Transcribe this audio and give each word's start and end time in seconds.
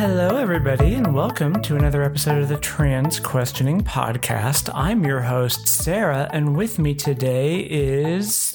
Hello, 0.00 0.36
everybody, 0.36 0.94
and 0.94 1.12
welcome 1.12 1.60
to 1.62 1.74
another 1.74 2.04
episode 2.04 2.40
of 2.40 2.48
the 2.48 2.58
Trans 2.58 3.18
Questioning 3.18 3.80
Podcast. 3.80 4.70
I'm 4.72 5.04
your 5.04 5.20
host, 5.20 5.66
Sarah, 5.66 6.30
and 6.32 6.56
with 6.56 6.78
me 6.78 6.94
today 6.94 7.62
is 7.62 8.54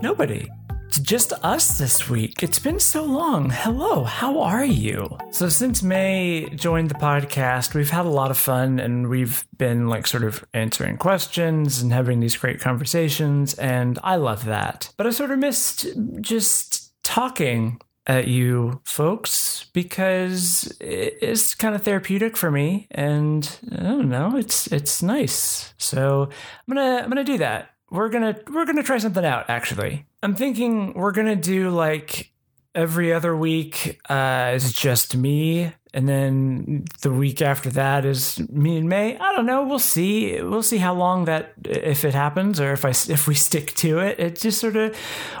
nobody. 0.00 0.48
It's 0.86 0.98
just 0.98 1.34
us 1.44 1.76
this 1.76 2.08
week. 2.08 2.42
It's 2.42 2.58
been 2.58 2.80
so 2.80 3.04
long. 3.04 3.50
Hello, 3.50 4.02
how 4.02 4.40
are 4.40 4.64
you? 4.64 5.14
So, 5.30 5.50
since 5.50 5.82
May 5.82 6.48
joined 6.54 6.88
the 6.88 6.94
podcast, 6.94 7.74
we've 7.74 7.90
had 7.90 8.06
a 8.06 8.08
lot 8.08 8.30
of 8.30 8.38
fun 8.38 8.80
and 8.80 9.10
we've 9.10 9.46
been 9.58 9.88
like 9.88 10.06
sort 10.06 10.24
of 10.24 10.42
answering 10.54 10.96
questions 10.96 11.82
and 11.82 11.92
having 11.92 12.20
these 12.20 12.38
great 12.38 12.60
conversations, 12.60 13.52
and 13.58 13.98
I 14.02 14.16
love 14.16 14.46
that. 14.46 14.90
But 14.96 15.06
I 15.06 15.10
sort 15.10 15.32
of 15.32 15.38
missed 15.38 15.86
just 16.22 16.94
talking 17.04 17.78
at 18.08 18.26
you 18.26 18.80
folks 18.84 19.66
because 19.74 20.74
it's 20.80 21.54
kind 21.54 21.74
of 21.74 21.82
therapeutic 21.82 22.36
for 22.36 22.50
me 22.50 22.88
and 22.90 23.58
I 23.70 23.82
don't 23.82 24.08
know 24.08 24.36
it's 24.36 24.66
it's 24.68 25.02
nice. 25.02 25.74
So 25.76 26.22
I'm 26.66 26.74
gonna 26.74 27.02
I'm 27.02 27.08
gonna 27.08 27.22
do 27.22 27.38
that. 27.38 27.70
We're 27.90 28.08
gonna 28.08 28.36
we're 28.50 28.64
gonna 28.64 28.82
try 28.82 28.98
something 28.98 29.24
out 29.24 29.50
actually. 29.50 30.06
I'm 30.22 30.34
thinking 30.34 30.94
we're 30.94 31.12
gonna 31.12 31.36
do 31.36 31.70
like 31.70 32.32
every 32.74 33.12
other 33.12 33.36
week 33.36 34.00
uh 34.08 34.52
is 34.54 34.72
just 34.72 35.16
me 35.16 35.72
and 35.94 36.08
then 36.08 36.84
the 37.00 37.10
week 37.10 37.40
after 37.40 37.70
that 37.70 38.04
is 38.04 38.38
me 38.50 38.76
and 38.76 38.88
May. 38.88 39.16
I 39.16 39.34
don't 39.34 39.46
know. 39.46 39.66
We'll 39.66 39.78
see. 39.78 40.40
We'll 40.40 40.62
see 40.62 40.76
how 40.76 40.94
long 40.94 41.24
that 41.24 41.54
if 41.64 42.04
it 42.04 42.14
happens 42.14 42.60
or 42.60 42.72
if 42.72 42.84
I 42.84 42.90
if 43.12 43.26
we 43.26 43.34
stick 43.34 43.74
to 43.76 43.98
it. 44.00 44.20
It 44.20 44.38
just 44.38 44.60
sort 44.60 44.76
of 44.76 44.96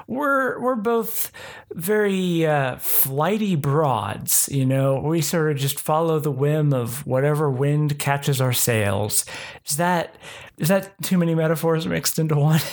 we're 0.06 0.58
we're 0.60 0.76
both 0.76 1.30
very 1.74 2.46
uh, 2.46 2.76
flighty 2.76 3.56
broads. 3.56 4.48
You 4.50 4.64
know, 4.64 5.00
we 5.00 5.20
sort 5.20 5.50
of 5.50 5.58
just 5.58 5.78
follow 5.78 6.18
the 6.18 6.30
whim 6.30 6.72
of 6.72 7.06
whatever 7.06 7.50
wind 7.50 7.98
catches 7.98 8.40
our 8.40 8.54
sails. 8.54 9.26
Is 9.66 9.76
that 9.76 10.14
is 10.56 10.68
that 10.68 11.00
too 11.02 11.18
many 11.18 11.34
metaphors 11.34 11.86
mixed 11.86 12.18
into 12.18 12.36
one? 12.36 12.60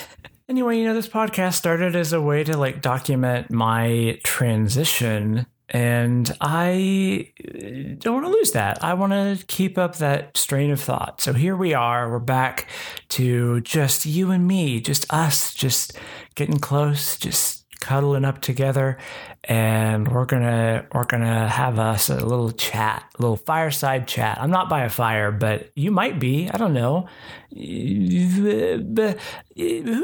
Anyway, 0.48 0.78
you 0.78 0.84
know, 0.84 0.94
this 0.94 1.08
podcast 1.08 1.56
started 1.56 1.96
as 1.96 2.14
a 2.14 2.22
way 2.22 2.44
to 2.44 2.56
like 2.56 2.80
document 2.80 3.50
my 3.50 4.20
transition 4.24 5.48
and 5.70 6.36
I 6.42 7.32
uh, 7.44 7.96
don't 7.98 8.16
want 8.16 8.26
to 8.26 8.32
lose 8.32 8.52
that. 8.52 8.84
I 8.84 8.94
want 8.94 9.14
to 9.14 9.44
keep 9.48 9.78
up 9.78 9.96
that 9.98 10.38
strain 10.38 10.72
of 10.72 10.80
thought. 10.80 11.22
So 11.22 11.34
here 11.34 11.56
we 11.56 11.74
are. 11.74 12.10
We're 12.10 12.20
back 12.20 12.68
to 13.10 13.62
just 13.62 14.06
you 14.06 14.32
and 14.32 14.48
me, 14.48 14.80
just 14.80 15.12
us, 15.12 15.54
just 15.54 15.98
getting 16.36 16.60
close, 16.60 17.18
just 17.18 17.66
cuddling 17.80 18.26
up 18.26 18.42
together 18.42 18.98
and 19.44 20.08
we're 20.08 20.26
gonna 20.26 20.88
we're 20.94 21.06
gonna 21.06 21.48
have 21.48 21.78
us 21.78 22.10
a 22.10 22.16
little 22.16 22.52
chat 22.52 23.08
a 23.20 23.22
little 23.22 23.36
fireside 23.36 24.08
chat 24.08 24.40
i'm 24.42 24.50
not 24.50 24.70
by 24.70 24.84
a 24.84 24.90
fire 24.90 25.32
but 25.32 25.70
you 25.76 25.92
might 25.92 26.20
be 26.20 26.50
i 26.50 26.58
don't 26.58 26.74
know 26.74 27.08
who 27.54 28.80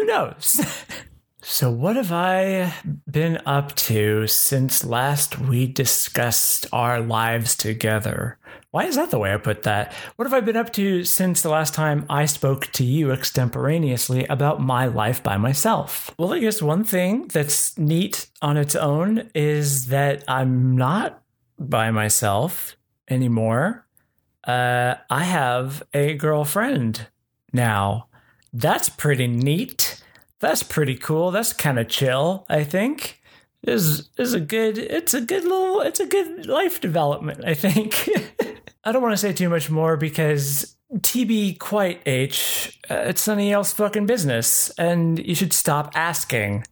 knows 0.06 0.62
So, 1.44 1.72
what 1.72 1.96
have 1.96 2.12
I 2.12 2.72
been 3.10 3.42
up 3.48 3.74
to 3.88 4.28
since 4.28 4.86
last 4.86 5.40
we 5.40 5.66
discussed 5.66 6.68
our 6.72 7.02
lives 7.02 7.56
together? 7.56 8.38
Why 8.70 8.86
is 8.86 8.96
that 8.96 9.10
the 9.10 9.18
way 9.18 9.34
I 9.34 9.38
put 9.38 9.64
that? 9.64 9.92
What 10.16 10.26
have 10.26 10.36
I 10.36 10.42
been 10.42 10.56
up 10.56 10.72
to 10.74 11.04
since 11.04 11.42
the 11.42 11.50
last 11.50 11.74
time 11.74 12.06
I 12.12 12.26
spoke 12.28 12.68
to 12.74 12.84
you 12.84 13.12
extemporaneously 13.12 14.26
about 14.28 14.62
my 14.62 14.86
life 14.86 15.24
by 15.24 15.38
myself? 15.38 16.14
Well, 16.20 16.32
I 16.32 16.40
guess 16.40 16.62
one 16.62 16.84
thing 16.84 17.28
that's 17.28 17.76
neat 17.76 18.28
on 18.44 18.56
its 18.56 18.76
own 18.76 19.32
is 19.34 19.88
that 19.88 20.24
I'm 20.28 20.78
not 20.78 21.24
by 21.58 21.90
myself 21.90 22.76
anymore. 23.10 23.88
Uh, 24.44 24.96
I 25.10 25.24
have 25.24 25.82
a 25.92 26.14
girlfriend 26.14 27.08
now. 27.52 28.10
That's 28.54 28.90
pretty 28.90 29.26
neat 29.26 29.91
that's 30.42 30.64
pretty 30.64 30.96
cool. 30.96 31.32
That's 31.32 31.54
kind 31.54 31.80
of 31.80 31.88
chill, 31.88 32.46
I 32.50 32.64
think. 32.64 33.22
Is 33.64 34.10
is 34.18 34.34
a 34.34 34.40
good 34.40 34.80
it's 34.80 35.14
a 35.14 35.22
good 35.22 35.44
little 35.44 35.82
it's 35.82 36.00
a 36.00 36.08
good 36.08 36.48
life 36.48 36.82
development, 36.82 37.46
I 37.46 37.54
think. 37.54 38.10
I 38.84 38.92
don't 38.92 39.04
want 39.04 39.14
to 39.14 39.18
say 39.18 39.34
too 39.34 39.50
much 39.50 39.70
more 39.70 39.96
because 39.96 40.76
TB 40.96 41.60
quite 41.60 42.02
H, 42.08 42.80
uh, 42.90 43.04
it's 43.06 43.22
somebody 43.22 43.52
else 43.52 43.72
fucking 43.72 44.08
business, 44.08 44.72
and 44.80 45.24
you 45.24 45.36
should 45.36 45.54
stop 45.54 45.92
asking. 45.94 46.66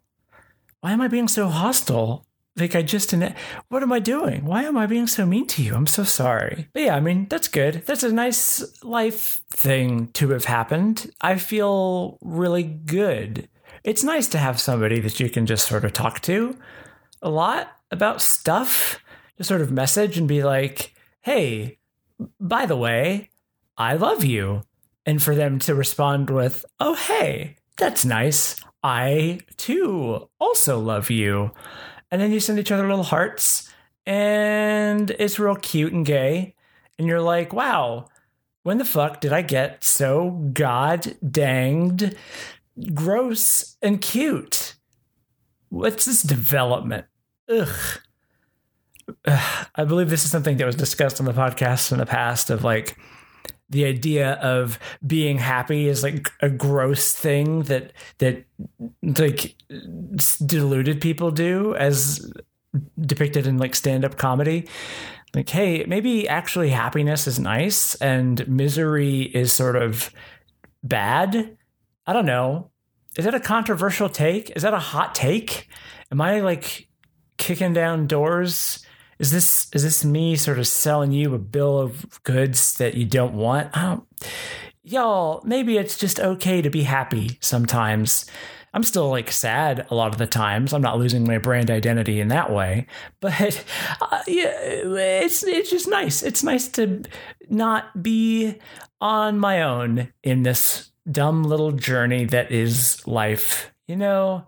Why 0.81 0.91
am 0.94 1.02
I 1.02 1.08
being 1.08 1.28
so 1.28 1.47
hostile? 1.47 2.25
Like 2.58 2.75
I 2.75 2.81
just 2.81 3.13
what 3.69 3.84
am 3.84 3.91
I 3.91 4.00
doing? 4.00 4.46
Why 4.46 4.63
am 4.63 4.75
I 4.75 4.88
being 4.88 5.08
so 5.08 5.25
mean 5.28 5.46
to 5.47 5.62
you? 5.62 5.75
I'm 5.75 5.88
so 5.88 6.03
sorry. 6.03 6.68
But 6.74 6.84
yeah, 6.84 6.96
I 6.96 7.00
mean 7.00 7.28
that's 7.29 7.47
good. 7.47 7.84
That's 7.85 8.03
a 8.03 8.12
nice 8.12 8.84
life 8.84 9.44
thing 9.52 10.08
to 10.13 10.29
have 10.29 10.46
happened. 10.46 11.12
I 11.22 11.38
feel 11.38 12.18
really 12.22 12.63
good 12.63 13.47
it's 13.84 14.03
nice 14.03 14.28
to 14.29 14.38
have 14.38 14.59
somebody 14.59 15.00
that 15.00 15.19
you 15.19 15.29
can 15.29 15.45
just 15.45 15.67
sort 15.67 15.85
of 15.85 15.94
talk 15.94 16.22
to 16.22 16.57
a 17.22 17.29
lot 17.29 17.72
about 17.91 18.22
stuff, 18.22 19.00
just 19.38 19.47
sort 19.47 19.62
of 19.62 19.72
message 19.72 20.17
and 20.17 20.28
be 20.28 20.44
like, 20.44 20.94
hey, 21.22 21.78
by 22.40 22.66
the 22.66 22.78
way, 22.78 23.29
I 23.78 23.94
love 23.95 24.23
you. 24.23 24.63
And 25.06 25.22
for 25.22 25.35
them 25.35 25.59
to 25.59 25.73
respond 25.75 26.29
with, 26.29 26.66
oh, 26.79 26.95
hey, 26.95 27.56
that's 27.78 28.06
nice. 28.06 28.56
I 28.84 29.40
too 29.57 30.29
also 30.40 30.79
love 30.79 31.09
you. 31.09 31.51
And 32.11 32.22
then 32.22 32.31
you 32.31 32.40
send 32.40 32.59
each 32.59 32.72
other 32.72 32.88
little 32.88 33.03
hearts, 33.03 33.69
and 34.06 35.11
it's 35.11 35.40
real 35.40 35.56
cute 35.56 35.94
and 35.94 36.06
gay. 36.06 36.56
And 36.97 37.07
you're 37.07 37.22
like, 37.22 37.53
wow, 37.53 38.07
when 38.63 38.78
the 38.78 38.85
fuck 38.85 39.22
did 39.22 39.31
I 39.31 39.41
get 39.41 39.84
so 39.84 40.31
god 40.53 41.16
danged 41.31 42.16
gross 42.94 43.78
and 43.81 44.01
cute. 44.01 44.75
What's 45.69 46.06
this 46.06 46.22
development? 46.22 47.06
Ugh. 47.50 47.67
Ugh. 49.25 49.67
I 49.75 49.84
believe 49.85 50.09
this 50.09 50.25
is 50.25 50.31
something 50.31 50.57
that 50.57 50.66
was 50.66 50.75
discussed 50.75 51.19
on 51.19 51.25
the 51.25 51.34
podcast 51.34 51.91
in 51.91 51.97
the 51.97 52.06
past 52.06 52.50
of 52.50 52.63
like 52.63 52.97
the 53.69 53.85
idea 53.85 54.34
of 54.34 54.79
being 55.06 55.38
happy 55.38 55.88
is 55.88 56.01
like 56.03 56.29
a 56.41 56.50
gross 56.50 57.13
thing 57.13 57.63
that 57.63 57.94
that 58.17 58.45
like 59.01 59.56
deluded 60.46 61.01
people 61.01 61.31
do 61.31 61.75
as 61.75 62.31
depicted 63.00 63.47
in 63.47 63.57
like 63.57 63.75
stand-up 63.75 64.17
comedy 64.17 64.67
like 65.35 65.50
hey 65.50 65.84
maybe 65.88 66.28
actually 66.28 66.69
happiness 66.69 67.28
is 67.28 67.40
nice 67.40 67.96
and 67.96 68.47
misery 68.47 69.22
is 69.22 69.53
sort 69.53 69.75
of 69.75 70.11
bad 70.84 71.57
I 72.09 72.13
don't 72.13 72.25
know. 72.25 72.69
Is 73.19 73.25
that 73.25 73.35
a 73.35 73.40
controversial 73.41 74.07
take? 74.07 74.50
Is 74.56 74.63
that 74.63 74.74
a 74.74 74.80
hot 74.80 75.13
take? 75.13 75.68
Am 76.09 76.22
I 76.22 76.40
like 76.40 76.88
kicking 77.38 77.74
down 77.74 78.07
doors? 78.07 78.85
Is 79.19 79.30
this 79.30 79.68
is 79.74 79.84
this 79.84 80.06
me 80.06 80.38
sort 80.38 80.57
of 80.57 80.66
selling 80.66 81.12
you 81.12 81.35
a 81.35 81.38
bill 81.38 81.79
of 81.79 82.24
goods 82.24 82.75
that 82.75 82.96
you 82.96 83.03
don't 83.03 83.34
want? 83.34 83.75
I 83.75 83.81
don't, 83.88 84.08
y'all, 84.84 85.41
maybe 85.44 85.78
it's 85.78 85.97
just 85.97 86.22
okay 86.22 86.62
to 86.62 86.69
be 86.69 86.84
happy 86.84 87.38
sometimes. 87.41 88.25
I'm 88.74 88.84
still 88.84 89.09
like 89.09 89.34
sad 89.34 89.85
a 89.90 89.96
lot 89.96 90.13
of 90.13 90.18
the 90.18 90.25
times. 90.25 90.72
I'm 90.72 90.81
not 90.81 90.97
losing 90.97 91.25
my 91.25 91.40
brand 91.40 91.69
identity 91.69 92.22
in 92.22 92.29
that 92.29 92.53
way, 92.53 92.88
but 93.19 93.66
uh, 94.02 94.22
yeah, 94.28 94.53
it's 94.55 95.43
it's 95.43 95.70
just 95.70 95.90
nice. 95.90 96.23
It's 96.23 96.41
nice 96.41 96.70
to 96.70 97.03
not 97.49 98.02
be 98.02 98.55
on 99.02 99.40
my 99.40 99.61
own 99.61 100.14
in 100.23 100.43
this 100.43 100.89
dumb 101.11 101.44
little 101.44 101.72
journey 101.72 102.26
that 102.26 102.52
is 102.52 103.06
life. 103.08 103.73
You 103.88 103.96
know, 103.96 104.46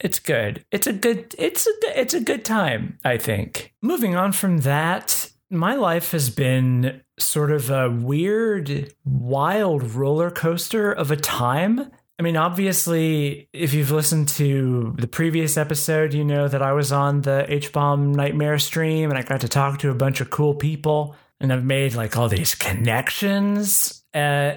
it's 0.00 0.18
good. 0.18 0.64
It's 0.70 0.86
a 0.86 0.92
good 0.92 1.34
it's 1.38 1.66
a 1.66 2.00
it's 2.00 2.14
a 2.14 2.20
good 2.20 2.44
time, 2.44 2.98
I 3.04 3.18
think. 3.18 3.74
Moving 3.82 4.16
on 4.16 4.32
from 4.32 4.58
that, 4.58 5.30
my 5.50 5.74
life 5.74 6.12
has 6.12 6.30
been 6.30 7.02
sort 7.18 7.50
of 7.50 7.70
a 7.70 7.90
weird, 7.90 8.92
wild 9.04 9.94
roller 9.94 10.30
coaster 10.30 10.92
of 10.92 11.10
a 11.10 11.16
time. 11.16 11.90
I 12.18 12.22
mean, 12.22 12.36
obviously, 12.36 13.48
if 13.52 13.72
you've 13.74 13.92
listened 13.92 14.28
to 14.30 14.94
the 14.98 15.06
previous 15.06 15.56
episode, 15.56 16.14
you 16.14 16.24
know 16.24 16.48
that 16.48 16.62
I 16.62 16.72
was 16.72 16.90
on 16.90 17.22
the 17.22 17.44
H 17.52 17.72
Bomb 17.72 18.12
Nightmare 18.12 18.58
stream 18.58 19.10
and 19.10 19.18
I 19.18 19.22
got 19.22 19.42
to 19.42 19.48
talk 19.48 19.78
to 19.80 19.90
a 19.90 19.94
bunch 19.94 20.20
of 20.20 20.30
cool 20.30 20.54
people 20.54 21.14
and 21.40 21.52
I've 21.52 21.64
made 21.64 21.94
like 21.94 22.16
all 22.16 22.28
these 22.28 22.54
connections. 22.54 23.97
Uh, 24.14 24.54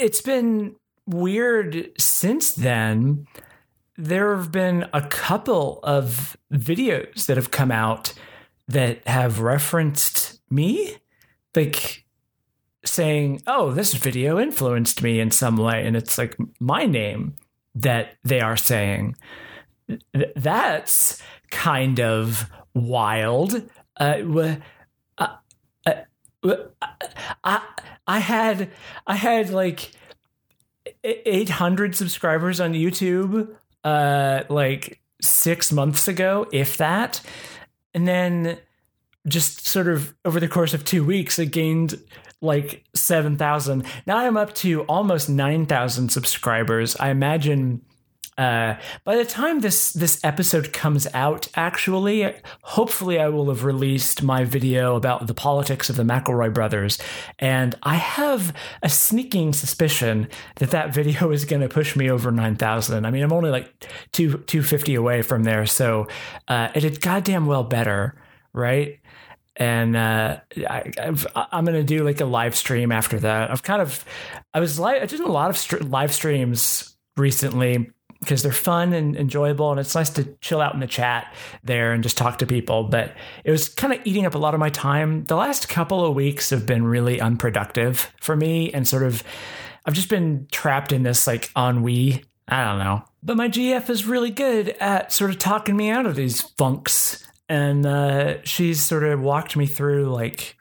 it's 0.00 0.22
been 0.22 0.76
weird 1.06 1.90
since 1.98 2.52
then. 2.52 3.26
There 3.96 4.36
have 4.36 4.52
been 4.52 4.86
a 4.92 5.02
couple 5.02 5.80
of 5.82 6.36
videos 6.52 7.26
that 7.26 7.36
have 7.36 7.50
come 7.50 7.70
out 7.70 8.12
that 8.68 9.06
have 9.08 9.40
referenced 9.40 10.40
me, 10.50 10.96
like 11.56 12.04
saying, 12.84 13.42
"Oh, 13.46 13.72
this 13.72 13.94
video 13.94 14.38
influenced 14.38 15.02
me 15.02 15.18
in 15.18 15.30
some 15.30 15.56
way," 15.56 15.84
and 15.86 15.96
it's 15.96 16.16
like 16.16 16.36
my 16.60 16.86
name 16.86 17.36
that 17.74 18.16
they 18.22 18.40
are 18.40 18.56
saying. 18.56 19.16
That's 20.36 21.20
kind 21.50 21.98
of 21.98 22.50
wild. 22.74 23.68
Uh, 23.96 24.56
I 26.44 27.62
I 28.06 28.18
had 28.18 28.70
I 29.06 29.16
had 29.16 29.50
like 29.50 29.92
800 31.04 31.94
subscribers 31.96 32.60
on 32.60 32.72
YouTube 32.72 33.54
uh 33.84 34.44
like 34.48 35.00
6 35.20 35.72
months 35.72 36.08
ago 36.08 36.46
if 36.52 36.76
that. 36.76 37.20
And 37.94 38.06
then 38.06 38.58
just 39.26 39.66
sort 39.66 39.88
of 39.88 40.14
over 40.24 40.40
the 40.40 40.48
course 40.48 40.74
of 40.74 40.84
2 40.84 41.04
weeks 41.04 41.38
it 41.38 41.46
gained 41.46 42.00
like 42.40 42.84
7,000 42.94 43.84
now 44.06 44.18
I'm 44.18 44.36
up 44.36 44.54
to 44.56 44.82
almost 44.82 45.28
9,000 45.28 46.10
subscribers. 46.10 46.96
I 46.96 47.10
imagine 47.10 47.82
uh, 48.38 48.76
by 49.02 49.16
the 49.16 49.24
time 49.24 49.58
this 49.60 49.92
this 49.92 50.20
episode 50.22 50.72
comes 50.72 51.08
out, 51.12 51.48
actually, 51.56 52.32
hopefully, 52.62 53.18
I 53.18 53.28
will 53.28 53.48
have 53.48 53.64
released 53.64 54.22
my 54.22 54.44
video 54.44 54.94
about 54.94 55.26
the 55.26 55.34
politics 55.34 55.90
of 55.90 55.96
the 55.96 56.04
McElroy 56.04 56.54
brothers, 56.54 56.98
and 57.40 57.74
I 57.82 57.96
have 57.96 58.54
a 58.80 58.88
sneaking 58.88 59.54
suspicion 59.54 60.28
that 60.56 60.70
that 60.70 60.94
video 60.94 61.32
is 61.32 61.44
going 61.44 61.62
to 61.62 61.68
push 61.68 61.96
me 61.96 62.08
over 62.08 62.30
nine 62.30 62.54
thousand. 62.54 63.06
I 63.06 63.10
mean, 63.10 63.24
I'm 63.24 63.32
only 63.32 63.50
like 63.50 63.84
two 64.12 64.38
two 64.46 64.62
fifty 64.62 64.94
away 64.94 65.22
from 65.22 65.42
there, 65.42 65.66
so 65.66 66.06
uh, 66.46 66.68
it 66.76 66.80
did 66.80 67.00
goddamn 67.00 67.46
well 67.46 67.64
better, 67.64 68.14
right? 68.52 69.00
and 69.60 69.96
uh, 69.96 70.38
I, 70.70 70.92
am 71.50 71.64
gonna 71.64 71.82
do 71.82 72.04
like 72.04 72.20
a 72.20 72.24
live 72.24 72.54
stream 72.54 72.92
after 72.92 73.18
that. 73.18 73.50
I've 73.50 73.64
kind 73.64 73.82
of, 73.82 74.04
I 74.54 74.60
was 74.60 74.78
like, 74.78 75.02
I 75.02 75.06
did 75.06 75.18
a 75.18 75.26
lot 75.26 75.50
of 75.50 75.58
st- 75.58 75.90
live 75.90 76.14
streams 76.14 76.96
recently 77.16 77.90
because 78.20 78.42
they're 78.42 78.52
fun 78.52 78.92
and 78.92 79.16
enjoyable 79.16 79.70
and 79.70 79.78
it's 79.78 79.94
nice 79.94 80.10
to 80.10 80.24
chill 80.40 80.60
out 80.60 80.74
in 80.74 80.80
the 80.80 80.86
chat 80.86 81.32
there 81.62 81.92
and 81.92 82.02
just 82.02 82.16
talk 82.16 82.38
to 82.38 82.46
people 82.46 82.84
but 82.84 83.14
it 83.44 83.50
was 83.50 83.68
kind 83.68 83.92
of 83.92 84.00
eating 84.04 84.26
up 84.26 84.34
a 84.34 84.38
lot 84.38 84.54
of 84.54 84.60
my 84.60 84.70
time. 84.70 85.24
The 85.24 85.36
last 85.36 85.68
couple 85.68 86.04
of 86.04 86.14
weeks 86.14 86.50
have 86.50 86.66
been 86.66 86.84
really 86.84 87.20
unproductive 87.20 88.12
for 88.20 88.36
me 88.36 88.72
and 88.72 88.86
sort 88.86 89.02
of 89.02 89.22
i've 89.86 89.94
just 89.94 90.08
been 90.08 90.46
trapped 90.50 90.92
in 90.92 91.02
this 91.02 91.26
like 91.26 91.50
ennui. 91.56 92.24
I 92.50 92.64
don't 92.64 92.78
know. 92.78 93.04
But 93.22 93.36
my 93.36 93.48
gf 93.48 93.88
is 93.90 94.04
really 94.04 94.30
good 94.30 94.70
at 94.80 95.12
sort 95.12 95.30
of 95.30 95.38
talking 95.38 95.76
me 95.76 95.90
out 95.90 96.06
of 96.06 96.16
these 96.16 96.42
funks 96.42 97.24
and 97.48 97.86
uh, 97.86 98.42
she's 98.42 98.82
sort 98.82 99.04
of 99.04 99.20
walked 99.20 99.56
me 99.56 99.66
through 99.66 100.12
like 100.12 100.57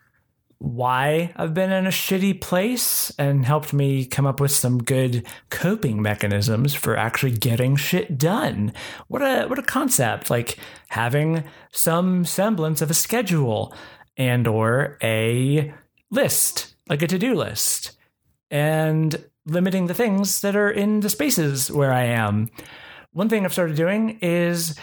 why 0.59 1.31
I've 1.35 1.53
been 1.53 1.71
in 1.71 1.85
a 1.85 1.91
shitty 1.91 2.41
place 2.41 3.11
and 3.19 3.45
helped 3.45 3.73
me 3.73 4.05
come 4.05 4.25
up 4.25 4.39
with 4.39 4.51
some 4.51 4.79
good 4.79 5.25
coping 5.49 6.01
mechanisms 6.01 6.73
for 6.73 6.97
actually 6.97 7.31
getting 7.31 7.75
shit 7.75 8.17
done. 8.17 8.73
What 9.07 9.21
a 9.21 9.47
what 9.47 9.59
a 9.59 9.63
concept 9.63 10.29
like 10.29 10.57
having 10.89 11.43
some 11.71 12.25
semblance 12.25 12.81
of 12.81 12.89
a 12.89 12.95
schedule 12.95 13.73
and 14.17 14.47
or 14.47 14.97
a 15.03 15.73
list, 16.09 16.73
like 16.89 17.01
a 17.01 17.07
to-do 17.07 17.35
list 17.35 17.91
and 18.49 19.23
limiting 19.45 19.87
the 19.87 19.93
things 19.93 20.41
that 20.41 20.55
are 20.55 20.71
in 20.71 21.01
the 21.01 21.09
spaces 21.09 21.71
where 21.71 21.91
I 21.91 22.03
am. 22.05 22.49
One 23.11 23.29
thing 23.29 23.45
I've 23.45 23.53
started 23.53 23.75
doing 23.75 24.19
is 24.21 24.77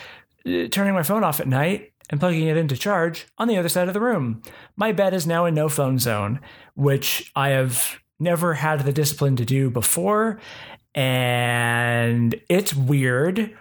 uh, 0.46 0.68
turning 0.70 0.94
my 0.94 1.02
phone 1.02 1.24
off 1.24 1.40
at 1.40 1.48
night 1.48 1.93
and 2.10 2.20
plugging 2.20 2.48
it 2.48 2.56
into 2.56 2.76
charge 2.76 3.26
on 3.38 3.48
the 3.48 3.56
other 3.56 3.68
side 3.68 3.88
of 3.88 3.94
the 3.94 4.00
room. 4.00 4.42
My 4.76 4.92
bed 4.92 5.14
is 5.14 5.26
now 5.26 5.46
in 5.46 5.54
no 5.54 5.68
phone 5.68 5.98
zone, 5.98 6.40
which 6.74 7.30
I 7.34 7.50
have 7.50 8.00
never 8.20 8.54
had 8.54 8.80
the 8.80 8.92
discipline 8.92 9.36
to 9.36 9.44
do 9.44 9.70
before. 9.70 10.40
And 10.94 12.40
it's 12.48 12.74
weird. 12.74 13.56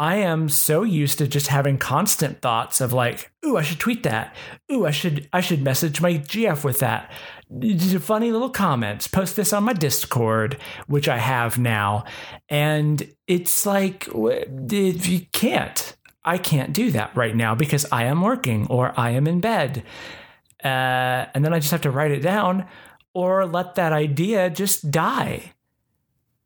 I 0.00 0.16
am 0.16 0.48
so 0.48 0.84
used 0.84 1.18
to 1.18 1.26
just 1.26 1.48
having 1.48 1.76
constant 1.76 2.40
thoughts 2.40 2.80
of 2.80 2.92
like, 2.92 3.32
ooh, 3.44 3.56
I 3.56 3.62
should 3.62 3.80
tweet 3.80 4.04
that. 4.04 4.36
Ooh, 4.70 4.86
I 4.86 4.92
should 4.92 5.28
I 5.32 5.40
should 5.40 5.62
message 5.62 6.00
my 6.00 6.14
GF 6.14 6.62
with 6.62 6.78
that. 6.78 7.10
Funny 8.00 8.30
little 8.30 8.50
comments. 8.50 9.08
Post 9.08 9.34
this 9.34 9.52
on 9.52 9.64
my 9.64 9.72
Discord, 9.72 10.58
which 10.86 11.08
I 11.08 11.18
have 11.18 11.58
now. 11.58 12.04
And 12.48 13.12
it's 13.26 13.66
like 13.66 14.06
if 14.14 15.08
you 15.08 15.26
can't. 15.32 15.96
I 16.28 16.36
can't 16.36 16.74
do 16.74 16.90
that 16.90 17.16
right 17.16 17.34
now 17.34 17.54
because 17.54 17.86
I 17.90 18.04
am 18.04 18.20
working 18.20 18.66
or 18.66 18.92
I 19.00 19.12
am 19.12 19.26
in 19.26 19.40
bed. 19.40 19.82
Uh, 20.62 21.24
and 21.32 21.42
then 21.42 21.54
I 21.54 21.58
just 21.58 21.70
have 21.70 21.80
to 21.82 21.90
write 21.90 22.10
it 22.10 22.20
down 22.20 22.66
or 23.14 23.46
let 23.46 23.76
that 23.76 23.94
idea 23.94 24.50
just 24.50 24.90
die. 24.90 25.54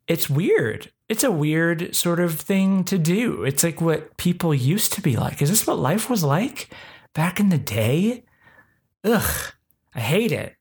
It's 0.06 0.30
weird. 0.30 0.92
It's 1.08 1.24
a 1.24 1.32
weird 1.32 1.96
sort 1.96 2.20
of 2.20 2.38
thing 2.38 2.84
to 2.84 2.96
do. 2.96 3.42
It's 3.42 3.64
like 3.64 3.80
what 3.80 4.16
people 4.18 4.54
used 4.54 4.92
to 4.92 5.02
be 5.02 5.16
like. 5.16 5.42
Is 5.42 5.50
this 5.50 5.66
what 5.66 5.80
life 5.80 6.08
was 6.08 6.22
like 6.22 6.72
back 7.12 7.40
in 7.40 7.48
the 7.48 7.58
day? 7.58 8.22
Ugh, 9.02 9.52
I 9.96 10.00
hate 10.00 10.30
it. 10.30 10.54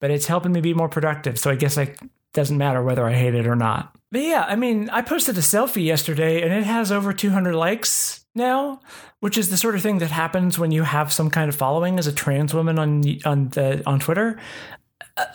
But 0.00 0.10
it's 0.10 0.26
helping 0.26 0.50
me 0.50 0.60
be 0.60 0.74
more 0.74 0.88
productive. 0.88 1.38
So 1.38 1.52
I 1.52 1.54
guess 1.54 1.76
it 1.76 1.96
doesn't 2.32 2.58
matter 2.58 2.82
whether 2.82 3.06
I 3.06 3.12
hate 3.12 3.36
it 3.36 3.46
or 3.46 3.54
not. 3.54 3.96
But 4.10 4.22
yeah, 4.22 4.44
I 4.48 4.56
mean, 4.56 4.90
I 4.90 5.02
posted 5.02 5.38
a 5.38 5.40
selfie 5.40 5.84
yesterday 5.84 6.42
and 6.42 6.52
it 6.52 6.64
has 6.64 6.90
over 6.90 7.12
200 7.12 7.54
likes 7.54 8.19
now, 8.34 8.80
which 9.20 9.36
is 9.36 9.50
the 9.50 9.56
sort 9.56 9.74
of 9.74 9.82
thing 9.82 9.98
that 9.98 10.10
happens 10.10 10.58
when 10.58 10.70
you 10.70 10.82
have 10.82 11.12
some 11.12 11.30
kind 11.30 11.48
of 11.48 11.56
following 11.56 11.98
as 11.98 12.06
a 12.06 12.12
trans 12.12 12.54
woman 12.54 12.78
on 12.78 13.02
on 13.24 13.48
the 13.48 13.82
on 13.86 14.00
Twitter. 14.00 14.38
Uh, 15.16 15.26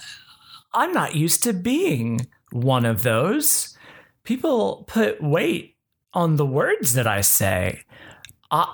I'm 0.73 0.93
not 0.93 1.15
used 1.15 1.43
to 1.43 1.53
being 1.53 2.27
one 2.51 2.85
of 2.85 3.03
those. 3.03 3.77
People 4.23 4.85
put 4.87 5.21
weight 5.21 5.75
on 6.13 6.37
the 6.37 6.45
words 6.45 6.93
that 6.93 7.07
I 7.07 7.21
say. 7.21 7.83
Uh, 8.49 8.65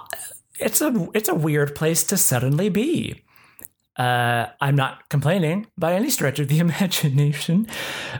it's 0.59 0.81
a 0.81 1.09
it's 1.13 1.29
a 1.29 1.35
weird 1.35 1.75
place 1.75 2.03
to 2.05 2.17
suddenly 2.17 2.69
be. 2.69 3.23
Uh, 3.97 4.47
I'm 4.61 4.75
not 4.75 5.09
complaining 5.09 5.67
by 5.77 5.93
any 5.93 6.09
stretch 6.09 6.39
of 6.39 6.47
the 6.47 6.59
imagination, 6.65 7.67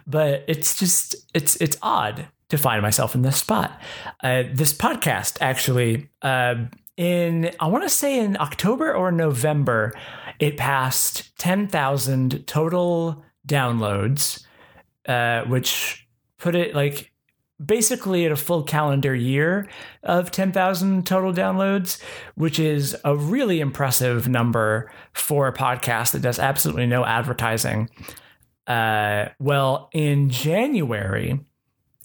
but 0.06 0.44
it's 0.47 0.77
just 0.77 1.15
it's 1.33 1.56
it's 1.57 1.77
odd 1.81 2.27
to 2.51 2.57
find 2.57 2.81
myself 2.81 3.15
in 3.15 3.24
this 3.24 3.38
spot. 3.38 3.81
Uh, 4.21 4.44
this 4.53 4.74
podcast, 4.74 5.38
actually, 5.42 6.09
uh, 6.21 6.56
in 6.98 7.51
I 7.59 7.68
want 7.68 7.83
to 7.83 7.89
say 7.89 8.19
in 8.19 8.38
October 8.39 8.94
or 8.94 9.12
November, 9.12 9.94
it 10.40 10.57
passed 10.57 11.37
ten 11.37 11.68
thousand 11.68 12.45
total 12.47 13.26
downloads, 13.47 14.45
uh, 15.07 15.44
which 15.45 16.07
put 16.37 16.56
it 16.56 16.76
like 16.76 17.11
basically 17.64 18.26
at 18.26 18.31
a 18.31 18.35
full 18.35 18.64
calendar 18.64 19.14
year 19.14 19.69
of 20.02 20.31
10,000 20.31 21.06
total 21.06 21.31
downloads, 21.31 22.02
which 22.33 22.59
is 22.59 22.97
a 23.06 23.16
really 23.16 23.59
impressive 23.59 24.28
number 24.28 24.92
for 25.14 25.47
a 25.47 25.54
podcast 25.54 26.11
that 26.11 26.23
does 26.23 26.40
absolutely 26.40 26.87
no 26.87 27.06
advertising. 27.06 27.87
Uh, 28.66 29.28
well, 29.40 29.90
in 29.94 30.30
January, 30.30 31.40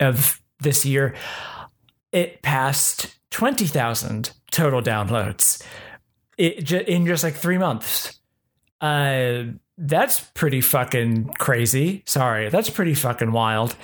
of 0.00 0.40
this 0.60 0.84
year, 0.84 1.14
it 2.12 2.42
passed 2.42 3.16
20,000 3.30 4.32
total 4.50 4.80
downloads 4.80 5.62
it, 6.38 6.70
in 6.72 7.06
just 7.06 7.24
like 7.24 7.34
three 7.34 7.58
months. 7.58 8.18
Uh, 8.80 9.44
that's 9.78 10.20
pretty 10.34 10.60
fucking 10.60 11.30
crazy. 11.38 12.02
Sorry, 12.06 12.48
that's 12.48 12.70
pretty 12.70 12.94
fucking 12.94 13.32
wild. 13.32 13.76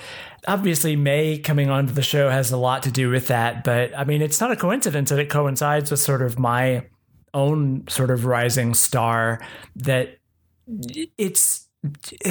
Obviously, 0.47 0.95
May 0.95 1.37
coming 1.37 1.69
onto 1.69 1.93
the 1.93 2.01
show 2.01 2.29
has 2.29 2.51
a 2.51 2.57
lot 2.57 2.83
to 2.83 2.91
do 2.91 3.09
with 3.09 3.27
that, 3.27 3.63
but 3.63 3.97
I 3.97 4.03
mean, 4.03 4.21
it's 4.21 4.41
not 4.41 4.51
a 4.51 4.55
coincidence 4.55 5.09
that 5.09 5.19
it 5.19 5.29
coincides 5.29 5.91
with 5.91 5.99
sort 5.99 6.21
of 6.21 6.37
my 6.37 6.85
own 7.33 7.87
sort 7.87 8.11
of 8.11 8.25
rising 8.25 8.73
star 8.73 9.41
that 9.77 10.17
it's 11.17 11.62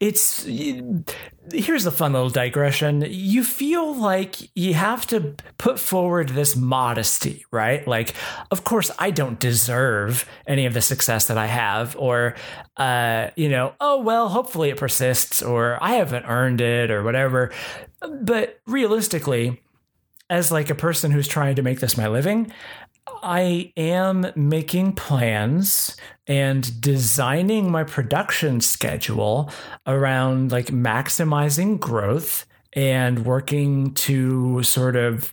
it's 0.00 0.44
here's 0.44 1.86
a 1.86 1.90
fun 1.90 2.12
little 2.12 2.28
digression. 2.28 3.02
You 3.08 3.42
feel 3.42 3.94
like 3.94 4.36
you 4.54 4.74
have 4.74 5.06
to 5.06 5.34
put 5.56 5.78
forward 5.78 6.30
this 6.30 6.54
modesty 6.54 7.44
right? 7.50 7.86
Like 7.86 8.14
of 8.50 8.64
course 8.64 8.90
i 8.98 9.10
don't 9.10 9.38
deserve 9.38 10.28
any 10.46 10.66
of 10.66 10.74
the 10.74 10.82
success 10.82 11.26
that 11.26 11.38
i 11.38 11.46
have 11.46 11.96
or 11.96 12.34
uh 12.76 13.28
you 13.36 13.48
know 13.48 13.72
oh 13.80 14.00
well 14.00 14.28
hopefully 14.28 14.70
it 14.70 14.76
persists 14.76 15.42
or 15.42 15.78
i 15.82 15.94
haven't 15.94 16.24
earned 16.26 16.60
it 16.60 16.90
or 16.90 17.02
whatever. 17.02 17.50
But 18.00 18.60
realistically 18.66 19.62
as 20.30 20.52
like 20.52 20.68
a 20.68 20.74
person 20.74 21.10
who's 21.10 21.28
trying 21.28 21.56
to 21.56 21.62
make 21.62 21.80
this 21.80 21.96
my 21.96 22.08
living 22.08 22.52
I 23.22 23.72
am 23.76 24.26
making 24.36 24.92
plans 24.92 25.96
and 26.28 26.80
designing 26.80 27.70
my 27.70 27.82
production 27.82 28.60
schedule 28.60 29.50
around 29.86 30.52
like 30.52 30.66
maximizing 30.66 31.80
growth 31.80 32.46
and 32.74 33.24
working 33.24 33.94
to 33.94 34.62
sort 34.62 34.94
of 34.94 35.32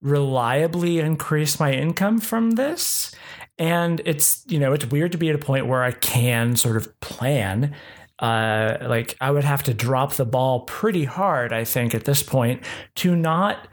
reliably 0.00 0.98
increase 0.98 1.60
my 1.60 1.72
income 1.72 2.18
from 2.18 2.52
this. 2.52 3.14
And 3.58 4.00
it's, 4.04 4.42
you 4.48 4.58
know, 4.58 4.72
it's 4.72 4.86
weird 4.86 5.12
to 5.12 5.18
be 5.18 5.28
at 5.28 5.34
a 5.34 5.38
point 5.38 5.66
where 5.66 5.82
I 5.82 5.92
can 5.92 6.56
sort 6.56 6.76
of 6.76 6.98
plan. 7.00 7.74
Uh, 8.18 8.78
like 8.82 9.16
I 9.20 9.30
would 9.30 9.44
have 9.44 9.62
to 9.64 9.74
drop 9.74 10.14
the 10.14 10.24
ball 10.24 10.60
pretty 10.60 11.04
hard, 11.04 11.52
I 11.52 11.64
think, 11.64 11.94
at 11.94 12.04
this 12.04 12.22
point 12.22 12.62
to 12.96 13.14
not 13.14 13.68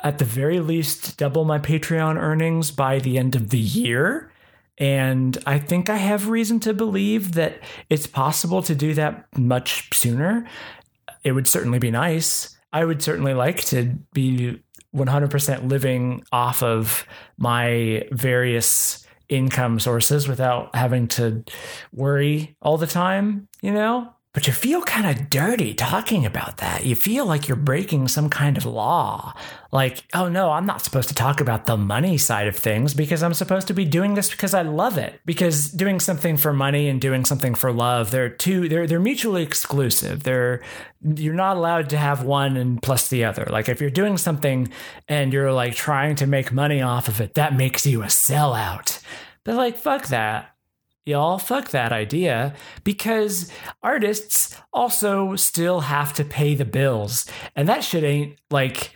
at 0.00 0.18
the 0.18 0.24
very 0.24 0.60
least 0.60 1.16
double 1.16 1.44
my 1.44 1.58
Patreon 1.58 2.16
earnings 2.16 2.70
by 2.70 2.98
the 2.98 3.16
end 3.18 3.34
of 3.34 3.48
the 3.48 3.58
year. 3.58 4.30
And 4.78 5.38
I 5.46 5.58
think 5.58 5.88
I 5.88 5.96
have 5.96 6.28
reason 6.28 6.60
to 6.60 6.74
believe 6.74 7.32
that 7.32 7.60
it's 7.90 8.06
possible 8.06 8.62
to 8.62 8.74
do 8.74 8.94
that 8.94 9.26
much 9.38 9.96
sooner. 9.96 10.46
It 11.22 11.32
would 11.32 11.46
certainly 11.46 11.78
be 11.78 11.90
nice. 11.90 12.56
I 12.72 12.84
would 12.84 13.02
certainly 13.02 13.34
like 13.34 13.64
to 13.66 13.96
be 14.12 14.60
100% 14.94 15.68
living 15.68 16.24
off 16.32 16.62
of 16.62 17.06
my 17.36 18.06
various 18.10 19.06
income 19.28 19.80
sources 19.80 20.28
without 20.28 20.74
having 20.74 21.08
to 21.08 21.44
worry 21.92 22.56
all 22.62 22.78
the 22.78 22.86
time, 22.86 23.48
you 23.62 23.72
know? 23.72 24.13
But 24.34 24.48
you 24.48 24.52
feel 24.52 24.82
kind 24.82 25.06
of 25.06 25.30
dirty 25.30 25.74
talking 25.74 26.26
about 26.26 26.56
that. 26.56 26.84
You 26.84 26.96
feel 26.96 27.24
like 27.24 27.46
you're 27.46 27.56
breaking 27.56 28.08
some 28.08 28.28
kind 28.28 28.56
of 28.56 28.66
law. 28.66 29.32
Like, 29.70 30.02
oh 30.12 30.28
no, 30.28 30.50
I'm 30.50 30.66
not 30.66 30.82
supposed 30.82 31.08
to 31.10 31.14
talk 31.14 31.40
about 31.40 31.66
the 31.66 31.76
money 31.76 32.18
side 32.18 32.48
of 32.48 32.56
things 32.56 32.94
because 32.94 33.22
I'm 33.22 33.32
supposed 33.32 33.68
to 33.68 33.74
be 33.74 33.84
doing 33.84 34.14
this 34.14 34.28
because 34.28 34.52
I 34.52 34.62
love 34.62 34.98
it. 34.98 35.20
Because 35.24 35.70
doing 35.70 36.00
something 36.00 36.36
for 36.36 36.52
money 36.52 36.88
and 36.88 37.00
doing 37.00 37.24
something 37.24 37.54
for 37.54 37.72
love, 37.72 38.10
they're 38.10 38.28
two 38.28 38.68
they're 38.68 38.88
they're 38.88 38.98
mutually 38.98 39.44
exclusive. 39.44 40.24
They're 40.24 40.64
you're 41.00 41.32
not 41.32 41.56
allowed 41.56 41.90
to 41.90 41.96
have 41.96 42.24
one 42.24 42.56
and 42.56 42.82
plus 42.82 43.08
the 43.08 43.24
other. 43.24 43.46
Like 43.48 43.68
if 43.68 43.80
you're 43.80 43.88
doing 43.88 44.18
something 44.18 44.68
and 45.06 45.32
you're 45.32 45.52
like 45.52 45.76
trying 45.76 46.16
to 46.16 46.26
make 46.26 46.50
money 46.50 46.82
off 46.82 47.06
of 47.06 47.20
it, 47.20 47.34
that 47.34 47.54
makes 47.54 47.86
you 47.86 48.02
a 48.02 48.06
sellout. 48.06 49.00
But 49.44 49.54
like 49.54 49.76
fuck 49.76 50.08
that 50.08 50.53
y'all 51.06 51.38
fuck 51.38 51.70
that 51.70 51.92
idea 51.92 52.54
because 52.82 53.50
artists 53.82 54.56
also 54.72 55.36
still 55.36 55.80
have 55.80 56.12
to 56.14 56.24
pay 56.24 56.54
the 56.54 56.64
bills 56.64 57.26
and 57.54 57.68
that 57.68 57.84
shit 57.84 58.04
ain't 58.04 58.38
like 58.50 58.92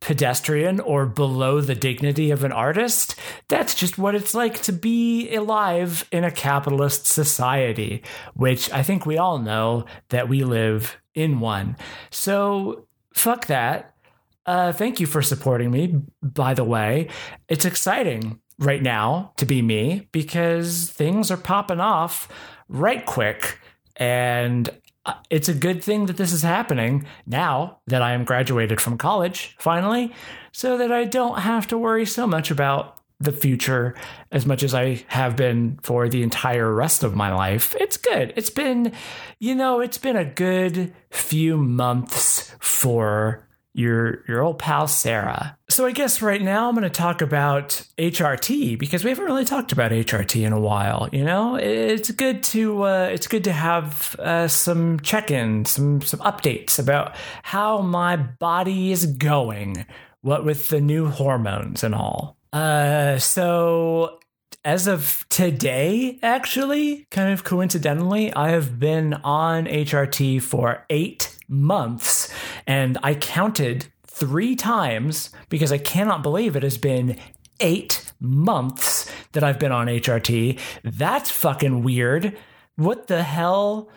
pedestrian 0.00 0.80
or 0.80 1.06
below 1.06 1.60
the 1.60 1.74
dignity 1.74 2.30
of 2.30 2.44
an 2.44 2.52
artist. 2.52 3.14
That's 3.48 3.74
just 3.74 3.96
what 3.96 4.14
it's 4.14 4.34
like 4.34 4.60
to 4.62 4.72
be 4.72 5.34
alive 5.34 6.06
in 6.12 6.24
a 6.24 6.30
capitalist 6.30 7.06
society 7.06 8.02
which 8.34 8.70
i 8.72 8.82
think 8.82 9.06
we 9.06 9.16
all 9.18 9.38
know 9.38 9.86
that 10.10 10.28
we 10.28 10.44
live 10.44 10.96
in 11.14 11.40
one. 11.40 11.76
So 12.10 12.86
fuck 13.14 13.46
that. 13.46 13.94
Uh, 14.44 14.72
thank 14.72 14.98
you 14.98 15.06
for 15.06 15.22
supporting 15.22 15.70
me 15.70 16.00
by 16.22 16.52
the 16.54 16.64
way. 16.64 17.08
It's 17.48 17.64
exciting 17.64 18.40
right 18.62 18.82
now 18.82 19.32
to 19.36 19.44
be 19.44 19.60
me 19.60 20.08
because 20.12 20.90
things 20.90 21.30
are 21.30 21.36
popping 21.36 21.80
off 21.80 22.28
right 22.68 23.04
quick. 23.04 23.58
And 23.96 24.70
uh, 25.04 25.14
it's 25.30 25.48
a 25.48 25.54
good 25.54 25.82
thing 25.82 26.06
that 26.06 26.16
this 26.16 26.32
is 26.32 26.42
happening 26.42 27.06
now 27.26 27.80
that 27.88 28.02
I 28.02 28.12
am 28.12 28.24
graduated 28.24 28.80
from 28.80 28.98
college 28.98 29.56
finally, 29.58 30.14
so 30.52 30.78
that 30.78 30.92
I 30.92 31.04
don't 31.04 31.40
have 31.40 31.66
to 31.68 31.78
worry 31.78 32.06
so 32.06 32.26
much 32.26 32.50
about 32.50 32.98
the 33.18 33.32
future 33.32 33.94
as 34.32 34.46
much 34.46 34.62
as 34.62 34.74
I 34.74 35.04
have 35.08 35.36
been 35.36 35.78
for 35.82 36.08
the 36.08 36.22
entire 36.22 36.72
rest 36.72 37.04
of 37.04 37.14
my 37.14 37.32
life. 37.32 37.74
It's 37.78 37.96
good. 37.96 38.32
It's 38.36 38.50
been, 38.50 38.92
you 39.38 39.54
know, 39.54 39.80
it's 39.80 39.98
been 39.98 40.16
a 40.16 40.24
good 40.24 40.92
few 41.10 41.56
months 41.56 42.54
for 42.58 43.46
your 43.74 44.24
your 44.28 44.42
old 44.42 44.58
pal 44.58 44.86
Sarah. 44.86 45.56
So 45.68 45.86
I 45.86 45.92
guess 45.92 46.20
right 46.20 46.42
now 46.42 46.68
I'm 46.68 46.74
going 46.74 46.84
to 46.84 46.90
talk 46.90 47.22
about 47.22 47.86
HRT 47.98 48.78
because 48.78 49.04
we 49.04 49.10
haven't 49.10 49.24
really 49.24 49.44
talked 49.44 49.72
about 49.72 49.90
HRT 49.90 50.44
in 50.44 50.52
a 50.52 50.60
while. 50.60 51.08
You 51.12 51.24
know, 51.24 51.56
it's 51.56 52.10
good 52.10 52.42
to 52.44 52.84
uh, 52.84 53.08
it's 53.12 53.26
good 53.26 53.44
to 53.44 53.52
have 53.52 54.16
uh, 54.18 54.48
some 54.48 55.00
check-ins, 55.00 55.70
some 55.70 56.02
some 56.02 56.20
updates 56.20 56.78
about 56.78 57.14
how 57.42 57.80
my 57.80 58.16
body 58.16 58.92
is 58.92 59.06
going. 59.06 59.86
What 60.20 60.44
with 60.44 60.68
the 60.68 60.80
new 60.80 61.08
hormones 61.08 61.82
and 61.82 61.96
all. 61.96 62.36
Uh, 62.52 63.18
so 63.18 64.20
as 64.64 64.86
of 64.86 65.26
today, 65.28 66.20
actually, 66.22 67.06
kind 67.10 67.32
of 67.32 67.42
coincidentally, 67.42 68.32
I 68.32 68.50
have 68.50 68.78
been 68.78 69.14
on 69.24 69.64
HRT 69.64 70.42
for 70.42 70.84
eight 70.88 71.36
months 71.48 72.21
and 72.66 72.98
I 73.02 73.14
counted 73.14 73.86
three 74.06 74.56
times 74.56 75.30
because 75.48 75.72
I 75.72 75.78
cannot 75.78 76.22
believe 76.22 76.56
it 76.56 76.62
has 76.62 76.78
been 76.78 77.18
eight 77.60 78.12
months 78.20 79.10
that 79.32 79.44
I've 79.44 79.58
been 79.58 79.72
on 79.72 79.86
HRT. 79.86 80.58
That's 80.84 81.30
fucking 81.30 81.82
weird. 81.82 82.36
What 82.76 83.06
the 83.06 83.22
hell? 83.22 83.88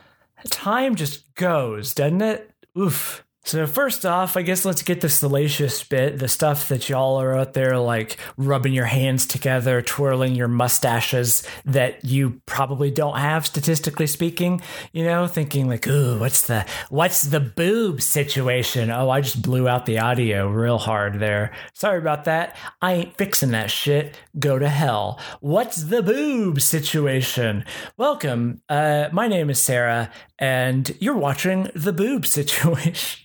Time 0.50 0.96
just 0.96 1.34
goes, 1.36 1.94
doesn't 1.94 2.22
it? 2.22 2.52
Oof. 2.78 3.25
So 3.46 3.68
first 3.68 4.08
off, 4.08 4.38
I 4.38 4.42
guess 4.42 4.66
let's 4.66 4.82
get 4.82 5.02
the 5.02 5.10
salacious 5.10 5.84
bit, 5.84 6.18
the 6.18 6.28
stuff 6.28 6.68
that 6.70 6.90
y'all 6.90 7.22
are 7.22 7.38
out 7.38 7.54
there 7.54 7.78
like 7.78 8.18
rubbing 8.38 8.74
your 8.74 8.86
hands 8.86 9.28
together, 9.28 9.84
twirling 9.84 10.34
your 10.34 10.48
mustaches 10.48 11.48
that 11.64 12.04
you 12.04 12.42
probably 12.48 12.90
don't 12.90 13.20
have 13.20 13.46
statistically 13.46 14.08
speaking, 14.08 14.62
you 14.94 15.04
know, 15.04 15.28
thinking 15.28 15.68
like, 15.68 15.86
"Ooh, 15.86 16.18
what's 16.18 16.48
the 16.48 16.66
what's 16.90 17.22
the 17.22 17.40
boob 17.40 18.02
situation?" 18.02 18.90
Oh, 18.90 19.12
I 19.12 19.22
just 19.22 19.44
blew 19.44 19.70
out 19.70 19.86
the 19.86 20.00
audio 20.00 20.50
real 20.50 20.80
hard 20.80 21.20
there. 21.20 21.52
Sorry 21.74 22.00
about 22.00 22.26
that. 22.26 22.58
I 22.82 22.94
ain't 22.94 23.16
fixing 23.16 23.52
that 23.52 23.70
shit. 23.70 24.18
Go 24.40 24.58
to 24.58 24.70
hell. 24.70 25.20
What's 25.40 25.84
the 25.84 26.02
boob 26.02 26.62
situation? 26.62 27.64
Welcome. 27.96 28.64
Uh 28.70 29.10
my 29.12 29.28
name 29.28 29.52
is 29.52 29.62
Sarah 29.62 30.10
and 30.40 30.96
you're 31.00 31.16
watching 31.16 31.70
the 31.76 31.94
boob 31.94 32.26
situation 32.40 33.22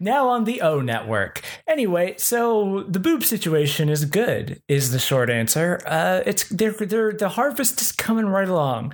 now 0.00 0.28
on 0.28 0.44
the 0.44 0.60
O 0.60 0.80
network. 0.80 1.42
Anyway, 1.66 2.14
so 2.18 2.84
the 2.88 3.00
boob 3.00 3.24
situation 3.24 3.88
is 3.88 4.04
good. 4.04 4.62
Is 4.68 4.92
the 4.92 4.98
short 4.98 5.30
answer. 5.30 5.80
Uh, 5.86 6.22
it's 6.26 6.48
they're, 6.48 6.72
they're, 6.72 7.12
the 7.12 7.30
harvest 7.30 7.80
is 7.80 7.92
coming 7.92 8.26
right 8.26 8.48
along. 8.48 8.92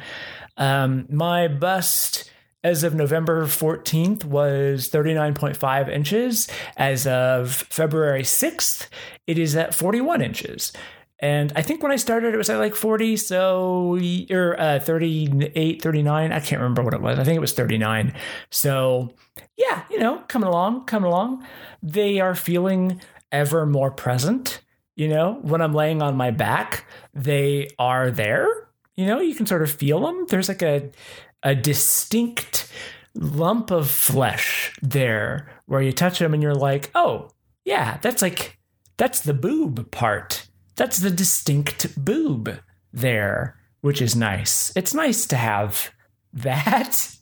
Um, 0.57 1.07
my 1.09 1.49
bust 1.49 2.31
as 2.65 2.83
of 2.83 2.95
November 2.95 3.45
14th 3.45 4.25
was 4.25 4.89
39.5 4.91 5.89
inches. 5.89 6.49
As 6.77 7.07
of 7.07 7.53
February 7.53 8.23
6th, 8.23 8.89
it 9.27 9.39
is 9.39 9.55
at 9.55 9.75
41 9.75 10.23
inches. 10.23 10.73
And 11.21 11.53
I 11.57 11.63
think 11.63 11.83
when 11.83 11.91
I 11.91 11.97
started, 11.97 12.33
it 12.33 12.37
was 12.37 12.49
at 12.49 12.59
like 12.59 12.77
40, 12.77 13.17
so, 13.17 13.99
or 14.31 14.61
uh, 14.61 14.79
38, 14.79 15.83
39. 15.83 16.33
I 16.33 16.41
can't 16.41 16.61
remember 16.61 16.83
what 16.83 16.95
it 16.95 17.01
was. 17.01 17.19
I 17.19 17.25
think 17.25 17.37
it 17.37 17.41
was 17.41 17.53
39. 17.53 18.15
So, 18.51 19.11
yeah, 19.57 19.83
you 19.91 19.99
know, 19.99 20.19
coming 20.29 20.49
along, 20.49 20.85
coming 20.85 21.09
along. 21.09 21.45
They 21.83 22.21
are 22.21 22.37
feeling 22.37 23.01
ever 23.33 23.67
more 23.67 23.91
present. 23.91 24.61
You 24.95 25.09
know, 25.09 25.39
when 25.43 25.61
I'm 25.61 25.75
laying 25.75 26.03
on 26.03 26.17
my 26.17 26.31
back, 26.31 26.87
they 27.15 27.69
are 27.79 28.11
there. 28.11 28.49
You 28.97 29.07
know, 29.07 29.21
you 29.21 29.35
can 29.35 29.47
sort 29.47 29.63
of 29.63 29.71
feel 29.71 30.01
them. 30.01 30.27
There's 30.29 30.49
like 30.49 30.63
a, 30.63 30.91
a 31.43 31.55
distinct 31.55 32.71
lump 33.15 33.71
of 33.73 33.91
flesh 33.91 34.73
there 34.83 35.51
where 35.67 35.83
you 35.83 35.93
touch 35.93 36.21
them 36.21 36.35
and 36.35 36.43
you're 36.43 36.55
like, 36.55 36.91
oh, 36.95 37.31
yeah, 37.65 37.99
that's 38.03 38.23
like, 38.23 38.59
that's 38.97 39.21
the 39.21 39.35
boob 39.35 39.91
part 39.91 40.48
that's 40.79 40.99
the 40.99 41.11
distinct 41.11 42.03
boob 42.03 42.59
there, 42.93 43.57
which 43.81 44.01
is 44.01 44.17
nice. 44.17 44.73
It's 44.77 44.95
nice 44.95 45.27
to 45.27 45.37
have 45.37 45.91
that. 46.33 47.15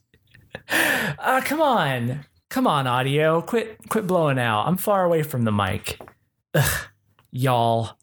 uh, 0.70 1.40
come 1.44 1.60
on. 1.60 2.26
Come 2.50 2.66
on, 2.66 2.86
audio. 2.86 3.40
Quit 3.40 3.78
quit 3.88 4.06
blowing 4.06 4.38
out. 4.38 4.66
I'm 4.66 4.76
far 4.76 5.04
away 5.04 5.22
from 5.22 5.42
the 5.42 5.52
mic. 5.52 5.98
Ugh, 6.54 6.86
y'all. 7.32 7.96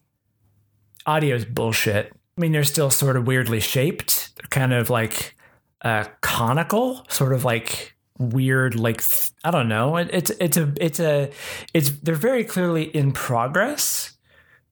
Audio's 1.06 1.44
bullshit. 1.44 2.12
I 2.36 2.40
mean, 2.40 2.52
they're 2.52 2.64
still 2.64 2.90
sort 2.90 3.16
of 3.16 3.26
weirdly 3.26 3.60
shaped. 3.60 4.34
They're 4.36 4.48
kind 4.50 4.72
of 4.72 4.90
like 4.90 5.36
uh, 5.82 6.04
conical, 6.20 7.06
sort 7.08 7.32
of 7.32 7.44
like 7.44 7.94
weird 8.18 8.78
like 8.78 9.02
I 9.44 9.50
don't 9.50 9.68
know. 9.68 9.96
It's 9.96 10.30
it's 10.40 10.56
a 10.56 10.72
it's 10.80 11.00
a 11.00 11.30
it's 11.72 11.90
they're 11.90 12.14
very 12.16 12.44
clearly 12.44 12.84
in 12.84 13.12
progress 13.12 14.13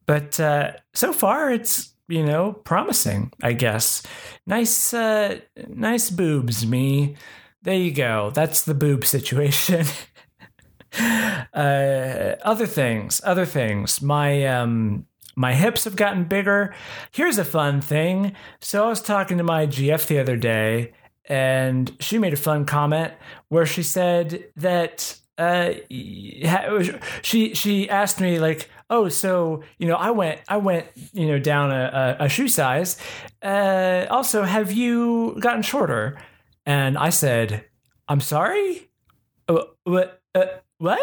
but 0.06 0.38
uh, 0.40 0.72
so 0.94 1.12
far, 1.12 1.50
it's 1.50 1.94
you 2.08 2.24
know 2.24 2.52
promising. 2.52 3.32
I 3.42 3.52
guess 3.52 4.02
nice, 4.46 4.92
uh, 4.94 5.40
nice 5.68 6.10
boobs. 6.10 6.66
Me, 6.66 7.16
there 7.62 7.76
you 7.76 7.92
go. 7.92 8.30
That's 8.34 8.62
the 8.62 8.74
boob 8.74 9.04
situation. 9.04 9.86
uh, 11.54 12.34
other 12.42 12.66
things, 12.66 13.20
other 13.24 13.46
things. 13.46 14.02
My 14.02 14.44
um, 14.46 15.06
my 15.36 15.54
hips 15.54 15.84
have 15.84 15.96
gotten 15.96 16.24
bigger. 16.24 16.74
Here's 17.12 17.38
a 17.38 17.44
fun 17.44 17.80
thing. 17.80 18.34
So 18.60 18.84
I 18.84 18.88
was 18.88 19.00
talking 19.00 19.38
to 19.38 19.44
my 19.44 19.66
GF 19.66 20.06
the 20.06 20.18
other 20.18 20.36
day, 20.36 20.92
and 21.26 21.94
she 22.00 22.18
made 22.18 22.32
a 22.32 22.36
fun 22.36 22.66
comment 22.66 23.12
where 23.48 23.66
she 23.66 23.82
said 23.82 24.44
that 24.56 25.18
uh, 25.38 25.72
she 27.22 27.54
she 27.54 27.88
asked 27.88 28.20
me 28.20 28.38
like, 28.38 28.68
oh, 28.92 29.08
so 29.08 29.64
you 29.78 29.88
know, 29.88 29.96
I 29.96 30.10
went 30.10 30.40
I 30.46 30.58
went 30.58 30.86
you 31.12 31.26
know 31.26 31.40
down 31.40 31.72
a, 31.72 32.16
a, 32.20 32.26
a 32.26 32.28
shoe 32.28 32.46
size. 32.46 32.96
Uh, 33.42 34.06
also, 34.10 34.44
have 34.44 34.70
you 34.70 35.36
gotten 35.40 35.62
shorter? 35.62 36.18
And 36.64 36.96
I 36.96 37.10
said, 37.10 37.64
I'm 38.06 38.20
sorry. 38.20 38.88
Uh, 39.48 39.64
what? 39.82 40.20
Uh, 40.34 40.46
what? 40.78 41.00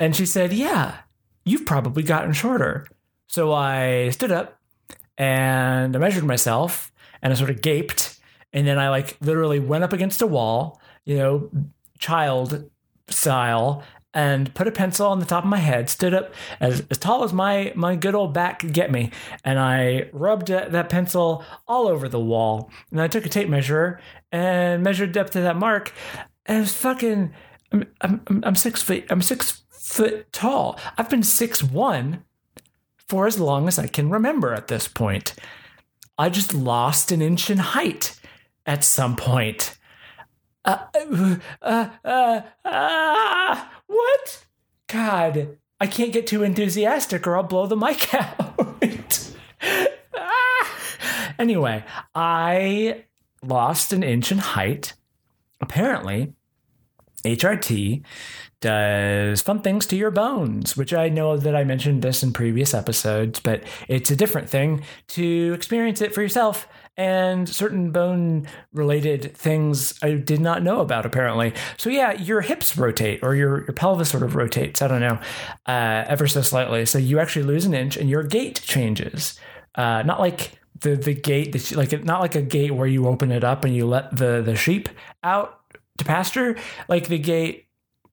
And 0.00 0.16
she 0.16 0.26
said, 0.26 0.52
yeah, 0.52 0.96
you've 1.44 1.66
probably 1.66 2.02
gotten 2.02 2.32
shorter. 2.32 2.86
So 3.28 3.52
I 3.52 4.10
stood 4.10 4.32
up 4.32 4.58
and 5.16 5.94
I 5.94 5.98
measured 5.98 6.24
myself 6.24 6.92
and 7.22 7.32
I 7.32 7.36
sort 7.36 7.50
of 7.50 7.62
gaped. 7.62 8.18
And 8.52 8.66
then 8.66 8.78
I 8.78 8.88
like 8.90 9.16
literally 9.20 9.60
went 9.60 9.84
up 9.84 9.92
against 9.92 10.22
a 10.22 10.26
wall, 10.26 10.80
you 11.04 11.16
know, 11.16 11.50
child 11.98 12.70
style, 13.08 13.82
and 14.16 14.52
put 14.54 14.66
a 14.66 14.72
pencil 14.72 15.08
on 15.08 15.20
the 15.20 15.26
top 15.26 15.44
of 15.44 15.50
my 15.50 15.58
head, 15.58 15.90
stood 15.90 16.14
up 16.14 16.32
as, 16.58 16.82
as 16.90 16.96
tall 16.96 17.22
as 17.22 17.34
my, 17.34 17.70
my 17.76 17.94
good 17.94 18.14
old 18.14 18.32
back 18.32 18.60
could 18.60 18.72
get 18.72 18.90
me. 18.90 19.10
And 19.44 19.58
I 19.58 20.08
rubbed 20.10 20.46
that 20.46 20.88
pencil 20.88 21.44
all 21.68 21.86
over 21.86 22.08
the 22.08 22.18
wall. 22.18 22.70
And 22.90 23.02
I 23.02 23.08
took 23.08 23.26
a 23.26 23.28
tape 23.28 23.50
measure 23.50 24.00
and 24.32 24.82
measured 24.82 25.12
depth 25.12 25.32
to 25.32 25.42
that 25.42 25.58
mark. 25.58 25.92
And 26.46 26.56
it 26.56 26.60
was 26.60 26.72
fucking, 26.72 27.34
I'm, 27.72 27.86
I'm, 28.00 28.22
I'm 28.42 28.54
six 28.56 28.82
feet, 28.82 29.04
I'm 29.10 29.20
six 29.20 29.62
foot 29.68 30.32
tall. 30.32 30.80
I've 30.96 31.10
been 31.10 31.22
six 31.22 31.62
one 31.62 32.24
for 33.08 33.26
as 33.26 33.38
long 33.38 33.68
as 33.68 33.78
I 33.78 33.86
can 33.86 34.08
remember 34.08 34.54
at 34.54 34.68
this 34.68 34.88
point. 34.88 35.34
I 36.16 36.30
just 36.30 36.54
lost 36.54 37.12
an 37.12 37.20
inch 37.20 37.50
in 37.50 37.58
height 37.58 38.18
at 38.64 38.82
some 38.82 39.14
point. 39.14 39.76
Uh, 40.64 40.78
uh, 41.62 41.88
uh, 42.02 42.40
uh, 42.64 43.64
what? 43.86 44.44
God, 44.88 45.56
I 45.80 45.86
can't 45.86 46.12
get 46.12 46.26
too 46.26 46.42
enthusiastic 46.42 47.26
or 47.26 47.36
I'll 47.36 47.42
blow 47.42 47.66
the 47.66 47.76
mic 47.76 48.14
out. 48.14 48.78
ah. 50.14 50.78
Anyway, 51.38 51.84
I 52.14 53.04
lost 53.42 53.92
an 53.92 54.02
inch 54.02 54.32
in 54.32 54.38
height. 54.38 54.94
Apparently, 55.60 56.32
HRT 57.24 58.02
does 58.60 59.42
fun 59.42 59.60
things 59.60 59.86
to 59.86 59.96
your 59.96 60.10
bones, 60.10 60.76
which 60.76 60.94
I 60.94 61.08
know 61.08 61.36
that 61.36 61.54
I 61.54 61.64
mentioned 61.64 62.02
this 62.02 62.22
in 62.22 62.32
previous 62.32 62.72
episodes, 62.74 63.40
but 63.40 63.62
it's 63.88 64.10
a 64.10 64.16
different 64.16 64.48
thing 64.48 64.82
to 65.08 65.52
experience 65.54 66.00
it 66.00 66.14
for 66.14 66.22
yourself 66.22 66.66
and 66.96 67.48
certain 67.48 67.90
bone 67.90 68.46
related 68.72 69.36
things 69.36 69.98
I 70.02 70.14
did 70.14 70.40
not 70.40 70.62
know 70.62 70.80
about 70.80 71.04
apparently. 71.04 71.52
So 71.76 71.90
yeah, 71.90 72.12
your 72.12 72.40
hips 72.40 72.76
rotate 72.76 73.22
or 73.22 73.34
your, 73.34 73.64
your 73.64 73.72
pelvis 73.72 74.08
sort 74.08 74.22
of 74.22 74.34
rotates, 74.34 74.80
I 74.80 74.88
don't 74.88 75.00
know, 75.00 75.18
uh, 75.66 76.04
ever 76.08 76.26
so 76.26 76.42
slightly. 76.42 76.86
So 76.86 76.98
you 76.98 77.18
actually 77.18 77.44
lose 77.44 77.66
an 77.66 77.74
inch 77.74 77.96
and 77.96 78.08
your 78.08 78.22
gait 78.22 78.60
changes. 78.62 79.38
Uh, 79.74 80.02
not 80.02 80.20
like 80.20 80.52
the 80.80 80.96
the 80.96 81.14
gate 81.14 81.52
that 81.52 81.70
you, 81.70 81.76
like 81.76 82.04
not 82.04 82.20
like 82.20 82.34
a 82.34 82.42
gate 82.42 82.74
where 82.74 82.86
you 82.86 83.06
open 83.06 83.30
it 83.30 83.44
up 83.44 83.64
and 83.64 83.74
you 83.74 83.86
let 83.86 84.16
the 84.16 84.42
the 84.42 84.56
sheep 84.56 84.88
out 85.22 85.60
to 85.98 86.04
pasture 86.04 86.56
like 86.88 87.08
the 87.08 87.18
gate 87.18 87.66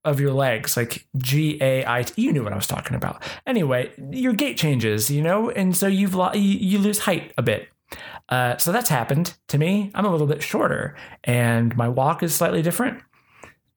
of 0.05 0.19
your 0.19 0.33
legs, 0.33 0.75
like 0.75 1.07
G 1.17 1.57
A 1.61 1.85
I 1.85 2.03
T. 2.03 2.21
You 2.21 2.33
knew 2.33 2.43
what 2.43 2.51
I 2.51 2.57
was 2.57 2.67
talking 2.67 2.95
about. 2.95 3.23
Anyway, 3.47 3.91
your 4.11 4.33
gait 4.33 4.57
changes, 4.57 5.09
you 5.09 5.21
know, 5.21 5.49
and 5.49 5.75
so 5.75 5.87
you've 5.87 6.15
lo- 6.15 6.33
you, 6.33 6.41
you 6.41 6.79
lose 6.79 6.99
height 6.99 7.31
a 7.37 7.41
bit. 7.41 7.69
Uh, 8.29 8.57
so 8.57 8.71
that's 8.71 8.89
happened 8.89 9.35
to 9.49 9.57
me. 9.57 9.91
I'm 9.93 10.05
a 10.05 10.11
little 10.11 10.27
bit 10.27 10.41
shorter, 10.41 10.95
and 11.23 11.75
my 11.75 11.87
walk 11.87 12.23
is 12.23 12.33
slightly 12.33 12.61
different. 12.61 13.01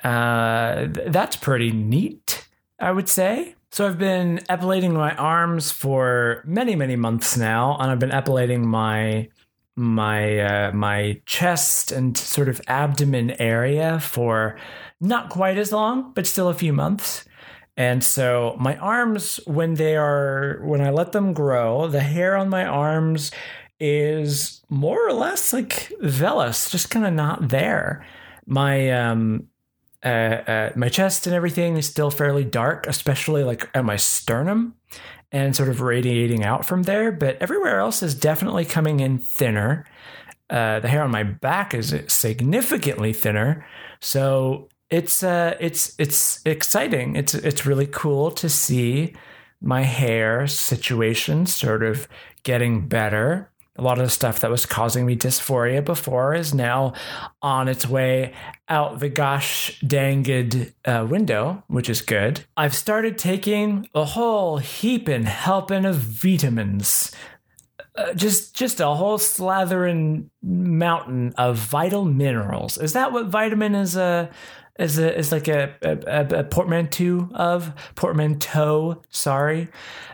Uh, 0.03 0.87
th- 0.87 1.09
that's 1.09 1.37
pretty 1.37 1.73
neat, 1.73 2.47
I 2.79 2.93
would 2.93 3.09
say. 3.09 3.55
So 3.73 3.87
I've 3.87 3.99
been 3.99 4.41
epilating 4.49 4.95
my 4.95 5.15
arms 5.17 5.71
for 5.71 6.43
many, 6.47 6.77
many 6.77 6.97
months 6.97 7.37
now, 7.37 7.77
and 7.79 7.91
I've 7.91 7.99
been 7.99 8.13
epilating 8.13 8.67
my 8.67 9.29
my 9.79 10.39
uh, 10.39 10.73
my 10.73 11.21
chest 11.27 11.93
and 11.93 12.17
sort 12.17 12.49
of 12.49 12.61
abdomen 12.67 13.33
area 13.33 14.01
for 14.01 14.59
not 15.01 15.29
quite 15.29 15.59
as 15.59 15.73
long, 15.73 16.13
but 16.15 16.27
still 16.27 16.49
a 16.49 16.55
few 16.55 16.73
months. 16.73 17.25
And 17.77 18.03
so 18.03 18.57
my 18.59 18.77
arms, 18.79 19.39
when 19.45 19.75
they 19.75 19.97
are, 19.97 20.61
when 20.65 20.81
I 20.81 20.91
let 20.91 21.13
them 21.13 21.35
grow, 21.35 21.89
the 21.89 22.01
hair 22.01 22.37
on 22.37 22.49
my 22.49 22.65
arms 22.65 23.31
is 23.79 24.63
more 24.69 25.07
or 25.07 25.13
less 25.13 25.53
like 25.53 25.93
vellus, 26.03 26.71
just 26.71 26.91
kind 26.91 27.07
of 27.07 27.13
not 27.13 27.49
there. 27.49 28.07
My, 28.47 28.91
um, 28.91 29.49
uh, 30.05 30.09
uh, 30.09 30.73
my 30.77 30.89
chest 30.89 31.27
and 31.27 31.35
everything 31.35 31.77
is 31.77 31.87
still 31.87 32.11
fairly 32.11 32.45
dark, 32.45 32.87
especially 32.87 33.45
like 33.45 33.69
at 33.75 33.85
my 33.85 33.97
sternum 33.97 34.75
and 35.33 35.57
sort 35.57 35.69
of 35.69 35.81
radiating 35.81 36.45
out 36.45 36.65
from 36.65 36.85
there. 36.85 37.11
But 37.11 37.37
everywhere 37.41 37.81
else 37.81 38.03
is 38.03 38.15
definitely 38.15 38.65
coming 38.65 39.01
in 39.01 39.19
thinner. 39.19 39.85
Uh, 40.49 40.79
the 40.81 40.89
hair 40.89 41.03
on 41.03 41.11
my 41.11 41.25
back 41.25 41.75
is 41.75 41.95
significantly 42.07 43.13
thinner. 43.13 43.67
So 44.01 44.69
it's 44.91 45.23
uh 45.23 45.57
it's 45.59 45.95
it's 45.99 46.41
exciting. 46.47 47.17
It's 47.17 47.35
it's 47.35 47.67
really 47.67 47.87
cool 47.87 48.31
to 48.33 48.49
see 48.49 49.15
my 49.61 49.83
hair 49.83 50.47
situation 50.47 51.47
sort 51.47 51.83
of 51.83 52.07
getting 52.43 52.87
better. 52.89 53.51
A 53.79 53.83
lot 53.83 53.99
of 53.99 54.05
the 54.05 54.11
stuff 54.11 54.41
that 54.41 54.51
was 54.51 54.67
causing 54.67 55.05
me 55.07 55.17
dysphoria 55.17 55.85
before 55.85 56.35
is 56.35 56.55
now 56.55 56.95
on 57.43 57.69
its 57.69 57.87
way 57.89 58.33
out 58.69 59.01
the 59.01 59.09
gosh 59.09 59.79
danged 59.81 60.73
uh, 60.85 61.07
window, 61.09 61.63
which 61.69 61.91
is 61.91 62.01
good. 62.01 62.45
I've 62.57 62.75
started 62.75 63.19
taking 63.19 63.89
a 63.95 64.05
whole 64.05 64.59
heap 64.59 65.09
and 65.09 65.27
helping 65.27 65.85
of 65.85 65.97
vitamins. 65.97 67.13
Uh, 67.95 68.13
just 68.15 68.55
just 68.55 68.81
a 68.81 68.89
whole 68.89 69.19
slathering 69.19 70.29
mountain 70.43 71.33
of 71.39 71.57
vital 71.57 72.05
minerals. 72.05 72.77
Is 72.79 72.93
that 72.93 73.13
what 73.13 73.27
vitamin 73.27 73.75
is? 73.75 73.97
Uh, 73.97 74.31
is 74.79 74.99
a, 74.99 75.17
is 75.17 75.33
like 75.33 75.49
a, 75.49 75.75
a, 75.83 76.41
a 76.41 76.45
portmanteau 76.45 77.29
of 77.35 77.73
portmanteau. 77.95 79.03
Sorry. 79.11 79.69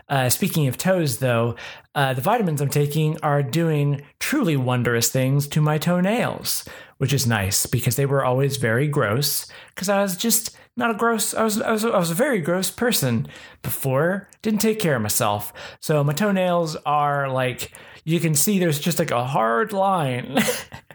Uh, 0.09 0.29
speaking 0.29 0.67
of 0.67 0.77
toes, 0.77 1.19
though, 1.19 1.55
uh, 1.95 2.13
the 2.13 2.21
vitamins 2.21 2.61
I'm 2.61 2.69
taking 2.69 3.19
are 3.21 3.43
doing 3.43 4.01
truly 4.19 4.57
wondrous 4.57 5.09
things 5.09 5.47
to 5.49 5.61
my 5.61 5.77
toenails, 5.77 6.65
which 6.97 7.13
is 7.13 7.27
nice 7.27 7.65
because 7.65 7.95
they 7.95 8.05
were 8.05 8.25
always 8.25 8.57
very 8.57 8.87
gross. 8.87 9.47
Because 9.73 9.89
I 9.89 10.01
was 10.01 10.17
just 10.17 10.57
not 10.75 10.91
a 10.91 10.95
gross. 10.95 11.33
I 11.33 11.43
was, 11.43 11.61
I 11.61 11.71
was 11.71 11.85
I 11.85 11.97
was 11.99 12.11
a 12.11 12.15
very 12.15 12.39
gross 12.39 12.71
person 12.71 13.27
before. 13.61 14.27
Didn't 14.41 14.61
take 14.61 14.79
care 14.79 14.95
of 14.95 15.01
myself, 15.01 15.53
so 15.79 16.03
my 16.03 16.13
toenails 16.13 16.75
are 16.85 17.29
like 17.29 17.71
you 18.03 18.19
can 18.19 18.33
see. 18.33 18.59
There's 18.59 18.79
just 18.79 18.99
like 18.99 19.11
a 19.11 19.23
hard 19.23 19.71
line. 19.71 20.39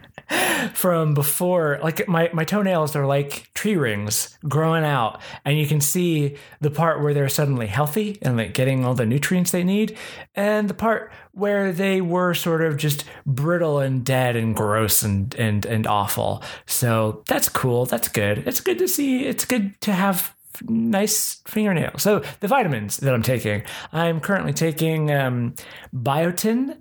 from 0.73 1.13
before 1.13 1.79
like 1.81 2.07
my, 2.07 2.29
my 2.33 2.43
toenails 2.43 2.95
are 2.95 3.05
like 3.05 3.49
tree 3.53 3.75
rings 3.75 4.37
growing 4.47 4.83
out 4.83 5.19
and 5.43 5.57
you 5.57 5.65
can 5.65 5.81
see 5.81 6.35
the 6.61 6.69
part 6.69 7.01
where 7.01 7.13
they're 7.13 7.29
suddenly 7.29 7.67
healthy 7.67 8.19
and 8.21 8.37
like 8.37 8.53
getting 8.53 8.85
all 8.85 8.93
the 8.93 9.05
nutrients 9.05 9.51
they 9.51 9.63
need 9.63 9.97
and 10.35 10.69
the 10.69 10.73
part 10.73 11.11
where 11.31 11.71
they 11.71 12.01
were 12.01 12.33
sort 12.33 12.61
of 12.61 12.77
just 12.77 13.05
brittle 13.25 13.79
and 13.79 14.05
dead 14.05 14.35
and 14.35 14.55
gross 14.55 15.01
and 15.03 15.33
and 15.35 15.65
and 15.65 15.87
awful. 15.87 16.43
So 16.65 17.23
that's 17.27 17.49
cool. 17.49 17.85
That's 17.85 18.07
good. 18.07 18.39
It's 18.47 18.59
good 18.59 18.77
to 18.79 18.87
see. 18.87 19.25
It's 19.25 19.45
good 19.45 19.79
to 19.81 19.93
have 19.93 20.35
nice 20.67 21.41
fingernails. 21.47 22.01
So 22.01 22.21
the 22.39 22.47
vitamins 22.47 22.97
that 22.97 23.13
I'm 23.13 23.23
taking, 23.23 23.63
I'm 23.93 24.19
currently 24.19 24.53
taking 24.53 25.11
um, 25.11 25.55
biotin 25.95 26.77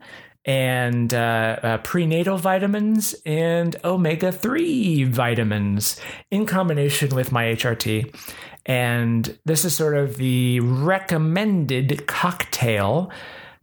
and 0.48 1.12
uh, 1.12 1.58
uh, 1.62 1.78
prenatal 1.78 2.38
vitamins 2.38 3.14
and 3.26 3.76
omega 3.84 4.32
3 4.32 5.04
vitamins 5.04 6.00
in 6.30 6.46
combination 6.46 7.14
with 7.14 7.30
my 7.30 7.44
HRT. 7.44 8.16
And 8.64 9.38
this 9.44 9.66
is 9.66 9.76
sort 9.76 9.94
of 9.94 10.16
the 10.16 10.60
recommended 10.60 12.06
cocktail 12.06 13.12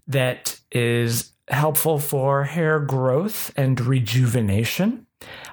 that 0.07 0.59
is 0.71 1.33
helpful 1.47 1.97
for 1.97 2.43
hair 2.43 2.79
growth 2.79 3.51
and 3.57 3.81
rejuvenation. 3.81 5.07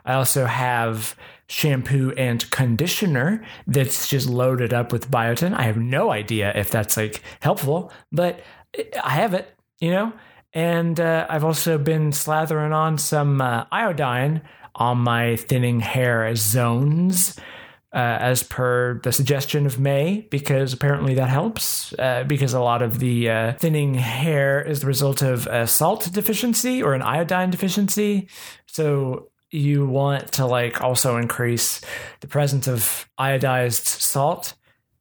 I 0.05 0.13
also 0.13 0.45
have 0.45 1.17
shampoo 1.47 2.13
and 2.19 2.51
conditioner 2.51 3.43
that's 3.67 4.07
just 4.07 4.29
loaded 4.29 4.75
up 4.75 4.93
with 4.93 5.11
biotin. 5.11 5.55
I 5.55 5.63
have 5.63 5.79
no 5.79 6.11
idea 6.11 6.53
if 6.55 6.71
that's 6.71 6.99
like 6.99 7.23
helpful, 7.41 7.91
but 8.11 8.41
I 9.03 9.11
have 9.11 9.33
it, 9.33 9.55
you 9.81 9.91
know? 9.91 10.13
And 10.55 10.99
uh, 11.01 11.27
I've 11.29 11.45
also 11.45 11.79
been 11.79 12.11
slathering 12.11 12.75
on 12.75 12.99
some 12.99 13.41
uh, 13.41 13.65
iodine 13.73 14.43
on 14.75 14.99
my 14.99 15.37
thinning 15.37 15.81
hair 15.81 16.35
zones. 16.35 17.39
Uh, 17.95 18.17
as 18.21 18.43
per 18.43 18.99
the 19.03 19.13
suggestion 19.13 19.67
of 19.67 19.79
May, 19.79 20.27
because 20.31 20.73
apparently 20.73 21.13
that 21.17 21.29
helps. 21.29 21.93
Uh, 21.99 22.25
because 22.27 22.55
a 22.55 22.61
lot 22.61 22.81
of 22.81 23.01
the 23.01 23.29
uh, 23.29 23.53
thinning 23.53 23.93
hair 23.93 24.63
is 24.63 24.81
the 24.81 24.87
result 24.87 25.21
of 25.21 25.47
a 25.47 25.67
salt 25.67 26.11
deficiency 26.11 26.83
or 26.83 26.95
an 26.95 27.03
iodine 27.03 27.51
deficiency. 27.51 28.29
So 28.65 29.29
you 29.51 29.87
want 29.87 30.33
to 30.33 30.47
like 30.47 30.81
also 30.81 31.19
increase 31.19 31.83
the 32.21 32.29
presence 32.29 32.67
of 32.67 33.07
iodized 33.21 33.85
salt 33.85 34.55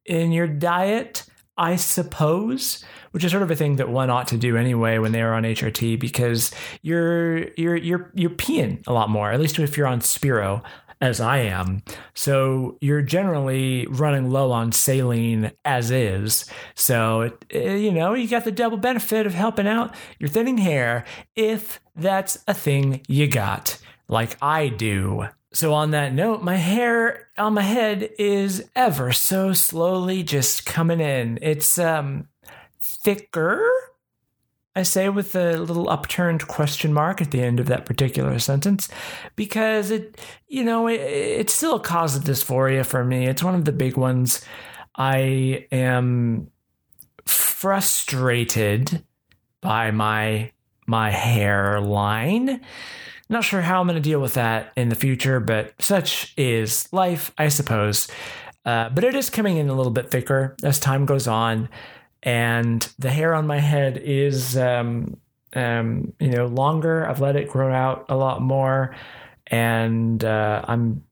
in 0.06 0.34
your 0.34 0.48
diet, 0.48 1.26
I 1.58 1.78
suppose 1.78 2.84
which 3.12 3.24
is 3.24 3.32
sort 3.32 3.44
of 3.44 3.52
a 3.52 3.56
thing 3.56 3.76
that 3.78 3.90
one 3.90 4.10
ought 4.10 4.28
to 4.30 4.38
do 4.38 4.58
anyway 4.58 4.98
when 4.98 5.12
they 5.12 5.22
are 5.22 5.34
on 5.34 5.44
HRT 5.44 6.00
because 6.00 6.52
you're 6.82 7.50
you're 7.54 7.76
you're 7.76 8.12
you're 8.14 8.30
peeing 8.30 8.86
a 8.88 8.94
lot 8.94 9.10
more. 9.10 9.32
At 9.32 9.40
least 9.40 9.60
if 9.60 9.78
you're 9.78 9.88
on 9.88 10.02
Spiro, 10.02 10.64
as 11.02 11.20
I 11.20 11.40
am. 11.40 11.82
So 12.14 12.78
you're 12.80 13.02
generally 13.02 13.88
running 13.88 14.30
low 14.30 14.52
on 14.52 14.72
saline 14.72 15.52
as 15.66 15.90
is. 15.90 16.46
So, 16.76 17.22
it, 17.22 17.46
eh, 17.50 17.76
you 17.76 17.92
know, 17.92 18.14
you 18.14 18.28
got 18.28 18.46
the 18.46 18.52
double 18.52 18.78
benefit 18.78 19.26
of 19.26 19.34
helping 19.34 19.68
out 19.68 19.96
your 20.20 20.30
thinning 20.30 20.60
hair 20.60 21.04
if 21.36 21.82
that's 21.96 22.38
a 22.48 22.54
thing 22.54 23.02
you 23.08 23.28
got, 23.28 23.78
like 24.08 24.38
I 24.42 24.70
do. 24.70 25.28
So, 25.54 25.74
on 25.74 25.92
that 25.92 26.14
note, 26.14 26.44
my 26.44 26.56
hair 26.56 27.28
on 27.38 27.56
my 27.56 27.64
head 27.64 28.10
is 28.20 28.70
ever 28.76 29.12
so 29.12 29.52
slowly 29.54 30.24
just 30.24 30.66
coming 30.66 31.02
in. 31.02 31.40
It's 31.42 31.78
um 31.80 32.28
thicker 33.04 33.64
I 34.76 34.84
say 34.84 35.10
with 35.10 35.36
a 35.36 35.58
little 35.58 35.90
upturned 35.90 36.48
question 36.48 36.94
mark 36.94 37.22
at 37.22 37.32
the 37.32 37.42
end 37.42 37.60
of 37.60 37.66
that 37.66 37.86
particular 37.86 38.40
sentence 38.40 38.88
because 39.36 39.92
it, 39.92 40.20
you 40.48 40.64
know, 40.64 40.88
it, 40.88 41.02
it's 41.02 41.54
still 41.54 41.76
a 41.76 41.80
cause 41.80 42.16
of 42.16 42.24
dysphoria 42.24 42.86
for 42.86 43.04
me. 43.04 43.28
It's 43.28 43.44
one 43.44 43.56
of 43.56 43.66
the 43.66 43.74
big 43.74 43.98
ones. 43.98 44.46
I 44.96 45.68
am 45.72 46.52
frustrated 47.26 49.04
by 49.60 49.92
my 49.92 50.52
my 50.88 51.12
hairline. 51.12 52.62
Not 53.28 53.44
sure 53.44 53.62
how 53.62 53.82
I'm 53.82 53.88
going 53.88 53.96
to 53.96 54.02
deal 54.02 54.20
with 54.20 54.34
that 54.34 54.72
in 54.76 54.90
the 54.90 54.96
future, 54.96 55.40
but 55.40 55.74
such 55.80 56.34
is 56.38 56.92
life, 56.92 57.32
I 57.38 57.50
suppose. 57.50 58.08
Uh, 58.66 58.90
but 58.90 59.04
it 59.04 59.16
is 59.16 59.30
coming 59.30 59.58
in 59.58 59.70
a 59.70 59.74
little 59.74 59.92
bit 59.92 60.12
thicker 60.12 60.56
as 60.64 60.80
time 60.80 61.06
goes 61.06 61.28
on 61.28 61.70
and 62.24 62.88
the 63.00 63.10
hair 63.10 63.34
on 63.34 63.48
my 63.48 63.60
head 63.60 63.98
is 63.98 64.58
um, 64.58 65.18
um, 65.54 66.14
you 66.20 66.30
know 66.30 66.46
longer. 66.46 67.08
I've 67.08 67.22
let 67.22 67.36
it 67.36 67.50
grow 67.50 67.74
out 67.74 68.06
a 68.10 68.16
lot 68.16 68.42
more, 68.42 68.96
and 69.48 70.24
uh, 70.24 70.64
I'm 70.68 71.04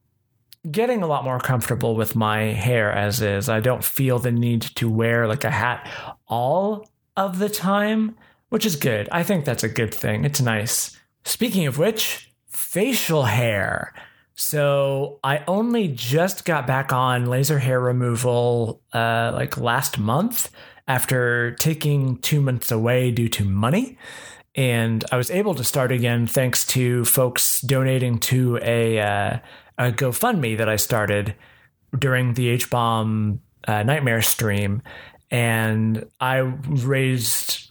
getting 0.70 1.02
a 1.02 1.06
lot 1.06 1.24
more 1.24 1.40
comfortable 1.40 1.96
with 1.96 2.14
my 2.14 2.40
hair 2.52 2.92
as 2.92 3.22
is. 3.22 3.48
I 3.48 3.60
don't 3.60 3.84
feel 3.84 4.18
the 4.18 4.32
need 4.32 4.62
to 4.62 4.88
wear 4.88 5.26
like 5.26 5.44
a 5.44 5.50
hat 5.50 5.88
all 6.28 6.88
of 7.16 7.38
the 7.38 7.48
time, 7.48 8.16
which 8.50 8.66
is 8.66 8.76
good. 8.76 9.08
I 9.10 9.22
think 9.22 9.44
that's 9.44 9.64
a 9.64 9.68
good 9.68 9.94
thing. 9.94 10.24
It's 10.24 10.40
nice. 10.40 10.98
Speaking 11.24 11.66
of 11.66 11.78
which, 11.78 12.30
facial 12.48 13.24
hair. 13.24 13.94
So 14.34 15.18
I 15.22 15.44
only 15.46 15.88
just 15.88 16.44
got 16.44 16.66
back 16.66 16.92
on 16.92 17.26
laser 17.26 17.58
hair 17.58 17.80
removal 17.80 18.80
uh, 18.92 19.32
like 19.34 19.58
last 19.58 19.98
month 19.98 20.50
after 20.90 21.52
taking 21.52 22.16
two 22.16 22.40
months 22.40 22.72
away 22.72 23.12
due 23.12 23.28
to 23.28 23.44
money. 23.44 23.96
And 24.56 25.04
I 25.12 25.16
was 25.16 25.30
able 25.30 25.54
to 25.54 25.62
start 25.62 25.92
again 25.92 26.26
thanks 26.26 26.66
to 26.66 27.04
folks 27.04 27.60
donating 27.60 28.18
to 28.30 28.58
a, 28.60 28.98
uh, 28.98 29.38
a 29.78 29.92
GoFundMe 29.92 30.58
that 30.58 30.68
I 30.68 30.74
started 30.74 31.36
during 31.96 32.34
the 32.34 32.48
H 32.48 32.70
bomb 32.70 33.40
uh, 33.68 33.84
nightmare 33.84 34.20
stream. 34.20 34.82
And 35.30 36.10
I 36.20 36.38
raised, 36.38 37.70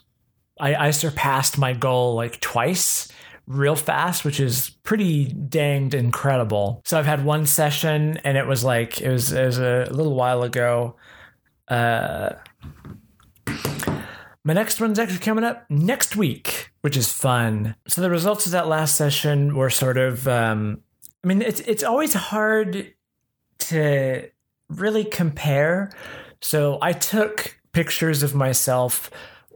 I, 0.58 0.88
I 0.88 0.92
surpassed 0.92 1.58
my 1.58 1.74
goal 1.74 2.16
like 2.16 2.40
twice 2.40 3.12
real 3.48 3.76
fast, 3.76 4.24
which 4.24 4.40
is 4.40 4.70
pretty 4.84 5.26
danged 5.26 5.94
incredible. 5.94 6.82
So 6.86 6.98
I've 6.98 7.06
had 7.06 7.26
one 7.26 7.46
session 7.46 8.16
and 8.24 8.38
it 8.38 8.48
was 8.48 8.64
like, 8.64 9.02
it 9.02 9.10
was, 9.10 9.34
it 9.34 9.46
was 9.46 9.60
a 9.60 9.90
little 9.92 10.16
while 10.16 10.44
ago. 10.44 10.96
Uh, 11.68 12.30
my 14.44 14.54
next 14.54 14.80
one's 14.80 15.00
actually 15.00 15.20
coming 15.20 15.44
up 15.44 15.66
next 15.70 16.16
week, 16.16 16.72
which 16.82 16.96
is 16.96 17.12
fun. 17.12 17.76
So 17.88 18.02
the 18.02 18.10
results 18.10 18.46
of 18.46 18.54
that 18.54 18.68
last 18.68 18.96
session 18.96 19.56
were 19.56 19.70
sort 19.70 19.98
of 19.98 20.28
um, 20.28 20.82
I 21.24 21.28
mean, 21.28 21.42
it's 21.42 21.60
it's 21.62 21.84
always 21.84 22.14
hard 22.14 22.94
to 23.60 24.30
really 24.70 25.04
compare. 25.04 25.92
So 26.42 26.80
I 26.82 26.94
took 26.94 27.60
pictures 27.74 28.24
of 28.24 28.34
myself 28.34 29.12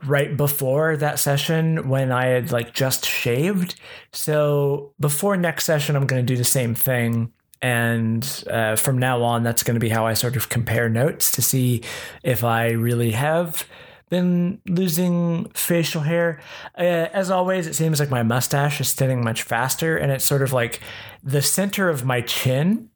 right 0.05 0.35
before 0.35 0.97
that 0.97 1.19
session 1.19 1.87
when 1.87 2.11
I 2.11 2.25
had 2.25 2.51
like 2.51 2.73
just 2.73 3.05
shaved. 3.05 3.75
So 4.11 4.93
before 4.99 5.37
next 5.37 5.63
session, 5.65 5.95
I'm 5.95 6.05
going 6.05 6.25
to 6.25 6.33
do 6.33 6.37
the 6.37 6.43
same 6.43 6.75
thing. 6.75 7.31
And 7.61 8.43
uh, 8.49 8.75
from 8.75 8.97
now 8.97 9.23
on, 9.23 9.43
that's 9.43 9.63
going 9.63 9.75
to 9.75 9.79
be 9.79 9.87
how 9.87 10.05
I 10.05 10.15
sort 10.15 10.35
of 10.35 10.49
compare 10.49 10.89
notes 10.89 11.31
to 11.31 11.41
see 11.41 11.81
if 12.21 12.43
I 12.43 12.71
really 12.71 13.11
have 13.11 13.65
been 14.13 14.61
losing 14.67 15.49
facial 15.55 16.01
hair. 16.01 16.39
Uh, 16.77 17.09
as 17.13 17.31
always, 17.31 17.65
it 17.65 17.73
seems 17.73 17.99
like 17.99 18.11
my 18.11 18.21
mustache 18.21 18.79
is 18.79 18.93
thinning 18.93 19.23
much 19.23 19.41
faster, 19.41 19.97
and 19.97 20.11
it's 20.11 20.23
sort 20.23 20.43
of 20.43 20.53
like 20.53 20.81
the 21.23 21.41
center 21.41 21.89
of 21.89 22.05
my 22.05 22.21
chin 22.21 22.89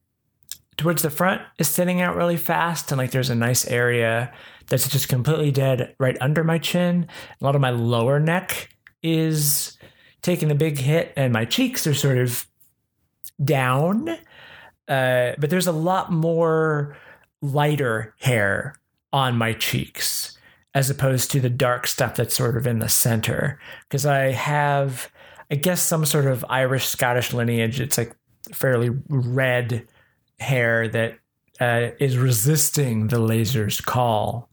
towards 0.78 1.02
the 1.02 1.10
front 1.10 1.42
is 1.58 1.76
thinning 1.76 2.02
out 2.02 2.16
really 2.16 2.38
fast, 2.38 2.92
and 2.92 3.00
like 3.00 3.10
there's 3.10 3.32
a 3.32 3.36
nice 3.36 3.66
area 3.66 4.32
that's 4.68 4.88
just 4.88 5.10
completely 5.10 5.50
dead 5.50 5.96
right 6.00 6.18
under 6.22 6.44
my 6.44 6.60
chin. 6.60 7.08
A 7.42 7.44
lot 7.44 7.56
of 7.56 7.62
my 7.62 7.72
lower 7.72 8.20
neck 8.20 8.70
is 9.02 9.76
taking 10.22 10.52
a 10.52 10.56
big 10.56 10.78
hit, 10.78 11.14
and 11.18 11.34
my 11.34 11.46
cheeks 11.46 11.88
are 11.88 11.96
sort 11.96 12.20
of 12.20 12.46
down. 13.44 14.10
Uh, 14.88 15.34
but 15.40 15.50
there's 15.50 15.68
a 15.68 15.72
lot 15.72 16.12
more 16.12 16.96
lighter 17.42 18.14
hair 18.20 18.76
on 19.12 19.36
my 19.36 19.54
cheeks 19.54 20.37
as 20.78 20.92
opposed 20.92 21.32
to 21.32 21.40
the 21.40 21.50
dark 21.50 21.88
stuff 21.88 22.16
that's 22.16 22.36
sort 22.36 22.56
of 22.56 22.68
in 22.68 22.78
the 22.78 22.88
center. 22.88 23.60
Because 23.90 24.06
I 24.06 24.26
have, 24.26 25.12
I 25.50 25.56
guess, 25.56 25.82
some 25.82 26.06
sort 26.06 26.28
of 26.28 26.46
Irish 26.50 26.86
Scottish 26.86 27.34
lineage. 27.34 27.82
It's 27.82 27.98
like 27.98 28.16
fairly 28.54 28.92
red 29.10 29.88
hair 30.40 30.88
that 30.90 31.18
uh, 31.60 31.96
is 32.00 32.20
resisting 32.20 33.08
the 33.08 33.18
laser's 33.18 33.82
call. 33.82 34.50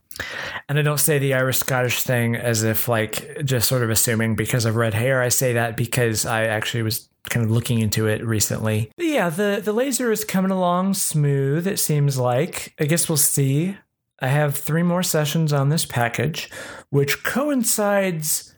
And 0.66 0.78
I 0.78 0.82
don't 0.82 0.98
say 0.98 1.18
the 1.18 1.34
Irish 1.34 1.58
Scottish 1.58 2.02
thing 2.02 2.36
as 2.36 2.62
if 2.62 2.88
like 2.88 3.44
just 3.44 3.68
sort 3.68 3.82
of 3.82 3.90
assuming 3.90 4.34
because 4.34 4.64
of 4.64 4.76
red 4.76 4.94
hair. 4.94 5.20
I 5.20 5.28
say 5.28 5.52
that 5.52 5.76
because 5.76 6.24
I 6.24 6.44
actually 6.44 6.84
was 6.84 7.06
kind 7.28 7.44
of 7.44 7.52
looking 7.52 7.80
into 7.80 8.06
it 8.06 8.24
recently. 8.24 8.90
But 8.96 9.06
yeah, 9.06 9.28
the 9.28 9.60
the 9.62 9.74
laser 9.74 10.10
is 10.10 10.24
coming 10.24 10.52
along 10.52 10.94
smooth. 10.94 11.66
It 11.66 11.78
seems 11.78 12.16
like. 12.16 12.72
I 12.80 12.86
guess 12.86 13.10
we'll 13.10 13.18
see 13.18 13.76
I 14.24 14.28
have 14.28 14.56
three 14.56 14.82
more 14.82 15.02
sessions 15.02 15.52
on 15.52 15.68
this 15.68 15.84
package, 15.84 16.48
which 16.88 17.22
coincides 17.24 18.54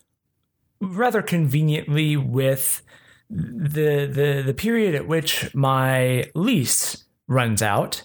rather 0.80 1.22
conveniently 1.22 2.16
with 2.16 2.82
the 3.28 4.06
the 4.06 4.44
the 4.46 4.54
period 4.54 4.94
at 4.94 5.08
which 5.08 5.52
my 5.56 6.30
lease 6.36 7.04
runs 7.26 7.62
out, 7.62 8.04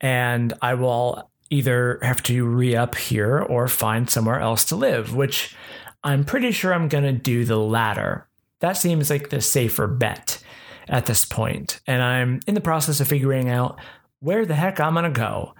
and 0.00 0.54
I 0.62 0.74
will 0.74 1.28
either 1.50 1.98
have 2.02 2.22
to 2.24 2.46
re 2.46 2.76
up 2.76 2.94
here 2.94 3.40
or 3.40 3.66
find 3.66 4.08
somewhere 4.08 4.38
else 4.38 4.62
to 4.66 4.76
live, 4.76 5.12
which 5.12 5.56
I'm 6.04 6.24
pretty 6.24 6.52
sure 6.52 6.72
I'm 6.72 6.86
going 6.86 7.02
to 7.02 7.12
do 7.12 7.44
the 7.44 7.58
latter. 7.58 8.28
That 8.60 8.76
seems 8.76 9.10
like 9.10 9.30
the 9.30 9.40
safer 9.40 9.88
bet 9.88 10.40
at 10.86 11.06
this 11.06 11.24
point, 11.24 11.80
and 11.88 12.00
I'm 12.00 12.38
in 12.46 12.54
the 12.54 12.60
process 12.60 13.00
of 13.00 13.08
figuring 13.08 13.50
out 13.50 13.80
where 14.20 14.46
the 14.46 14.54
heck 14.54 14.78
I'm 14.78 14.94
going 14.94 15.12
to 15.12 15.20
go. 15.20 15.54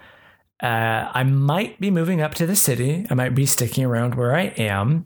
Uh, 0.61 1.11
I 1.13 1.23
might 1.23 1.79
be 1.79 1.91
moving 1.91 2.21
up 2.21 2.33
to 2.35 2.47
the 2.47 2.55
city. 2.55 3.05
I 3.09 3.13
might 3.13 3.35
be 3.35 3.45
sticking 3.45 3.85
around 3.85 4.15
where 4.15 4.35
I 4.35 4.45
am. 4.57 5.05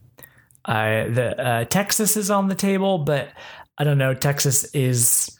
I 0.64 1.08
the 1.10 1.42
uh, 1.42 1.66
Texas 1.66 2.16
is 2.16 2.32
on 2.32 2.48
the 2.48 2.56
table, 2.56 3.00
but 3.00 3.30
I 3.78 3.84
don't 3.84 3.98
know. 3.98 4.14
Texas 4.14 4.64
is. 4.74 5.38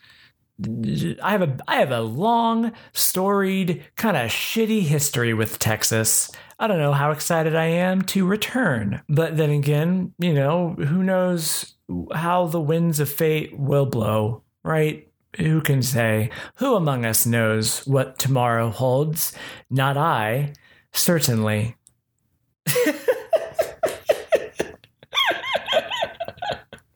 I 1.24 1.32
have 1.32 1.42
a 1.42 1.58
I 1.68 1.78
have 1.78 1.92
a 1.92 2.02
long, 2.02 2.74
storied, 2.94 3.84
kind 3.96 4.18
of 4.18 4.30
shitty 4.30 4.82
history 4.82 5.34
with 5.34 5.60
Texas. 5.60 6.30
I 6.60 6.68
don't 6.68 6.78
know 6.78 6.94
how 6.94 7.12
excited 7.12 7.56
I 7.56 7.66
am 7.66 8.04
to 8.04 8.26
return. 8.26 9.02
But 9.10 9.38
then 9.38 9.50
again, 9.50 10.14
you 10.20 10.34
know, 10.34 10.74
who 10.74 11.02
knows 11.02 11.74
how 12.14 12.48
the 12.48 12.62
winds 12.62 13.00
of 13.00 13.10
fate 13.10 13.58
will 13.58 13.88
blow, 13.88 14.44
right? 14.64 15.11
Who 15.38 15.62
can 15.62 15.82
say? 15.82 16.30
Who 16.56 16.76
among 16.76 17.06
us 17.06 17.26
knows 17.26 17.86
what 17.88 18.20
tomorrow 18.20 18.70
holds? 18.70 19.34
Not 19.70 19.98
I, 19.98 20.54
certainly. 20.92 21.76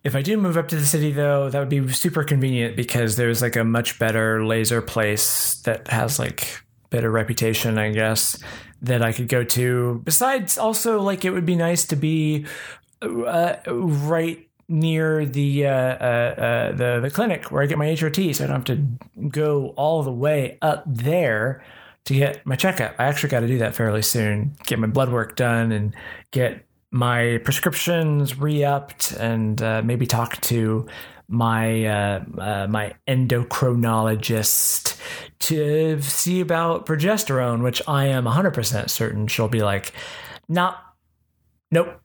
if 0.04 0.16
I 0.16 0.22
do 0.22 0.38
move 0.38 0.58
up 0.58 0.68
to 0.70 0.76
the 0.76 0.86
city, 0.86 1.12
though, 1.12 1.50
that 1.50 1.60
would 1.60 1.70
be 1.70 1.92
super 1.92 2.24
convenient 2.24 2.76
because 2.76 3.16
there's 3.16 3.42
like 3.42 3.56
a 3.56 3.64
much 3.64 3.98
better 4.00 4.46
laser 4.46 4.82
place 4.82 5.56
that 5.62 5.88
has 5.88 6.20
like 6.20 6.62
better 6.90 7.10
reputation, 7.10 7.78
I 7.78 7.92
guess, 7.92 8.38
that 8.82 9.02
I 9.02 9.12
could 9.12 9.28
go 9.28 9.44
to. 9.44 10.02
Besides, 10.04 10.58
also, 10.58 11.02
like, 11.02 11.26
it 11.26 11.32
would 11.32 11.46
be 11.46 11.56
nice 11.56 11.86
to 11.88 11.96
be 11.96 12.46
uh, 13.02 13.56
right 13.68 14.45
near 14.68 15.26
the 15.26 15.68
uh, 15.68 15.70
uh, 15.70 16.36
uh, 16.38 16.72
the 16.72 17.00
the 17.02 17.10
clinic 17.10 17.52
where 17.52 17.64
I 17.64 17.66
get 17.66 17.78
my 17.78 17.88
HRT, 17.88 18.36
so 18.36 18.44
I 18.44 18.48
don't 18.48 18.68
have 18.68 18.78
to 18.78 19.28
go 19.30 19.70
all 19.78 20.04
the 20.04 20.12
way 20.12 20.58
up 20.62 20.84
there 20.86 21.64
to 22.06 22.14
get 22.14 22.46
my 22.46 22.56
checkup. 22.56 22.96
I 23.00 23.06
actually 23.06 23.30
got 23.30 23.42
to 23.42 23.48
do 23.48 23.58
that 23.60 23.76
fairly 23.76 24.02
soon. 24.02 24.56
Get 24.66 24.80
my 24.80 24.88
blood 24.88 25.12
work 25.12 25.36
done 25.36 25.72
and 25.72 25.96
get 26.32 26.66
my 26.92 27.40
prescriptions 27.44 28.38
re-upped, 28.38 29.12
and 29.14 29.62
uh, 29.62 29.82
maybe 29.84 30.08
talk 30.08 30.40
to 30.42 30.88
my 31.28 31.86
uh, 31.86 32.24
uh, 32.38 32.68
my 32.70 32.94
endocrinologist 33.08 35.00
to 35.40 36.02
see 36.02 36.40
about 36.42 36.86
progesterone, 36.86 37.64
which 37.64 37.82
I 37.88 38.06
am 38.06 38.26
100% 38.26 38.90
certain 38.90 39.28
she'll 39.28 39.48
be 39.48 39.64
like, 39.64 39.92
not, 40.48 40.80
nope, 41.72 42.00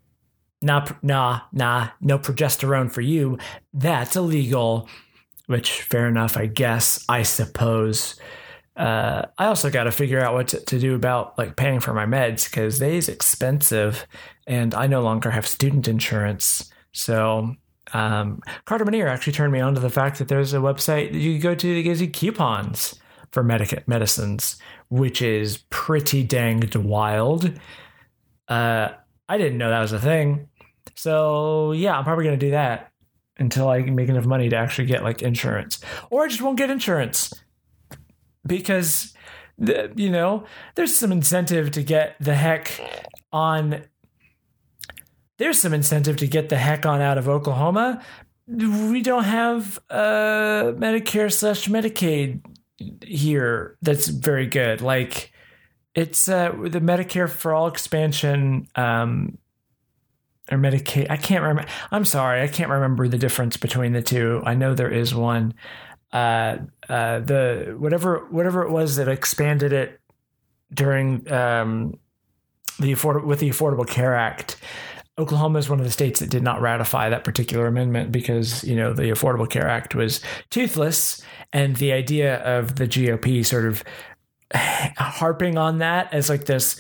nah, 0.62 0.87
nah, 1.03 1.40
nah, 1.53 1.88
no 2.01 2.18
progesterone 2.18 2.90
for 2.90 3.01
you. 3.01 3.38
That's 3.73 4.16
illegal. 4.16 4.88
Which, 5.46 5.83
fair 5.83 6.07
enough, 6.07 6.37
I 6.37 6.46
guess, 6.46 7.05
I 7.09 7.23
suppose. 7.23 8.18
Uh, 8.77 9.27
I 9.37 9.46
also 9.46 9.68
got 9.68 9.85
to 9.85 9.92
figure 9.92 10.20
out 10.20 10.35
what 10.35 10.49
to, 10.49 10.64
to, 10.64 10.79
do 10.79 10.94
about 10.94 11.37
like 11.37 11.57
paying 11.57 11.81
for 11.81 11.92
my 11.92 12.07
meds 12.07 12.49
because 12.49 12.79
they's 12.79 13.09
expensive, 13.09 14.07
and 14.46 14.75
I 14.75 14.87
no 14.87 15.03
longer 15.03 15.31
have 15.31 15.46
student 15.46 15.88
insurance. 15.88 16.73
So 16.92 17.57
um, 17.92 18.40
Carter 18.64 18.85
Manier 18.85 19.09
actually 19.09 19.33
turned 19.33 19.53
me 19.53 19.61
on 19.61 19.75
to 19.75 19.81
the 19.81 19.90
fact 19.90 20.18
that 20.18 20.29
there's 20.29 20.55
a 20.55 20.59
website 20.59 21.12
that 21.12 21.18
you 21.18 21.33
can 21.33 21.40
go 21.40 21.55
to 21.55 21.75
that 21.75 21.83
gives 21.83 22.01
you 22.01 22.09
coupons 22.09 22.99
for 23.33 23.42
medic- 23.42 23.87
medicines, 23.87 24.57
which 24.88 25.20
is 25.20 25.59
pretty 25.70 26.23
danged 26.23 26.77
wild. 26.77 27.53
Uh, 28.49 28.90
I 29.29 29.38
didn't 29.38 29.59
know 29.59 29.70
that 29.70 29.81
was 29.81 29.92
a 29.92 30.01
thing. 30.01 30.49
So 30.94 31.72
yeah, 31.72 31.96
I'm 31.96 32.04
probably 32.04 32.24
gonna 32.24 32.36
do 32.36 32.50
that 32.50 32.92
until 33.38 33.68
I 33.68 33.80
make 33.82 34.08
enough 34.08 34.26
money 34.26 34.48
to 34.48 34.56
actually 34.56 34.86
get 34.86 35.02
like 35.02 35.22
insurance, 35.22 35.80
or 36.10 36.24
I 36.24 36.28
just 36.28 36.42
won't 36.42 36.58
get 36.58 36.70
insurance 36.70 37.32
because 38.46 39.14
the, 39.58 39.92
you 39.96 40.10
know 40.10 40.44
there's 40.74 40.94
some 40.94 41.12
incentive 41.12 41.70
to 41.72 41.82
get 41.82 42.16
the 42.20 42.34
heck 42.34 42.80
on. 43.32 43.82
There's 45.38 45.58
some 45.58 45.72
incentive 45.72 46.18
to 46.18 46.26
get 46.26 46.50
the 46.50 46.58
heck 46.58 46.84
on 46.84 47.00
out 47.00 47.16
of 47.16 47.28
Oklahoma. 47.28 48.04
We 48.46 49.00
don't 49.00 49.24
have 49.24 49.78
uh, 49.88 50.72
Medicare 50.76 51.32
slash 51.32 51.68
Medicaid 51.68 52.42
here 53.02 53.76
that's 53.82 54.08
very 54.08 54.46
good. 54.46 54.80
Like 54.80 55.32
it's 55.94 56.28
uh, 56.28 56.50
the 56.50 56.80
Medicare 56.80 57.28
for 57.28 57.54
all 57.54 57.66
expansion 57.66 58.68
um, 58.76 59.38
or 60.50 60.58
Medicaid. 60.58 61.06
I 61.10 61.16
can't 61.16 61.42
remember. 61.42 61.70
I'm 61.90 62.04
sorry, 62.04 62.42
I 62.42 62.48
can't 62.48 62.70
remember 62.70 63.08
the 63.08 63.18
difference 63.18 63.56
between 63.56 63.92
the 63.92 64.02
two. 64.02 64.42
I 64.44 64.54
know 64.54 64.74
there 64.74 64.90
is 64.90 65.14
one. 65.14 65.54
Uh, 66.12 66.58
uh, 66.88 67.20
the 67.20 67.76
whatever 67.78 68.26
whatever 68.30 68.62
it 68.62 68.70
was 68.70 68.96
that 68.96 69.08
expanded 69.08 69.72
it 69.72 70.00
during 70.72 71.30
um, 71.32 71.98
the 72.78 72.92
afford- 72.92 73.24
with 73.24 73.38
the 73.40 73.50
Affordable 73.50 73.86
Care 73.86 74.14
Act. 74.14 74.56
Oklahoma 75.18 75.58
is 75.58 75.68
one 75.68 75.78
of 75.78 75.84
the 75.84 75.90
states 75.90 76.20
that 76.20 76.30
did 76.30 76.42
not 76.42 76.62
ratify 76.62 77.10
that 77.10 77.24
particular 77.24 77.66
amendment 77.66 78.10
because 78.10 78.64
you 78.64 78.74
know 78.74 78.92
the 78.92 79.10
Affordable 79.10 79.48
Care 79.48 79.68
Act 79.68 79.94
was 79.94 80.20
toothless, 80.50 81.22
and 81.52 81.76
the 81.76 81.92
idea 81.92 82.42
of 82.42 82.76
the 82.76 82.88
GOP 82.88 83.44
sort 83.44 83.66
of 83.66 83.84
harping 84.52 85.56
on 85.56 85.78
that 85.78 86.12
as 86.12 86.28
like 86.28 86.46
this 86.46 86.76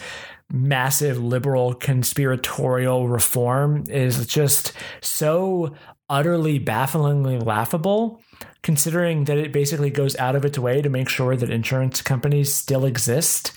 massive 0.52 1.18
liberal 1.18 1.74
conspiratorial 1.74 3.08
reform 3.08 3.84
is 3.88 4.26
just 4.26 4.72
so 5.00 5.74
utterly 6.08 6.58
bafflingly 6.58 7.38
laughable 7.38 8.20
considering 8.62 9.24
that 9.24 9.38
it 9.38 9.52
basically 9.52 9.90
goes 9.90 10.16
out 10.16 10.34
of 10.36 10.44
its 10.44 10.58
way 10.58 10.82
to 10.82 10.90
make 10.90 11.08
sure 11.08 11.36
that 11.36 11.50
insurance 11.50 12.02
companies 12.02 12.52
still 12.52 12.84
exist 12.84 13.52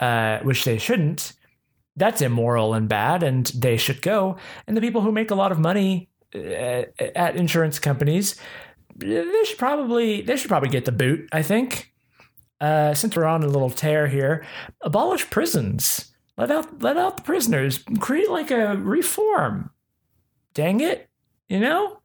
uh, 0.00 0.40
which 0.40 0.64
they 0.64 0.76
shouldn't. 0.76 1.32
That's 1.96 2.20
immoral 2.20 2.74
and 2.74 2.88
bad 2.88 3.22
and 3.22 3.46
they 3.46 3.76
should 3.76 4.02
go. 4.02 4.36
And 4.66 4.76
the 4.76 4.80
people 4.80 5.00
who 5.00 5.12
make 5.12 5.30
a 5.30 5.36
lot 5.36 5.52
of 5.52 5.60
money 5.60 6.10
uh, 6.34 6.82
at 6.98 7.36
insurance 7.36 7.78
companies 7.78 8.34
they 8.96 9.44
should 9.44 9.58
probably 9.58 10.22
they 10.22 10.36
should 10.36 10.48
probably 10.48 10.68
get 10.68 10.84
the 10.84 10.92
boot 10.92 11.28
i 11.32 11.42
think. 11.42 11.92
Uh, 12.60 12.94
since 12.94 13.16
we're 13.16 13.24
on 13.24 13.42
a 13.42 13.48
little 13.48 13.68
tear 13.70 14.06
here 14.06 14.44
abolish 14.80 15.28
prisons 15.28 16.13
let 16.36 16.50
out 16.50 16.82
let 16.82 16.96
out 16.96 17.18
the 17.18 17.22
prisoners. 17.22 17.78
Create 18.00 18.30
like 18.30 18.50
a 18.50 18.76
reform. 18.76 19.70
Dang 20.52 20.80
it. 20.80 21.08
You 21.48 21.60
know? 21.60 22.00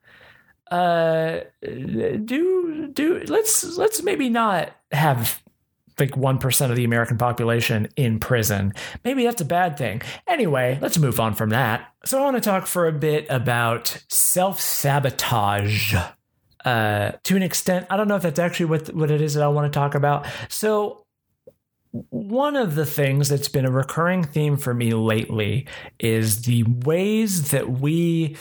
Uh 0.70 1.40
do 1.62 2.90
do 2.94 3.24
let's 3.28 3.78
let's 3.78 4.04
maybe 4.04 4.30
not 4.30 4.72
have 4.92 5.42
like 6.00 6.12
1% 6.12 6.70
of 6.70 6.76
the 6.76 6.86
American 6.86 7.18
population 7.18 7.90
in 7.96 8.20
prison. 8.20 8.74
Maybe 9.04 9.24
that's 9.24 9.42
a 9.42 9.46
bad 9.46 9.78
thing. 9.78 10.02
Anyway, 10.28 10.80
let's 10.82 10.98
move 10.98 11.20
on 11.20 11.34
from 11.34 11.50
that. 11.50 11.94
So 12.06 12.20
I 12.20 12.24
want 12.24 12.38
to 12.38 12.42
talk 12.42 12.68
for 12.68 12.88
a 12.88 12.92
bit 12.92 13.26
about 13.30 14.04
self-sabotage. 14.08 15.96
Uh, 16.66 17.12
to 17.24 17.36
an 17.36 17.44
extent, 17.44 17.88
I 17.90 17.98
don't 17.98 18.08
know 18.08 18.16
if 18.16 18.22
that's 18.22 18.40
actually 18.40 18.68
what 18.68 18.94
what 18.94 19.12
it 19.12 19.22
is 19.22 19.34
that 19.34 19.44
I 19.44 19.48
want 19.48 19.72
to 19.72 19.78
talk 19.78 19.96
about. 19.96 20.28
So 20.50 21.06
one 21.92 22.56
of 22.56 22.76
the 22.76 22.86
things 22.86 23.30
that's 23.30 23.48
been 23.48 23.66
a 23.66 23.72
recurring 23.72 24.24
theme 24.24 24.58
for 24.58 24.74
me 24.74 24.94
lately 24.94 25.68
is 26.00 26.44
the 26.44 26.64
ways 26.64 27.52
that 27.52 27.80
we 27.80 28.36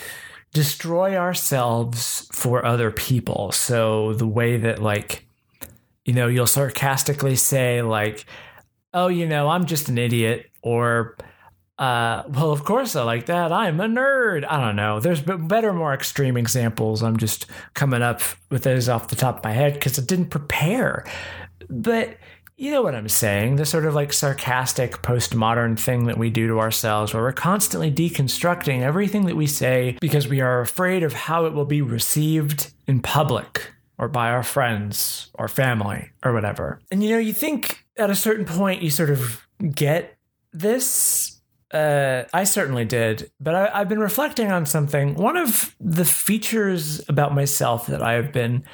destroy 0.52 1.16
ourselves 1.16 2.28
for 2.32 2.64
other 2.64 2.90
people. 2.90 3.52
So 3.52 4.12
the 4.14 4.26
way 4.26 4.56
that 4.58 4.82
like 4.82 5.24
you 6.08 6.14
know, 6.14 6.26
you'll 6.26 6.46
sarcastically 6.46 7.36
say 7.36 7.82
like, 7.82 8.24
"Oh, 8.94 9.08
you 9.08 9.26
know, 9.26 9.48
I'm 9.48 9.66
just 9.66 9.90
an 9.90 9.98
idiot," 9.98 10.50
or 10.62 11.18
uh, 11.78 12.22
well, 12.28 12.50
of 12.50 12.64
course 12.64 12.96
I 12.96 13.02
like 13.02 13.26
that. 13.26 13.52
I'm 13.52 13.78
a 13.78 13.84
nerd. 13.84 14.46
I 14.48 14.58
don't 14.58 14.74
know. 14.74 15.00
There's 15.00 15.20
better, 15.20 15.72
more 15.74 15.92
extreme 15.92 16.38
examples. 16.38 17.02
I'm 17.02 17.18
just 17.18 17.44
coming 17.74 18.00
up 18.00 18.22
with 18.50 18.62
those 18.62 18.88
off 18.88 19.08
the 19.08 19.16
top 19.16 19.38
of 19.38 19.44
my 19.44 19.52
head 19.52 19.74
because 19.74 19.98
I 19.98 20.02
didn't 20.02 20.30
prepare. 20.30 21.04
But 21.68 22.16
you 22.58 22.72
know 22.72 22.82
what 22.82 22.96
I'm 22.96 23.08
saying? 23.08 23.54
The 23.56 23.64
sort 23.64 23.86
of 23.86 23.94
like 23.94 24.12
sarcastic 24.12 25.00
postmodern 25.00 25.78
thing 25.78 26.06
that 26.06 26.18
we 26.18 26.28
do 26.28 26.48
to 26.48 26.58
ourselves, 26.58 27.14
where 27.14 27.22
we're 27.22 27.32
constantly 27.32 27.90
deconstructing 27.90 28.82
everything 28.82 29.26
that 29.26 29.36
we 29.36 29.46
say 29.46 29.96
because 30.00 30.26
we 30.26 30.40
are 30.40 30.60
afraid 30.60 31.04
of 31.04 31.12
how 31.12 31.46
it 31.46 31.52
will 31.52 31.64
be 31.64 31.82
received 31.82 32.72
in 32.88 33.00
public 33.00 33.72
or 33.96 34.08
by 34.08 34.30
our 34.30 34.42
friends 34.42 35.30
or 35.34 35.46
family 35.46 36.10
or 36.24 36.32
whatever. 36.32 36.80
And 36.90 37.02
you 37.02 37.10
know, 37.10 37.18
you 37.18 37.32
think 37.32 37.86
at 37.96 38.10
a 38.10 38.16
certain 38.16 38.44
point 38.44 38.82
you 38.82 38.90
sort 38.90 39.10
of 39.10 39.46
get 39.72 40.18
this. 40.52 41.40
Uh, 41.70 42.24
I 42.32 42.42
certainly 42.42 42.86
did, 42.86 43.30
but 43.38 43.54
I, 43.54 43.70
I've 43.72 43.88
been 43.88 44.00
reflecting 44.00 44.50
on 44.50 44.66
something. 44.66 45.14
One 45.14 45.36
of 45.36 45.76
the 45.78 46.04
features 46.04 47.06
about 47.08 47.34
myself 47.34 47.86
that 47.86 48.02
I 48.02 48.14
have 48.14 48.32
been 48.32 48.64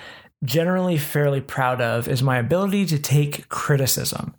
generally 0.45 0.99
fairly 0.99 1.41
proud 1.41 1.81
of 1.81 2.09
is 2.09 2.23
my 2.23 2.39
ability 2.39 2.87
to 2.87 2.99
take 2.99 3.49
criticism. 3.49 4.35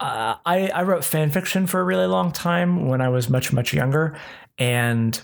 Uh, 0.00 0.36
I, 0.44 0.68
I 0.68 0.82
wrote 0.82 1.04
fan 1.04 1.30
fiction 1.30 1.66
for 1.66 1.80
a 1.80 1.84
really 1.84 2.06
long 2.06 2.32
time 2.32 2.86
when 2.86 3.00
I 3.00 3.08
was 3.08 3.28
much, 3.28 3.52
much 3.52 3.72
younger. 3.72 4.18
And 4.58 5.20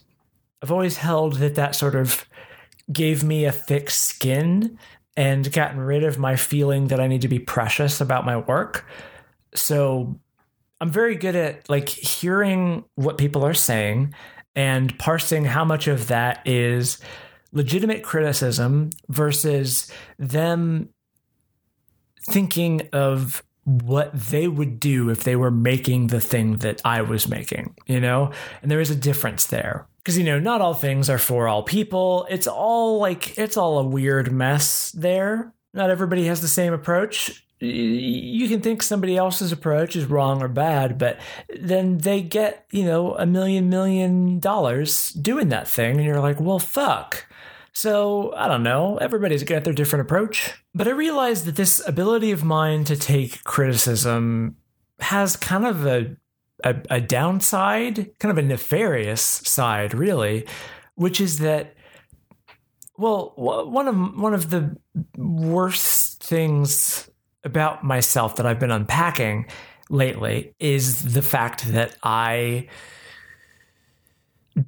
I've 0.62 0.72
always 0.72 0.96
held 0.96 1.34
that 1.34 1.54
that 1.56 1.74
sort 1.74 1.94
of 1.94 2.24
gave 2.92 3.22
me 3.24 3.44
a 3.44 3.52
thick 3.52 3.90
skin 3.90 4.78
and 5.16 5.52
gotten 5.52 5.80
rid 5.80 6.04
of 6.04 6.18
my 6.18 6.36
feeling 6.36 6.88
that 6.88 7.00
I 7.00 7.06
need 7.06 7.22
to 7.22 7.28
be 7.28 7.38
precious 7.38 8.00
about 8.00 8.26
my 8.26 8.36
work. 8.36 8.86
So 9.54 10.18
I'm 10.80 10.90
very 10.90 11.14
good 11.14 11.36
at 11.36 11.68
like 11.68 11.88
hearing 11.88 12.84
what 12.96 13.16
people 13.16 13.44
are 13.44 13.54
saying 13.54 14.14
and 14.56 14.96
parsing 14.98 15.44
how 15.44 15.64
much 15.64 15.86
of 15.86 16.08
that 16.08 16.46
is 16.46 16.98
legitimate 17.54 18.02
criticism 18.02 18.90
versus 19.08 19.90
them 20.18 20.90
thinking 22.20 22.88
of 22.92 23.42
what 23.64 24.12
they 24.12 24.46
would 24.46 24.78
do 24.78 25.08
if 25.08 25.24
they 25.24 25.36
were 25.36 25.50
making 25.50 26.08
the 26.08 26.20
thing 26.20 26.58
that 26.58 26.82
I 26.84 27.00
was 27.00 27.28
making, 27.28 27.74
you 27.86 27.98
know? 28.00 28.30
And 28.60 28.70
there 28.70 28.80
is 28.80 28.90
a 28.90 28.96
difference 28.96 29.46
there. 29.46 29.86
Because, 29.98 30.18
you 30.18 30.24
know, 30.24 30.38
not 30.38 30.60
all 30.60 30.74
things 30.74 31.08
are 31.08 31.16
for 31.16 31.48
all 31.48 31.62
people. 31.62 32.26
It's 32.28 32.46
all 32.46 32.98
like, 32.98 33.38
it's 33.38 33.56
all 33.56 33.78
a 33.78 33.84
weird 33.84 34.30
mess 34.30 34.90
there. 34.92 35.54
Not 35.72 35.88
everybody 35.88 36.26
has 36.26 36.42
the 36.42 36.48
same 36.48 36.74
approach. 36.74 37.42
You 37.60 38.48
can 38.48 38.60
think 38.60 38.82
somebody 38.82 39.16
else's 39.16 39.50
approach 39.50 39.96
is 39.96 40.04
wrong 40.04 40.42
or 40.42 40.48
bad, 40.48 40.98
but 40.98 41.18
then 41.48 41.96
they 41.98 42.20
get, 42.20 42.66
you 42.70 42.84
know, 42.84 43.14
a 43.14 43.24
million, 43.24 43.70
million 43.70 44.40
dollars 44.40 45.10
doing 45.12 45.48
that 45.48 45.68
thing. 45.68 45.96
And 45.96 46.04
you're 46.04 46.20
like, 46.20 46.38
well, 46.38 46.58
fuck. 46.58 47.26
So, 47.74 48.32
I 48.34 48.46
don't 48.46 48.62
know, 48.62 48.98
everybody's 48.98 49.42
got 49.42 49.64
their 49.64 49.72
different 49.72 50.02
approach. 50.02 50.52
But 50.74 50.86
I 50.86 50.92
realized 50.92 51.44
that 51.46 51.56
this 51.56 51.82
ability 51.86 52.30
of 52.30 52.44
mine 52.44 52.84
to 52.84 52.96
take 52.96 53.42
criticism 53.44 54.56
has 55.00 55.36
kind 55.36 55.66
of 55.66 55.84
a, 55.84 56.16
a, 56.62 56.76
a 56.88 57.00
downside, 57.00 58.16
kind 58.20 58.30
of 58.30 58.38
a 58.38 58.46
nefarious 58.46 59.22
side, 59.22 59.92
really, 59.92 60.46
which 60.94 61.20
is 61.20 61.38
that 61.38 61.74
well, 62.96 63.32
one 63.36 63.88
of 63.88 64.16
one 64.16 64.34
of 64.34 64.50
the 64.50 64.76
worst 65.16 66.22
things 66.22 67.10
about 67.42 67.82
myself 67.82 68.36
that 68.36 68.46
I've 68.46 68.60
been 68.60 68.70
unpacking 68.70 69.46
lately 69.90 70.54
is 70.60 71.12
the 71.12 71.22
fact 71.22 71.66
that 71.72 71.96
I 72.02 72.68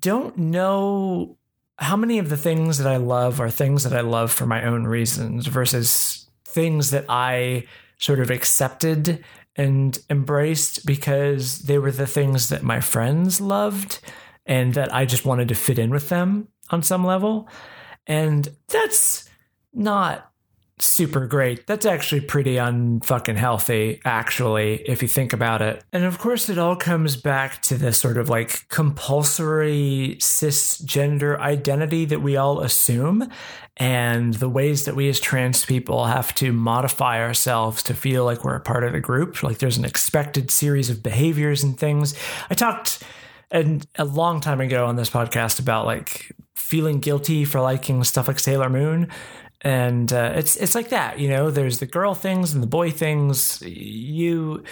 don't 0.01 0.37
know 0.37 1.36
how 1.79 1.97
many 1.97 2.19
of 2.19 2.29
the 2.29 2.37
things 2.37 2.79
that 2.79 2.87
I 2.87 2.97
love 2.97 3.41
are 3.41 3.51
things 3.51 3.85
that 3.85 3.93
I 3.93 4.01
love 4.01 4.33
for 4.33 4.47
my 4.47 4.65
own 4.65 4.87
reasons 4.87 5.47
versus 5.47 6.29
things 6.45 6.91
that 6.91 7.05
I 7.09 7.65
sort 7.99 8.21
of 8.21 8.31
accepted 8.31 9.25
and 9.57 9.99
embraced 10.11 10.87
because 10.87 11.61
they 11.61 11.79
were 11.79 11.91
the 11.91 12.07
things 12.07 12.49
that 12.49 12.63
my 12.63 12.81
friends 12.81 13.41
loved 13.41 14.01
and 14.45 14.75
that 14.75 14.95
I 14.95 15.05
just 15.05 15.25
wanted 15.25 15.49
to 15.49 15.55
fit 15.55 15.79
in 15.79 15.91
with 15.91 16.09
them 16.09 16.49
on 16.71 16.83
some 16.83 17.05
level. 17.05 17.49
And 18.07 18.49
that's 18.69 19.29
not 19.73 20.31
super 20.79 21.27
great. 21.27 21.67
That's 21.67 21.87
actually 21.87 22.21
pretty 22.21 22.55
unfucking 22.55 23.37
healthy, 23.37 24.01
actually, 24.05 24.83
if 24.83 25.03
you 25.03 25.09
think 25.09 25.33
about 25.33 25.63
it. 25.63 25.83
And 25.93 26.05
of 26.05 26.19
course, 26.19 26.49
it 26.49 26.59
all 26.59 26.77
comes 26.77 27.17
back 27.17 27.63
to 27.63 27.77
this 27.77 27.99
sort 27.99 28.19
of 28.19 28.29
like 28.29 28.69
compulsory 28.69 30.17
cisgender 30.21 31.39
identity 31.39 32.05
that 32.07 32.21
we 32.21 32.37
all 32.37 32.61
assume, 32.61 33.31
and 33.79 34.35
the 34.35 34.49
ways 34.49 34.85
that 34.85 34.97
we 34.97 35.09
as 35.09 35.21
trans 35.21 35.65
people 35.65 36.07
have 36.07 36.35
to 36.37 36.53
modify 36.53 37.21
ourselves 37.21 37.83
to 37.85 37.95
feel 37.95 38.25
like 38.25 38.45
we're 38.45 38.57
a 38.57 38.61
part 38.61 38.85
of 38.85 38.93
the 38.93 39.01
group. 39.01 39.43
Like 39.43 39.59
there's 39.59 39.79
an 39.79 39.85
expected 39.85 40.51
series 40.51 40.91
of 40.91 41.03
behaviors 41.03 41.63
and 41.63 41.79
things. 41.79 42.15
I 42.51 42.55
talked 42.55 43.03
and 43.51 43.87
a 43.97 44.05
long 44.05 44.41
time 44.41 44.61
ago 44.61 44.87
on 44.87 44.97
this 44.97 45.11
podcast 45.11 45.61
about 45.61 45.87
like 45.87 46.33
feeling 46.55 46.99
guilty 46.99 47.45
for 47.45 47.61
liking 47.61 48.03
stuff 48.03 48.29
like 48.29 48.39
Sailor 48.39 48.69
Moon 48.69 49.09
and 49.63 50.13
uh, 50.13 50.33
it's 50.35 50.57
it's 50.57 50.75
like 50.75 50.91
that 50.91 51.19
you 51.19 51.29
know 51.29 51.51
there's 51.51 51.79
the 51.79 51.87
girl 51.87 52.15
things 52.15 52.53
and 52.53 52.63
the 52.63 52.67
boy 52.69 52.91
things. 52.91 53.63
You 53.63 54.63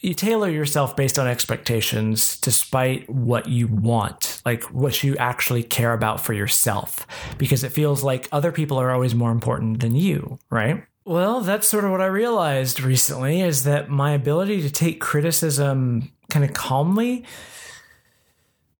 you 0.00 0.14
tailor 0.14 0.48
yourself 0.48 0.94
based 0.94 1.18
on 1.18 1.26
expectations 1.26 2.38
despite 2.38 3.08
what 3.08 3.48
you 3.48 3.66
want 3.66 4.40
like 4.44 4.62
what 4.64 5.02
you 5.02 5.16
actually 5.16 5.62
care 5.62 5.92
about 5.92 6.20
for 6.20 6.32
yourself 6.32 7.06
because 7.38 7.64
it 7.64 7.72
feels 7.72 8.02
like 8.02 8.28
other 8.30 8.52
people 8.52 8.78
are 8.78 8.90
always 8.90 9.14
more 9.14 9.32
important 9.32 9.80
than 9.80 9.94
you 9.94 10.38
right? 10.50 10.84
Well 11.04 11.40
that's 11.40 11.66
sort 11.68 11.84
of 11.84 11.90
what 11.90 12.00
i 12.00 12.06
realized 12.06 12.80
recently 12.80 13.40
is 13.40 13.64
that 13.64 13.88
my 13.88 14.12
ability 14.12 14.62
to 14.62 14.70
take 14.70 15.00
criticism 15.00 16.12
kind 16.28 16.44
of 16.44 16.52
calmly 16.52 17.24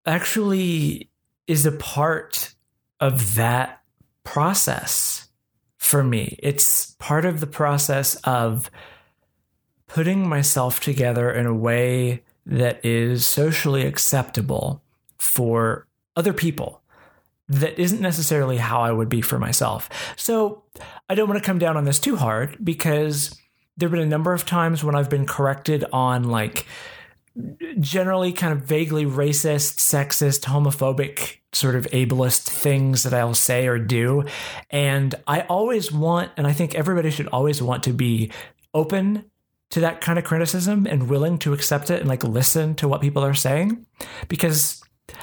actually 0.04 1.08
is 1.46 1.66
a 1.66 1.72
part 1.72 2.54
of 3.00 3.34
that 3.36 3.80
process 4.26 5.28
for 5.78 6.04
me. 6.04 6.38
It's 6.42 6.94
part 6.98 7.24
of 7.24 7.40
the 7.40 7.46
process 7.46 8.16
of 8.16 8.70
putting 9.86 10.28
myself 10.28 10.80
together 10.80 11.30
in 11.30 11.46
a 11.46 11.54
way 11.54 12.22
that 12.44 12.84
is 12.84 13.26
socially 13.26 13.86
acceptable 13.86 14.82
for 15.16 15.86
other 16.16 16.32
people 16.32 16.82
that 17.48 17.78
isn't 17.78 18.00
necessarily 18.00 18.56
how 18.56 18.80
I 18.80 18.90
would 18.90 19.08
be 19.08 19.20
for 19.20 19.38
myself. 19.38 19.88
So 20.16 20.64
I 21.08 21.14
don't 21.14 21.28
want 21.28 21.40
to 21.40 21.46
come 21.46 21.60
down 21.60 21.76
on 21.76 21.84
this 21.84 22.00
too 22.00 22.16
hard 22.16 22.58
because 22.62 23.38
there 23.76 23.88
have 23.88 23.92
been 23.92 24.06
a 24.06 24.10
number 24.10 24.32
of 24.32 24.44
times 24.44 24.82
when 24.82 24.96
I've 24.96 25.10
been 25.10 25.26
corrected 25.26 25.84
on 25.92 26.24
like 26.24 26.66
generally 27.80 28.32
kind 28.32 28.52
of 28.52 28.64
vaguely 28.64 29.04
racist, 29.04 29.76
sexist, 29.78 30.44
homophobic 30.44 31.36
sort 31.52 31.74
of 31.74 31.86
ableist 31.86 32.48
things 32.48 33.02
that 33.02 33.14
I'll 33.14 33.34
say 33.34 33.66
or 33.66 33.78
do. 33.78 34.24
And 34.70 35.14
I 35.26 35.42
always 35.42 35.92
want, 35.92 36.32
and 36.36 36.46
I 36.46 36.52
think 36.52 36.74
everybody 36.74 37.10
should 37.10 37.28
always 37.28 37.62
want 37.62 37.82
to 37.84 37.92
be 37.92 38.30
open 38.74 39.24
to 39.70 39.80
that 39.80 40.00
kind 40.00 40.18
of 40.18 40.24
criticism 40.24 40.86
and 40.86 41.08
willing 41.08 41.38
to 41.38 41.52
accept 41.52 41.90
it 41.90 42.00
and 42.00 42.08
like 42.08 42.22
listen 42.22 42.74
to 42.76 42.88
what 42.88 43.00
people 43.00 43.24
are 43.24 43.34
saying 43.34 43.84
because 44.28 44.82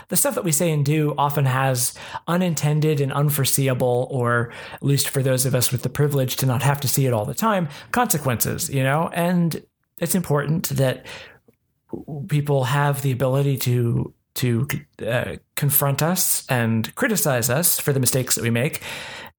the 0.10 0.16
stuff 0.16 0.36
that 0.36 0.44
we 0.44 0.52
say 0.52 0.72
and 0.72 0.86
do 0.86 1.14
often 1.18 1.46
has 1.46 1.94
unintended 2.28 3.02
and 3.02 3.12
unforeseeable, 3.12 4.08
or 4.10 4.52
at 4.74 4.84
least 4.84 5.10
for 5.10 5.22
those 5.22 5.46
of 5.46 5.56
us 5.56 5.72
with 5.72 5.84
the 5.84 5.90
privilege 5.90 6.36
to 6.38 6.46
not 6.46 6.62
have 6.62 6.80
to 6.82 6.88
see 6.88 7.06
it 7.06 7.14
all 7.14 7.26
the 7.26 7.34
time, 7.34 7.68
consequences, 7.92 8.70
you 8.70 8.84
know? 8.84 9.10
And 9.14 9.62
it's 10.00 10.16
important 10.16 10.70
that 10.70 11.06
people 12.28 12.66
have 12.66 13.02
the 13.02 13.12
ability 13.12 13.58
to 13.58 14.14
to 14.36 14.68
uh, 15.08 15.36
confront 15.56 16.02
us 16.02 16.44
and 16.50 16.94
criticize 16.96 17.52
us 17.52 17.80
for 17.80 17.94
the 17.94 18.00
mistakes 18.00 18.34
that 18.36 18.42
we 18.42 18.50
make, 18.50 18.82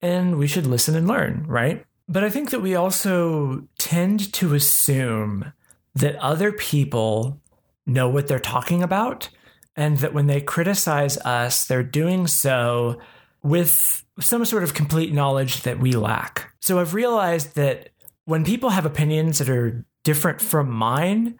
and 0.00 0.38
we 0.38 0.46
should 0.46 0.66
listen 0.66 0.94
and 0.94 1.08
learn, 1.08 1.44
right? 1.48 1.84
But 2.08 2.22
I 2.22 2.30
think 2.30 2.50
that 2.50 2.60
we 2.62 2.76
also 2.76 3.66
tend 3.78 4.32
to 4.34 4.54
assume 4.54 5.52
that 5.94 6.16
other 6.16 6.52
people 6.52 7.40
know 7.86 8.08
what 8.08 8.28
they're 8.28 8.38
talking 8.38 8.82
about, 8.82 9.30
and 9.74 9.98
that 9.98 10.14
when 10.14 10.26
they 10.26 10.40
criticize 10.40 11.18
us, 11.18 11.66
they're 11.66 11.82
doing 11.82 12.26
so 12.26 13.00
with 13.42 14.04
some 14.20 14.44
sort 14.44 14.62
of 14.62 14.74
complete 14.74 15.12
knowledge 15.12 15.62
that 15.62 15.80
we 15.80 15.92
lack. 15.92 16.52
So 16.60 16.78
I've 16.78 16.94
realized 16.94 17.56
that 17.56 17.90
when 18.26 18.44
people 18.44 18.70
have 18.70 18.86
opinions 18.86 19.38
that 19.38 19.48
are 19.48 19.84
different 20.04 20.40
from 20.40 20.70
mine, 20.70 21.38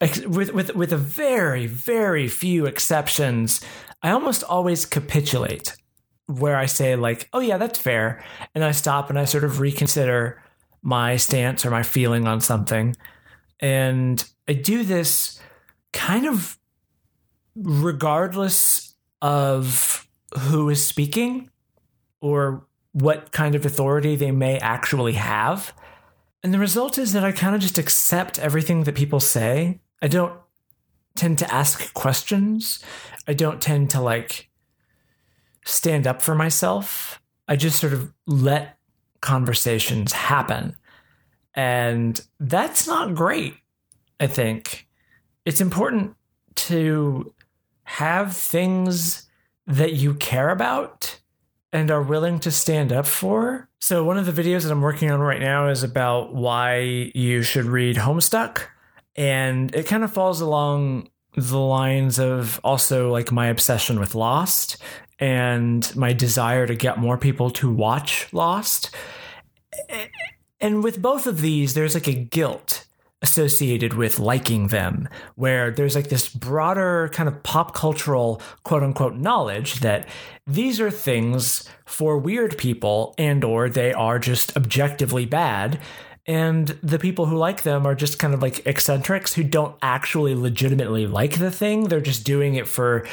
with 0.00 0.52
with 0.52 0.74
with 0.74 0.92
a 0.92 0.96
very 0.96 1.66
very 1.66 2.28
few 2.28 2.66
exceptions, 2.66 3.60
I 4.02 4.10
almost 4.10 4.44
always 4.44 4.86
capitulate 4.86 5.74
where 6.26 6.56
I 6.56 6.66
say 6.66 6.94
like, 6.94 7.28
"Oh 7.32 7.40
yeah, 7.40 7.58
that's 7.58 7.78
fair," 7.78 8.24
and 8.54 8.62
I 8.62 8.70
stop 8.70 9.10
and 9.10 9.18
I 9.18 9.24
sort 9.24 9.44
of 9.44 9.60
reconsider 9.60 10.42
my 10.82 11.16
stance 11.16 11.66
or 11.66 11.70
my 11.70 11.82
feeling 11.82 12.28
on 12.28 12.40
something, 12.40 12.94
and 13.60 14.24
I 14.46 14.52
do 14.52 14.84
this 14.84 15.40
kind 15.92 16.26
of 16.26 16.58
regardless 17.56 18.94
of 19.20 20.06
who 20.38 20.68
is 20.68 20.86
speaking 20.86 21.50
or 22.20 22.66
what 22.92 23.32
kind 23.32 23.54
of 23.54 23.64
authority 23.66 24.14
they 24.14 24.30
may 24.30 24.58
actually 24.58 25.14
have. 25.14 25.72
And 26.42 26.54
the 26.54 26.58
result 26.58 26.98
is 26.98 27.12
that 27.14 27.24
I 27.24 27.32
kind 27.32 27.54
of 27.54 27.60
just 27.60 27.78
accept 27.78 28.38
everything 28.38 28.84
that 28.84 28.94
people 28.94 29.18
say 29.18 29.80
I 30.00 30.08
don't 30.08 30.38
tend 31.16 31.38
to 31.38 31.52
ask 31.52 31.92
questions. 31.94 32.82
I 33.26 33.34
don't 33.34 33.60
tend 33.60 33.90
to 33.90 34.00
like 34.00 34.48
stand 35.64 36.06
up 36.06 36.22
for 36.22 36.34
myself. 36.34 37.20
I 37.48 37.56
just 37.56 37.80
sort 37.80 37.92
of 37.92 38.12
let 38.26 38.78
conversations 39.20 40.12
happen. 40.12 40.76
And 41.54 42.20
that's 42.38 42.86
not 42.86 43.14
great, 43.14 43.54
I 44.20 44.28
think. 44.28 44.86
It's 45.44 45.60
important 45.60 46.14
to 46.54 47.34
have 47.84 48.36
things 48.36 49.28
that 49.66 49.94
you 49.94 50.14
care 50.14 50.50
about 50.50 51.18
and 51.72 51.90
are 51.90 52.02
willing 52.02 52.38
to 52.40 52.50
stand 52.50 52.92
up 52.92 53.06
for. 53.06 53.68
So, 53.80 54.04
one 54.04 54.18
of 54.18 54.26
the 54.26 54.42
videos 54.42 54.62
that 54.62 54.72
I'm 54.72 54.82
working 54.82 55.10
on 55.10 55.20
right 55.20 55.40
now 55.40 55.68
is 55.68 55.82
about 55.82 56.34
why 56.34 57.10
you 57.14 57.42
should 57.42 57.64
read 57.64 57.96
Homestuck 57.96 58.66
and 59.18 59.74
it 59.74 59.86
kind 59.86 60.04
of 60.04 60.12
falls 60.12 60.40
along 60.40 61.08
the 61.34 61.58
lines 61.58 62.20
of 62.20 62.60
also 62.62 63.10
like 63.10 63.32
my 63.32 63.48
obsession 63.48 63.98
with 63.98 64.14
Lost 64.14 64.76
and 65.18 65.94
my 65.96 66.12
desire 66.12 66.68
to 66.68 66.76
get 66.76 66.98
more 66.98 67.18
people 67.18 67.50
to 67.50 67.70
watch 67.70 68.32
Lost. 68.32 68.94
And 70.60 70.84
with 70.84 71.02
both 71.02 71.26
of 71.26 71.40
these, 71.40 71.74
there's 71.74 71.94
like 71.94 72.06
a 72.06 72.14
guilt 72.14 72.86
associated 73.20 73.94
with 73.94 74.20
liking 74.20 74.68
them, 74.68 75.08
where 75.34 75.72
there's 75.72 75.96
like 75.96 76.10
this 76.10 76.28
broader 76.28 77.10
kind 77.12 77.28
of 77.28 77.42
pop 77.42 77.74
cultural 77.74 78.40
quote 78.62 78.84
unquote 78.84 79.16
knowledge 79.16 79.80
that 79.80 80.08
these 80.46 80.80
are 80.80 80.92
things 80.92 81.68
for 81.84 82.16
weird 82.16 82.56
people 82.56 83.16
and 83.18 83.42
or 83.42 83.68
they 83.68 83.92
are 83.92 84.20
just 84.20 84.56
objectively 84.56 85.26
bad 85.26 85.80
and 86.28 86.68
the 86.82 86.98
people 86.98 87.24
who 87.24 87.38
like 87.38 87.62
them 87.62 87.86
are 87.86 87.94
just 87.94 88.18
kind 88.18 88.34
of 88.34 88.42
like 88.42 88.66
eccentrics 88.66 89.32
who 89.32 89.42
don't 89.42 89.74
actually 89.80 90.34
legitimately 90.34 91.06
like 91.06 91.38
the 91.38 91.50
thing. 91.50 91.84
They're 91.84 92.02
just 92.02 92.24
doing 92.24 92.54
it 92.54 92.68
for 92.68 93.08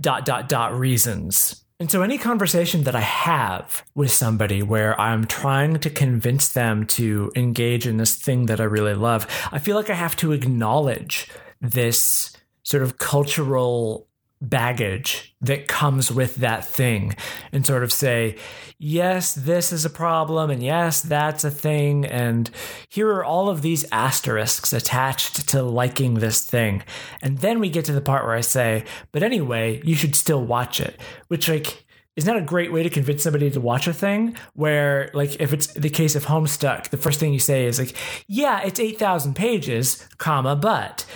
dot 0.00 0.24
dot 0.24 0.48
dot 0.48 0.76
reasons. 0.76 1.62
And 1.78 1.90
so 1.90 2.00
any 2.00 2.16
conversation 2.16 2.84
that 2.84 2.94
i 2.94 3.00
have 3.00 3.82
with 3.96 4.12
somebody 4.12 4.62
where 4.62 4.98
i'm 5.00 5.26
trying 5.26 5.80
to 5.80 5.90
convince 5.90 6.50
them 6.50 6.86
to 6.86 7.32
engage 7.34 7.88
in 7.88 7.96
this 7.96 8.14
thing 8.14 8.46
that 8.46 8.60
i 8.60 8.64
really 8.64 8.94
love 8.94 9.26
i 9.50 9.58
feel 9.58 9.74
like 9.74 9.90
i 9.90 9.94
have 9.94 10.14
to 10.18 10.30
acknowledge 10.30 11.28
this 11.60 12.36
sort 12.62 12.84
of 12.84 12.98
cultural 12.98 14.06
baggage 14.42 15.34
that 15.40 15.68
comes 15.68 16.10
with 16.10 16.36
that 16.36 16.64
thing 16.64 17.14
and 17.52 17.64
sort 17.64 17.84
of 17.84 17.92
say, 17.92 18.36
yes, 18.78 19.34
this 19.34 19.72
is 19.72 19.84
a 19.84 19.90
problem, 19.90 20.50
and 20.50 20.62
yes, 20.62 21.00
that's 21.00 21.44
a 21.44 21.50
thing, 21.50 22.04
and 22.04 22.50
here 22.88 23.08
are 23.10 23.24
all 23.24 23.48
of 23.48 23.62
these 23.62 23.86
asterisks 23.92 24.72
attached 24.72 25.48
to 25.48 25.62
liking 25.62 26.14
this 26.14 26.44
thing. 26.44 26.82
And 27.22 27.38
then 27.38 27.60
we 27.60 27.70
get 27.70 27.84
to 27.86 27.92
the 27.92 28.00
part 28.00 28.24
where 28.24 28.34
I 28.34 28.40
say, 28.40 28.84
but 29.12 29.22
anyway, 29.22 29.80
you 29.84 29.94
should 29.94 30.16
still 30.16 30.44
watch 30.44 30.80
it, 30.80 31.00
which, 31.28 31.48
like, 31.48 31.84
is 32.16 32.26
not 32.26 32.36
a 32.36 32.42
great 32.42 32.72
way 32.72 32.82
to 32.82 32.90
convince 32.90 33.22
somebody 33.22 33.50
to 33.50 33.60
watch 33.60 33.86
a 33.86 33.92
thing 33.92 34.36
where 34.52 35.10
like 35.14 35.40
if 35.40 35.54
it's 35.54 35.68
the 35.68 35.88
case 35.88 36.14
of 36.14 36.26
homestuck 36.26 36.90
the 36.90 36.98
first 36.98 37.18
thing 37.18 37.32
you 37.32 37.38
say 37.38 37.64
is 37.64 37.78
like 37.78 37.96
yeah 38.28 38.60
it's 38.60 38.78
8000 38.78 39.34
pages 39.34 40.06
comma 40.18 40.54
but 40.54 41.06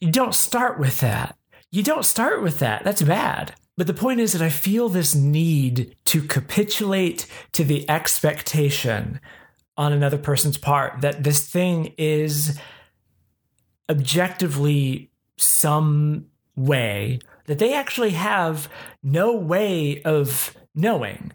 you 0.00 0.10
don't 0.10 0.34
start 0.34 0.78
with 0.78 1.00
that 1.00 1.36
you 1.70 1.82
don't 1.82 2.04
start 2.04 2.42
with 2.42 2.58
that. 2.58 2.84
That's 2.84 3.02
bad. 3.02 3.54
But 3.76 3.86
the 3.86 3.94
point 3.94 4.20
is 4.20 4.32
that 4.32 4.42
I 4.42 4.50
feel 4.50 4.88
this 4.88 5.14
need 5.14 5.96
to 6.06 6.22
capitulate 6.22 7.26
to 7.52 7.64
the 7.64 7.88
expectation 7.88 9.20
on 9.76 9.92
another 9.92 10.18
person's 10.18 10.58
part 10.58 11.00
that 11.00 11.24
this 11.24 11.48
thing 11.48 11.94
is 11.96 12.58
objectively 13.88 15.10
some 15.38 16.26
way 16.56 17.20
that 17.46 17.58
they 17.58 17.72
actually 17.72 18.10
have 18.10 18.68
no 19.02 19.34
way 19.34 20.02
of 20.02 20.54
knowing. 20.74 21.32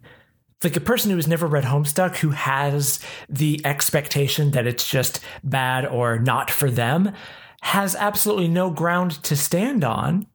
Like 0.63 0.75
a 0.75 0.81
person 0.81 1.11
who 1.11 1.17
has 1.17 1.27
never 1.27 1.47
read 1.47 1.63
Homestuck 1.63 2.17
who 2.17 2.29
has 2.29 2.99
the 3.27 3.61
expectation 3.65 4.51
that 4.51 4.67
it's 4.67 4.88
just 4.88 5.19
bad 5.43 5.86
or 5.86 6.19
not 6.19 6.49
for 6.49 6.71
them 6.71 7.13
has 7.61 7.95
absolutely 7.95 8.47
no 8.47 8.69
ground 8.69 9.23
to 9.23 9.35
stand 9.35 9.83
on 9.83 10.27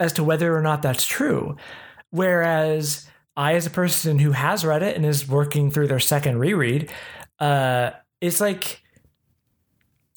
as 0.00 0.12
to 0.14 0.24
whether 0.24 0.56
or 0.56 0.62
not 0.62 0.82
that's 0.82 1.06
true. 1.06 1.56
Whereas 2.10 3.06
I, 3.36 3.54
as 3.54 3.66
a 3.66 3.70
person 3.70 4.18
who 4.18 4.32
has 4.32 4.64
read 4.64 4.82
it 4.82 4.96
and 4.96 5.04
is 5.04 5.28
working 5.28 5.70
through 5.70 5.88
their 5.88 6.00
second 6.00 6.38
reread, 6.38 6.90
uh, 7.40 7.90
it's 8.20 8.40
like, 8.40 8.82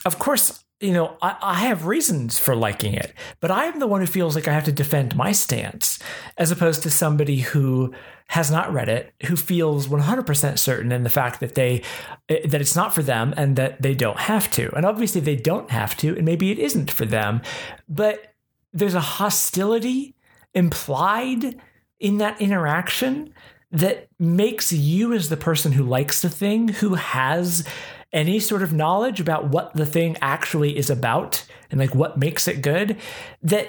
of 0.05 0.19
course, 0.19 0.63
you 0.80 0.93
know, 0.93 1.17
I, 1.21 1.36
I, 1.41 1.53
have 1.55 1.86
reasons 1.86 2.38
for 2.38 2.55
liking 2.55 2.93
it, 2.93 3.13
but 3.39 3.49
I 3.49 3.65
am 3.65 3.80
the 3.80 3.88
one 3.88 4.01
who 4.01 4.07
feels 4.07 4.36
like 4.36 4.47
I 4.47 4.53
have 4.53 4.65
to 4.65 4.71
defend 4.71 5.15
my 5.15 5.32
stance 5.32 5.97
as 6.38 6.51
opposed 6.51 6.84
to 6.84 6.91
somebody 6.91 7.39
who 7.39 7.93
has 8.28 8.51
not 8.51 8.71
read 8.71 8.88
it, 8.88 9.13
who 9.25 9.36
feels 9.36 9.88
100% 9.88 10.59
certain 10.59 10.91
in 10.91 11.03
the 11.03 11.09
fact 11.09 11.39
that 11.39 11.55
they 11.55 11.82
eh, 12.30 12.45
that 12.45 12.61
it's 12.61 12.75
not 12.75 12.93
for 12.93 13.01
them 13.01 13.34
and 13.38 13.55
that 13.55 13.82
they 13.82 13.95
don't 13.95 14.19
have 14.19 14.51
to. 14.51 14.71
And 14.75 14.86
obviously 14.86 15.21
they 15.21 15.36
don't 15.36 15.71
have 15.71 15.97
to, 15.97 16.15
and 16.15 16.25
maybe 16.25 16.51
it 16.51 16.59
isn't 16.59 16.91
for 16.91 17.05
them, 17.05 17.41
but 17.89 18.36
there's 18.71 18.95
a 18.95 18.99
hostility 18.99 20.15
implied 20.53 21.59
in 21.99 22.17
that 22.17 22.39
interaction 22.39 23.34
that 23.71 24.07
makes 24.19 24.71
you 24.71 25.13
as 25.13 25.30
the 25.30 25.38
person 25.38 25.71
who 25.71 25.84
likes 25.84 26.21
the 26.21 26.30
thing, 26.30 26.67
who 26.67 26.93
has 26.93 27.67
any 28.14 28.39
sort 28.39 28.64
of 28.64 28.74
knowledge 28.74 29.20
about 29.20 29.49
what 29.49 29.74
the 29.74 29.86
thing 29.86 30.18
actually 30.22 30.78
is 30.78 30.89
about 30.89 31.45
and 31.70 31.80
like 31.80 31.93
what 31.93 32.18
makes 32.18 32.47
it 32.47 32.62
good, 32.62 32.97
that 33.41 33.68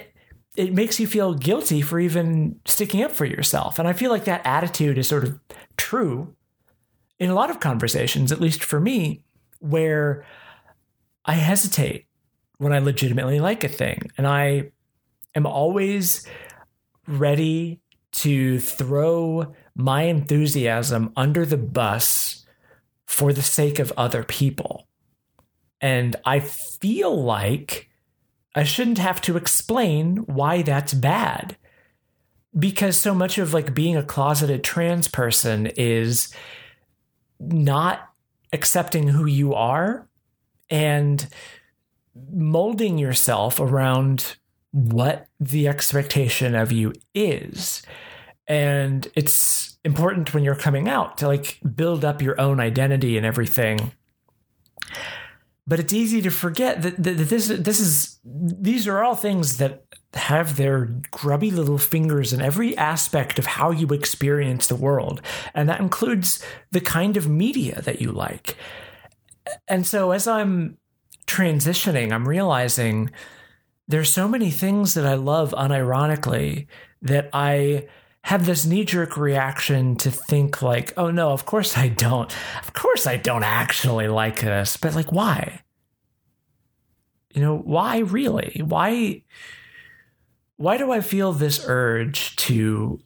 it 0.57 0.73
makes 0.73 0.99
you 0.99 1.07
feel 1.07 1.35
guilty 1.35 1.81
for 1.81 2.01
even 2.01 2.59
sticking 2.65 3.03
up 3.03 3.13
for 3.13 3.25
yourself. 3.25 3.79
And 3.79 3.87
I 3.87 3.93
feel 3.93 4.11
like 4.11 4.25
that 4.25 4.45
attitude 4.45 4.99
is 4.99 5.09
sort 5.09 5.25
of 5.25 5.39
true 5.77 6.35
in 7.19 7.31
a 7.31 7.35
lot 7.35 7.51
of 7.51 7.61
conversations, 7.61 8.33
at 8.33 8.41
least 8.41 8.63
for 8.63 8.81
me, 8.81 9.23
where 9.61 10.25
I 11.25 11.35
hesitate 11.35 12.07
when 12.59 12.73
I 12.73 12.79
legitimately 12.79 13.41
like 13.41 13.65
a 13.65 13.69
thing. 13.69 14.11
And 14.17 14.27
I 14.27 14.71
am 15.35 15.47
always 15.47 16.27
ready 17.07 17.81
to 18.11 18.59
throw 18.61 19.55
my 19.75 20.03
enthusiasm 20.03 21.13
under 21.17 21.45
the 21.47 21.57
bus 21.57 22.38
for 23.09 23.33
the 23.33 23.43
sake 23.43 23.79
of 23.79 23.93
other 23.97 24.23
people. 24.23 24.87
And 25.81 26.15
I 26.25 26.41
feel 26.41 27.21
like 27.21 27.89
I 28.55 28.65
shouldn't 28.65 28.99
have 28.99 29.21
to 29.23 29.37
explain 29.37 30.19
why 30.19 30.63
that's 30.63 30.95
bad. 30.95 31.57
Because 32.57 32.99
so 32.99 33.15
much 33.15 33.39
of 33.39 33.55
like 33.55 33.75
being 33.75 33.97
a 33.97 34.03
closeted 34.03 34.63
trans 34.63 35.09
person 35.09 35.67
is 35.67 36.33
not 37.41 38.11
accepting 38.53 39.09
who 39.09 39.27
you 39.27 39.55
are 39.55 40.09
and 40.69 41.29
molding 42.31 42.99
yourself 42.99 43.59
around 43.59 44.37
what 44.73 45.29
the 45.41 45.67
expectation 45.67 46.55
of 46.55 46.73
you 46.73 46.93
is. 47.15 47.83
And 48.47 49.09
it's 49.15 49.68
important 49.85 50.35
when 50.35 50.45
you're 50.45 50.55
coming 50.55 50.89
out 50.89 51.19
to 51.19 51.27
like 51.27 51.61
build 51.75 52.05
up 52.05 52.23
your 52.23 52.41
own 52.41 52.61
identity 52.61 53.17
and 53.17 53.25
everything. 53.25 53.93
But 55.67 55.81
it's 55.81 55.93
easy 55.93 56.23
to 56.23 56.31
forget 56.31 56.83
that, 56.83 57.03
that 57.03 57.15
this 57.15 57.49
this 57.49 57.81
is 57.81 58.19
these 58.25 58.89
are 58.89 59.03
all 59.03 59.15
things 59.15 59.59
that 59.59 59.85
have 60.15 60.57
their 60.57 60.87
grubby 61.11 61.51
little 61.51 61.77
fingers 61.77 62.33
in 62.33 62.41
every 62.41 62.77
aspect 62.77 63.39
of 63.39 63.45
how 63.45 63.71
you 63.71 63.87
experience 63.89 64.67
the 64.67 64.77
world. 64.77 65.21
And 65.55 65.69
that 65.69 65.81
includes 65.81 66.43
the 66.71 66.81
kind 66.81 67.17
of 67.19 67.29
media 67.29 67.83
that 67.83 68.01
you 68.01 68.13
like. 68.13 68.57
And 69.69 69.87
so 69.87 70.13
as 70.13 70.27
I'm 70.27 70.79
transitioning, 71.27 72.13
I'm 72.13 72.27
realizing 72.27 73.11
there's 73.87 74.11
so 74.11 74.27
many 74.27 74.51
things 74.51 74.95
that 74.95 75.07
I 75.07 75.15
love 75.15 75.53
unironically 75.53 76.67
that 77.03 77.29
I 77.33 77.89
have 78.25 78.47
this 78.47 78.67
knee 78.67 78.85
jerk 78.85 79.17
reaction 79.17 79.97
to 79.97 80.11
think 80.11 80.61
like, 80.61 80.93
oh 80.97 81.11
no, 81.11 81.31
of 81.31 81.47
course 81.47 81.79
I 81.79 81.89
don't. 81.89 82.35
Of 82.63 82.73
course 82.75 83.07
I 83.07 83.17
don't 83.17 83.45
actually 83.45 84.09
like 84.09 84.41
this. 84.41 84.77
But 84.77 84.95
like, 84.95 85.13
why? 85.13 85.63
You 87.35 87.43
know, 87.43 87.57
why 87.57 87.99
really? 87.99 88.61
Why? 88.65 89.23
Why 90.57 90.77
do 90.77 90.91
I 90.91 91.01
feel 91.01 91.33
this 91.33 91.65
urge 91.67 92.35
to, 92.37 93.01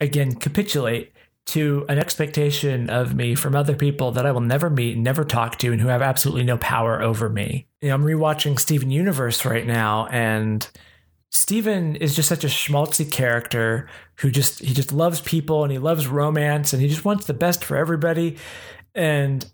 again, 0.00 0.34
capitulate 0.34 1.12
to 1.46 1.84
an 1.88 1.98
expectation 1.98 2.88
of 2.88 3.14
me 3.14 3.34
from 3.34 3.54
other 3.54 3.76
people 3.76 4.12
that 4.12 4.24
I 4.24 4.32
will 4.32 4.40
never 4.40 4.70
meet, 4.70 4.96
never 4.96 5.24
talk 5.24 5.58
to, 5.58 5.72
and 5.72 5.80
who 5.80 5.88
have 5.88 6.00
absolutely 6.02 6.44
no 6.44 6.56
power 6.56 7.02
over 7.02 7.28
me. 7.28 7.66
You 7.82 7.88
know, 7.88 7.94
I'm 7.94 8.04
rewatching 8.04 8.58
Steven 8.58 8.90
Universe 8.90 9.44
right 9.44 9.66
now, 9.66 10.06
and 10.06 10.66
Steven 11.34 11.96
is 11.96 12.14
just 12.14 12.28
such 12.28 12.44
a 12.44 12.48
schmaltzy 12.48 13.10
character 13.10 13.88
who 14.20 14.30
just 14.30 14.60
he 14.60 14.72
just 14.72 14.92
loves 14.92 15.20
people 15.20 15.64
and 15.64 15.72
he 15.72 15.78
loves 15.78 16.06
romance 16.06 16.72
and 16.72 16.80
he 16.80 16.88
just 16.88 17.04
wants 17.04 17.26
the 17.26 17.34
best 17.34 17.64
for 17.64 17.76
everybody. 17.76 18.36
And 18.94 19.44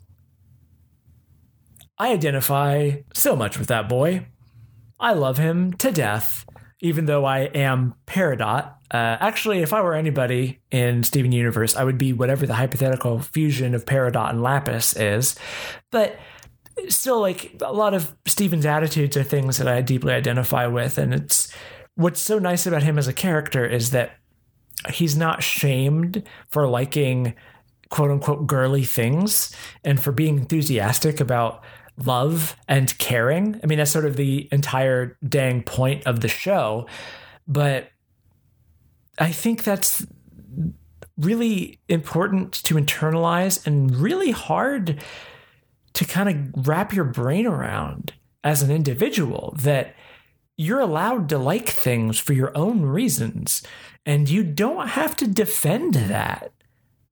I 1.97 2.13
identify 2.13 3.01
so 3.13 3.35
much 3.35 3.57
with 3.57 3.67
that 3.67 3.89
boy. 3.89 4.27
I 4.99 5.13
love 5.13 5.39
him 5.39 5.73
to 5.73 5.91
death, 5.91 6.45
even 6.79 7.05
though 7.05 7.25
I 7.25 7.39
am 7.39 7.95
Peridot, 8.05 8.75
uh, 8.91 9.15
actually, 9.21 9.59
if 9.59 9.71
I 9.71 9.81
were 9.81 9.93
anybody 9.93 10.59
in 10.69 11.03
Steven 11.03 11.31
Universe, 11.31 11.77
I 11.77 11.85
would 11.85 11.97
be 11.97 12.11
whatever 12.11 12.45
the 12.45 12.55
hypothetical 12.55 13.19
fusion 13.19 13.73
of 13.73 13.85
Peridot 13.85 14.29
and 14.29 14.43
Lapis 14.43 14.97
is. 14.97 15.35
But 15.91 16.19
still, 16.89 17.19
like 17.19 17.61
a 17.61 17.73
lot 17.73 17.93
of 17.93 18.15
Steven's 18.25 18.65
attitudes 18.65 19.17
are 19.17 19.23
things 19.23 19.57
that 19.57 19.67
I 19.67 19.81
deeply 19.81 20.13
identify 20.13 20.67
with, 20.67 20.97
and 20.97 21.13
it's 21.13 21.53
what's 21.95 22.21
so 22.21 22.39
nice 22.39 22.65
about 22.65 22.83
him 22.83 22.97
as 22.97 23.07
a 23.07 23.13
character 23.13 23.65
is 23.65 23.91
that 23.91 24.17
he's 24.89 25.15
not 25.15 25.43
shamed 25.43 26.23
for 26.49 26.67
liking 26.67 27.35
quote 27.89 28.09
unquote 28.09 28.47
girly 28.47 28.83
things 28.83 29.53
and 29.83 30.01
for 30.01 30.11
being 30.11 30.37
enthusiastic 30.37 31.19
about 31.19 31.63
love 32.05 32.55
and 32.67 32.97
caring. 32.97 33.59
I 33.63 33.67
mean, 33.67 33.77
that's 33.77 33.91
sort 33.91 34.05
of 34.05 34.15
the 34.15 34.47
entire 34.51 35.17
dang 35.27 35.63
point 35.63 36.07
of 36.07 36.21
the 36.21 36.27
show. 36.27 36.87
But 37.47 37.89
I 39.19 39.31
think 39.31 39.63
that's 39.63 40.05
really 41.17 41.79
important 41.87 42.53
to 42.63 42.75
internalize 42.75 43.65
and 43.67 43.95
really 43.95 44.31
hard 44.31 45.03
to 45.93 46.05
kind 46.05 46.29
of 46.55 46.67
wrap 46.67 46.93
your 46.93 47.05
brain 47.05 47.45
around 47.45 48.13
as 48.43 48.61
an 48.61 48.71
individual 48.71 49.55
that 49.59 49.95
you're 50.57 50.79
allowed 50.79 51.29
to 51.29 51.37
like 51.37 51.69
things 51.69 52.19
for 52.19 52.33
your 52.33 52.55
own 52.55 52.81
reasons 52.81 53.63
and 54.05 54.29
you 54.29 54.43
don't 54.43 54.89
have 54.89 55.15
to 55.17 55.27
defend 55.27 55.93
that 55.93 56.51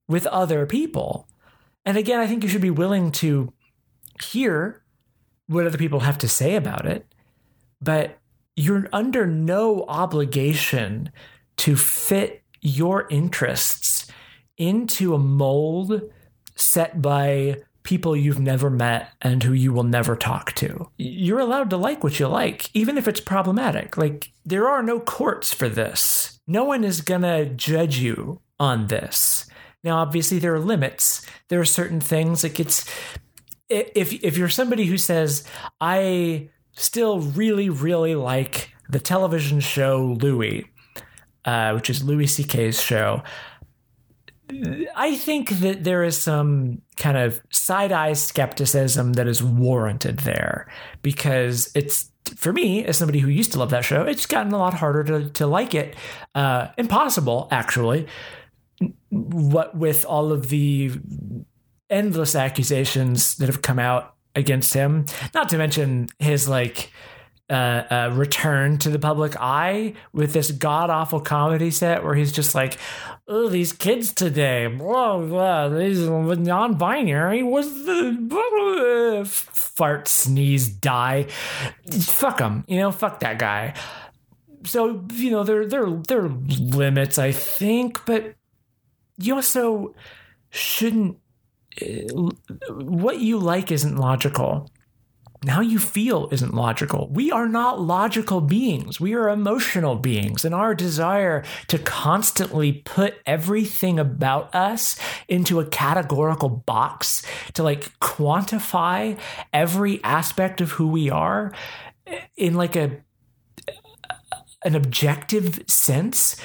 with 0.08 0.26
other 0.26 0.66
people. 0.66 1.28
And 1.84 1.96
again, 1.96 2.20
I 2.20 2.26
think 2.26 2.42
you 2.42 2.48
should 2.48 2.60
be 2.60 2.70
willing 2.70 3.12
to 3.12 3.52
hear 4.22 4.82
what 5.46 5.66
other 5.66 5.78
people 5.78 6.00
have 6.00 6.18
to 6.18 6.28
say 6.28 6.56
about 6.56 6.86
it, 6.86 7.06
but 7.80 8.18
you're 8.56 8.88
under 8.92 9.26
no 9.26 9.84
obligation 9.88 11.10
to 11.56 11.76
fit 11.76 12.42
your 12.60 13.08
interests 13.08 14.06
into 14.58 15.14
a 15.14 15.18
mold 15.18 16.02
set 16.54 17.00
by 17.00 17.56
people 17.82 18.16
you've 18.16 18.38
never 18.38 18.70
met 18.70 19.12
and 19.22 19.42
who 19.42 19.52
you 19.52 19.72
will 19.72 19.84
never 19.84 20.16
talk 20.16 20.52
to. 20.54 20.90
You're 20.98 21.40
allowed 21.40 21.70
to 21.70 21.76
like 21.76 22.04
what 22.04 22.20
you 22.20 22.28
like, 22.28 22.74
even 22.74 22.98
if 22.98 23.08
it's 23.08 23.20
problematic. 23.20 23.96
Like, 23.96 24.32
there 24.44 24.68
are 24.68 24.82
no 24.82 25.00
courts 25.00 25.52
for 25.52 25.68
this. 25.68 26.38
No 26.46 26.64
one 26.64 26.84
is 26.84 27.00
going 27.00 27.22
to 27.22 27.46
judge 27.46 27.98
you 27.98 28.40
on 28.58 28.88
this. 28.88 29.46
Now, 29.82 29.98
obviously, 29.98 30.38
there 30.38 30.54
are 30.54 30.60
limits. 30.60 31.24
There 31.48 31.60
are 31.60 31.64
certain 31.64 32.00
things 32.00 32.42
like 32.42 32.60
it's 32.60 32.84
if 33.68 34.12
if 34.12 34.36
you're 34.36 34.48
somebody 34.48 34.84
who 34.84 34.98
says 34.98 35.44
I 35.80 36.50
still 36.72 37.20
really 37.20 37.70
really 37.70 38.14
like 38.14 38.70
the 38.88 39.00
television 39.00 39.60
show 39.60 40.18
Louie, 40.20 40.66
uh, 41.44 41.72
which 41.72 41.88
is 41.88 42.04
Louis 42.04 42.26
C.K.'s 42.26 42.80
show. 42.80 43.22
I 44.96 45.16
think 45.16 45.50
that 45.60 45.84
there 45.84 46.02
is 46.02 46.20
some 46.20 46.82
kind 46.96 47.16
of 47.16 47.42
side 47.50 47.92
eye 47.92 48.12
skepticism 48.14 49.14
that 49.14 49.26
is 49.26 49.42
warranted 49.42 50.20
there 50.20 50.70
because 51.02 51.70
it's 51.74 52.10
for 52.36 52.52
me, 52.52 52.84
as 52.84 52.96
somebody 52.96 53.18
who 53.18 53.28
used 53.28 53.52
to 53.52 53.58
love 53.58 53.70
that 53.70 53.84
show, 53.84 54.02
it's 54.02 54.26
gotten 54.26 54.52
a 54.52 54.58
lot 54.58 54.74
harder 54.74 55.02
to, 55.04 55.30
to 55.30 55.46
like 55.46 55.74
it. 55.74 55.96
Uh, 56.34 56.68
impossible, 56.78 57.48
actually. 57.50 58.06
What 59.10 59.76
with 59.76 60.04
all 60.04 60.32
of 60.32 60.48
the 60.48 60.92
endless 61.88 62.34
accusations 62.34 63.36
that 63.36 63.46
have 63.46 63.62
come 63.62 63.78
out 63.78 64.14
against 64.34 64.74
him, 64.74 65.06
not 65.34 65.48
to 65.50 65.58
mention 65.58 66.08
his 66.18 66.48
like 66.48 66.92
uh, 67.50 67.84
uh, 67.90 68.10
return 68.14 68.78
to 68.78 68.90
the 68.90 68.98
public 68.98 69.34
eye 69.40 69.94
with 70.12 70.32
this 70.32 70.52
god 70.52 70.88
awful 70.88 71.20
comedy 71.20 71.70
set 71.70 72.04
where 72.04 72.14
he's 72.14 72.30
just 72.30 72.54
like, 72.54 72.78
oh, 73.26 73.48
these 73.48 73.72
kids 73.72 74.12
today, 74.12 74.68
blah, 74.68 75.18
blah, 75.18 75.68
these 75.68 76.00
non 76.00 76.74
binary 76.74 77.42
was 77.42 77.66
the 77.84 78.16
blah, 78.20 79.24
fart, 79.26 80.06
sneeze, 80.06 80.68
die. 80.68 81.24
Fuck 82.00 82.38
them, 82.38 82.64
you 82.68 82.78
know, 82.78 82.92
fuck 82.92 83.20
that 83.20 83.38
guy. 83.38 83.74
So, 84.64 85.04
you 85.12 85.30
know, 85.30 85.42
there, 85.42 85.66
there, 85.66 85.90
there 85.90 86.24
are 86.26 86.28
limits, 86.28 87.18
I 87.18 87.32
think, 87.32 88.04
but 88.04 88.34
you 89.18 89.34
also 89.34 89.94
shouldn't. 90.50 91.18
Uh, 91.80 92.30
what 92.70 93.20
you 93.20 93.38
like 93.38 93.70
isn't 93.70 93.96
logical 93.96 94.68
how 95.48 95.60
you 95.60 95.78
feel 95.78 96.28
isn't 96.32 96.52
logical. 96.52 97.08
We 97.08 97.30
are 97.32 97.48
not 97.48 97.80
logical 97.80 98.40
beings. 98.40 99.00
We 99.00 99.14
are 99.14 99.30
emotional 99.30 99.96
beings. 99.96 100.44
And 100.44 100.54
our 100.54 100.74
desire 100.74 101.44
to 101.68 101.78
constantly 101.78 102.72
put 102.84 103.14
everything 103.24 103.98
about 103.98 104.54
us 104.54 104.98
into 105.28 105.58
a 105.58 105.64
categorical 105.64 106.48
box, 106.50 107.24
to 107.54 107.62
like 107.62 107.98
quantify 108.00 109.18
every 109.52 110.02
aspect 110.04 110.60
of 110.60 110.72
who 110.72 110.88
we 110.88 111.08
are 111.08 111.52
in 112.36 112.54
like 112.54 112.76
a 112.76 113.02
an 114.62 114.74
objective 114.74 115.62
sense 115.66 116.36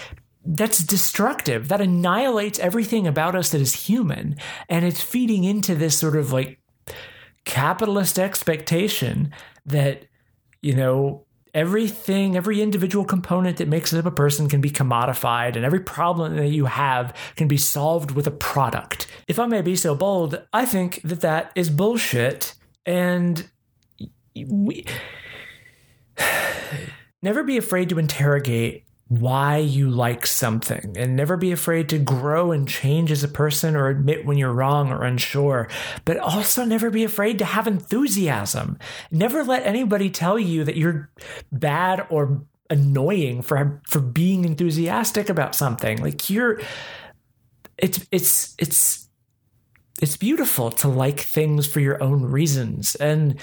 that's 0.46 0.78
destructive 0.84 1.68
that 1.68 1.82
annihilates 1.82 2.60
everything 2.60 3.08
about 3.08 3.36
us 3.36 3.50
that 3.50 3.60
is 3.60 3.88
human 3.88 4.38
and 4.70 4.86
it's 4.86 5.02
feeding 5.02 5.44
into 5.44 5.76
this 5.76 5.98
sort 5.98 6.16
of 6.16 6.32
like 6.32 6.60
capitalist 7.46 8.20
expectation 8.20 9.34
that, 9.66 10.06
you 10.62 10.76
know, 10.76 11.26
everything, 11.54 12.36
every 12.36 12.62
individual 12.62 13.06
component 13.06 13.58
that 13.58 13.68
makes 13.70 13.94
up 13.94 14.06
a 14.06 14.12
person 14.12 14.50
can 14.50 14.62
be 14.62 14.70
commodified, 14.70 15.56
and 15.56 15.64
every 15.64 15.80
problem 15.80 16.36
that 16.36 16.50
you 16.50 16.66
have 16.66 17.16
can 17.38 17.48
be 17.48 17.58
solved 17.58 18.12
with 18.12 18.28
a 18.28 18.32
product. 18.32 19.08
If 19.28 19.40
I 19.40 19.46
may 19.46 19.62
be 19.62 19.76
so 19.76 19.96
bold, 19.96 20.42
I 20.52 20.66
think 20.66 21.02
that 21.04 21.22
that 21.22 21.52
is 21.56 21.70
bullshit. 21.70 22.54
And 22.86 23.50
we 24.36 24.86
never 27.24 27.44
be 27.44 27.58
afraid 27.58 27.90
to 27.90 28.00
interrogate 28.00 28.85
why 29.08 29.58
you 29.58 29.90
like 29.90 30.26
something 30.26 30.96
and 30.98 31.16
never 31.16 31.38
be 31.38 31.52
afraid 31.52 31.90
to 31.90 32.00
grow 32.00 32.52
and 32.52 32.68
change 32.68 33.12
as 33.12 33.24
a 33.24 33.28
person 33.28 33.76
or 33.76 33.88
admit 33.88 34.26
when 34.26 34.38
you're 34.38 34.52
wrong 34.52 34.92
or 34.92 35.04
unsure, 35.04 35.70
but 36.06 36.18
also 36.18 36.66
never 36.66 36.90
be 36.90 37.04
afraid 37.04 37.38
to 37.38 37.46
have 37.46 37.68
enthusiasm. 37.68 38.80
Never 39.12 39.44
let 39.44 39.66
anybody 39.66 40.10
tell 40.10 40.40
you 40.40 40.64
that 40.64 40.76
you're 40.76 41.12
bad 41.52 42.08
or 42.10 42.44
annoying 42.72 43.44
for 43.44 43.80
for 43.88 44.00
being 44.00 44.44
enthusiastic 44.44 45.30
about 45.30 45.54
something. 45.54 46.02
Like 46.02 46.28
you're 46.32 46.60
it's 47.78 48.08
it's 48.12 48.56
it's 48.58 49.08
it's 50.02 50.18
beautiful 50.18 50.72
to 50.72 50.88
like 50.88 51.20
things 51.20 51.68
for 51.68 51.80
your 51.80 52.02
own 52.02 52.24
reasons 52.24 52.96
and 52.96 53.40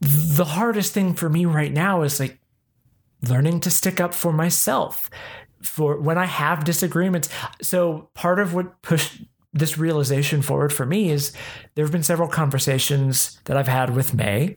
the 0.00 0.44
hardest 0.44 0.94
thing 0.94 1.12
for 1.12 1.28
me 1.28 1.44
right 1.44 1.72
now 1.72 2.02
is 2.02 2.20
like 2.20 2.38
learning 3.22 3.60
to 3.60 3.70
stick 3.70 4.00
up 4.00 4.14
for 4.14 4.32
myself 4.32 5.10
for 5.62 5.98
when 6.00 6.18
I 6.18 6.26
have 6.26 6.64
disagreements. 6.64 7.28
So 7.62 8.10
part 8.14 8.38
of 8.38 8.54
what 8.54 8.80
pushed 8.82 9.22
this 9.52 9.78
realization 9.78 10.42
forward 10.42 10.72
for 10.72 10.86
me 10.86 11.10
is 11.10 11.32
there 11.74 11.84
have 11.84 11.92
been 11.92 12.02
several 12.02 12.28
conversations 12.28 13.40
that 13.44 13.56
I've 13.56 13.68
had 13.68 13.94
with 13.94 14.14
May 14.14 14.56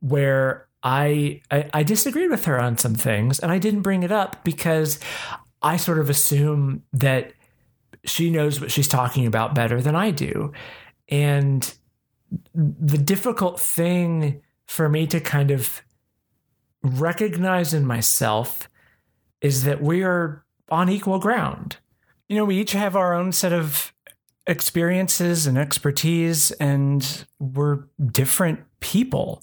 where 0.00 0.68
I, 0.82 1.42
I, 1.50 1.68
I 1.74 1.82
disagreed 1.82 2.30
with 2.30 2.46
her 2.46 2.58
on 2.58 2.78
some 2.78 2.94
things 2.94 3.38
and 3.38 3.52
I 3.52 3.58
didn't 3.58 3.82
bring 3.82 4.02
it 4.02 4.12
up 4.12 4.44
because 4.44 4.98
I 5.60 5.76
sort 5.76 5.98
of 5.98 6.08
assume 6.08 6.84
that 6.94 7.32
she 8.04 8.30
knows 8.30 8.60
what 8.60 8.70
she's 8.70 8.88
talking 8.88 9.26
about 9.26 9.54
better 9.54 9.82
than 9.82 9.94
I 9.94 10.10
do. 10.10 10.52
And 11.08 11.70
the 12.54 12.96
difficult 12.96 13.60
thing 13.60 14.40
for 14.66 14.88
me 14.88 15.06
to 15.08 15.20
kind 15.20 15.50
of 15.50 15.82
recognize 16.82 17.74
in 17.74 17.84
myself 17.86 18.68
is 19.40 19.64
that 19.64 19.82
we 19.82 20.02
are 20.02 20.44
on 20.70 20.88
equal 20.88 21.18
ground. 21.18 21.76
You 22.28 22.36
know, 22.36 22.44
we 22.44 22.58
each 22.58 22.72
have 22.72 22.96
our 22.96 23.14
own 23.14 23.32
set 23.32 23.52
of 23.52 23.92
experiences 24.46 25.46
and 25.46 25.58
expertise, 25.58 26.50
and 26.52 27.24
we're 27.38 27.84
different 28.12 28.60
people. 28.80 29.42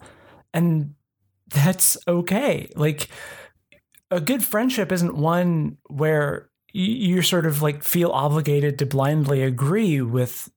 And 0.54 0.96
that's 1.50 1.98
okay. 2.08 2.70
Like, 2.76 3.10
a 4.10 4.22
good 4.22 4.44
friendship 4.44 4.92
isn't 4.92 5.16
one 5.16 5.78
where 5.88 6.50
you 6.74 7.22
sort 7.22 7.46
of 7.46 7.62
like 7.62 7.84
feel 7.84 8.10
obligated 8.12 8.80
to 8.80 8.86
blindly 8.86 9.42
agree 9.42 10.02
with 10.02 10.52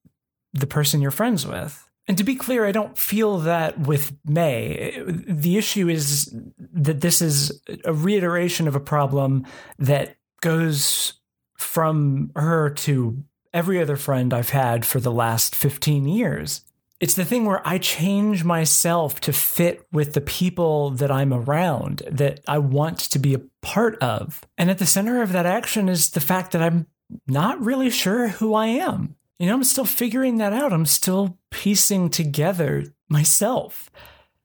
the 0.53 0.66
person 0.66 1.01
you're 1.01 1.11
friends 1.11 1.47
with. 1.47 1.89
And 2.11 2.19
to 2.19 2.25
be 2.25 2.35
clear, 2.35 2.67
I 2.67 2.73
don't 2.73 2.99
feel 2.99 3.39
that 3.39 3.79
with 3.79 4.13
May. 4.25 5.01
The 5.07 5.57
issue 5.57 5.89
is 5.89 6.35
that 6.59 7.03
this 7.03 7.23
is 7.23 7.63
a 7.85 7.93
reiteration 7.93 8.67
of 8.67 8.75
a 8.75 8.81
problem 8.81 9.47
that 9.79 10.17
goes 10.41 11.13
from 11.57 12.33
her 12.35 12.71
to 12.71 13.23
every 13.55 13.81
other 13.81 13.95
friend 13.95 14.35
I've 14.35 14.51
had 14.51 14.85
for 14.85 14.99
the 14.99 15.13
last 15.13 15.55
15 15.55 16.09
years. 16.09 16.63
It's 16.99 17.15
the 17.15 17.25
thing 17.25 17.45
where 17.45 17.63
I 17.65 17.79
change 17.79 18.43
myself 18.43 19.21
to 19.21 19.33
fit 19.33 19.87
with 19.93 20.15
the 20.15 20.21
people 20.21 20.91
that 20.91 21.13
I'm 21.13 21.33
around, 21.33 22.03
that 22.11 22.41
I 22.49 22.59
want 22.59 22.99
to 22.99 23.21
be 23.21 23.35
a 23.35 23.43
part 23.63 23.97
of. 24.03 24.41
And 24.59 24.69
at 24.69 24.79
the 24.79 24.85
center 24.85 25.23
of 25.23 25.31
that 25.31 25.47
action 25.47 25.89
is 25.89 26.11
the 26.11 26.19
fact 26.19 26.51
that 26.51 26.63
I'm 26.63 26.89
not 27.29 27.65
really 27.65 27.89
sure 27.89 28.27
who 28.27 28.55
I 28.55 28.67
am 28.67 29.15
you 29.41 29.47
know, 29.47 29.55
I'm 29.55 29.64
still 29.64 29.86
figuring 29.86 30.36
that 30.36 30.53
out. 30.53 30.70
I'm 30.70 30.84
still 30.84 31.38
piecing 31.51 32.11
together 32.11 32.84
myself 33.09 33.91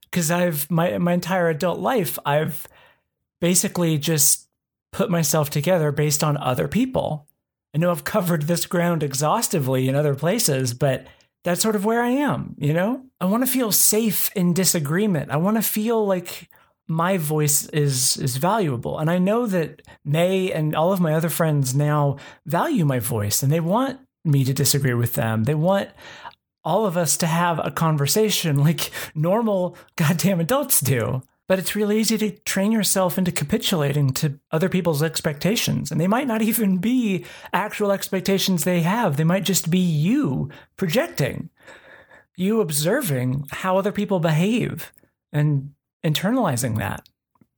because 0.04 0.32
I've 0.32 0.72
my 0.72 0.98
my 0.98 1.12
entire 1.12 1.50
adult 1.50 1.80
life 1.80 2.18
I've 2.26 2.66
basically 3.42 3.98
just 3.98 4.48
put 4.94 5.10
myself 5.12 5.50
together 5.50 5.92
based 5.92 6.24
on 6.24 6.38
other 6.38 6.70
people. 6.70 7.28
I 7.76 7.78
know 7.78 7.92
I've 7.92 8.06
covered 8.06 8.44
this 8.44 8.66
ground 8.66 9.04
exhaustively 9.04 9.90
in 9.90 9.96
other 9.96 10.16
places, 10.16 10.74
but 10.74 11.06
that's 11.44 11.62
sort 11.62 11.76
of 11.76 11.84
where 11.84 12.02
I 12.02 12.12
am, 12.12 12.56
you 12.58 12.74
know? 12.74 13.04
I 13.20 13.26
want 13.26 13.46
to 13.46 13.52
feel 13.52 13.74
safe 13.74 14.32
in 14.34 14.54
disagreement. 14.54 15.30
I 15.30 15.36
want 15.36 15.58
to 15.58 15.62
feel 15.62 16.06
like 16.08 16.50
my 16.88 17.18
voice 17.18 17.68
is 17.68 18.16
is 18.16 18.38
valuable. 18.38 18.98
And 18.98 19.12
I 19.12 19.18
know 19.18 19.46
that 19.48 19.82
May 20.06 20.54
and 20.54 20.74
all 20.74 20.94
of 20.94 21.02
my 21.02 21.14
other 21.14 21.30
friends 21.30 21.76
now 21.76 22.16
value 22.46 22.86
my 22.86 23.00
voice 23.00 23.44
and 23.44 23.52
they 23.52 23.60
want 23.60 24.00
me 24.26 24.44
to 24.44 24.54
disagree 24.54 24.94
with 24.94 25.14
them. 25.14 25.44
They 25.44 25.56
want 25.56 25.90
all 26.64 26.86
of 26.86 26.98
us 26.98 27.16
to 27.18 27.28
have 27.28 27.60
a 27.64 27.72
conversation 27.72 28.58
like 28.64 28.92
normal 29.14 29.78
goddamn 29.96 30.40
adults 30.40 30.82
do. 30.82 31.22
But 31.48 31.60
it's 31.60 31.76
really 31.76 32.00
easy 32.00 32.18
to 32.18 32.32
train 32.32 32.72
yourself 32.72 33.20
into 33.20 33.32
capitulating 33.32 34.14
to 34.14 34.40
other 34.52 34.68
people's 34.68 35.04
expectations. 35.04 35.92
And 35.92 36.02
they 36.02 36.08
might 36.08 36.26
not 36.26 36.42
even 36.42 36.80
be 36.80 37.24
actual 37.54 37.92
expectations 37.92 38.64
they 38.64 38.82
have, 38.82 39.18
they 39.18 39.24
might 39.24 39.44
just 39.44 39.70
be 39.70 39.78
you 39.78 40.50
projecting, 40.76 41.52
you 42.36 42.62
observing 42.62 43.46
how 43.52 43.78
other 43.78 43.92
people 43.92 44.20
behave 44.20 44.92
and 45.32 45.76
internalizing 46.04 46.80
that, 46.80 47.08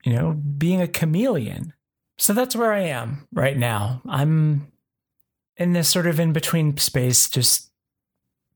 you 0.04 0.14
know, 0.14 0.34
being 0.34 0.82
a 0.82 0.88
chameleon. 0.88 1.72
So 2.18 2.34
that's 2.34 2.58
where 2.58 2.74
I 2.74 2.82
am 2.82 3.26
right 3.32 3.58
now. 3.58 4.02
I'm 4.06 4.70
in 5.58 5.74
this 5.74 5.90
sort 5.90 6.08
of 6.08 6.20
in 6.20 6.34
between 6.34 6.78
space, 6.78 7.30
just 7.30 7.72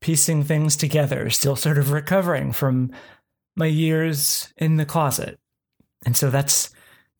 piecing 0.00 0.44
things 0.44 0.76
together, 0.76 1.30
still 1.30 1.56
sort 1.56 1.78
of 1.78 1.92
recovering 1.92 2.52
from 2.52 2.90
my 3.56 3.66
years 3.66 4.52
in 4.56 4.76
the 4.76 4.86
closet. 4.86 5.38
And 6.04 6.16
so 6.16 6.30
that's 6.30 6.70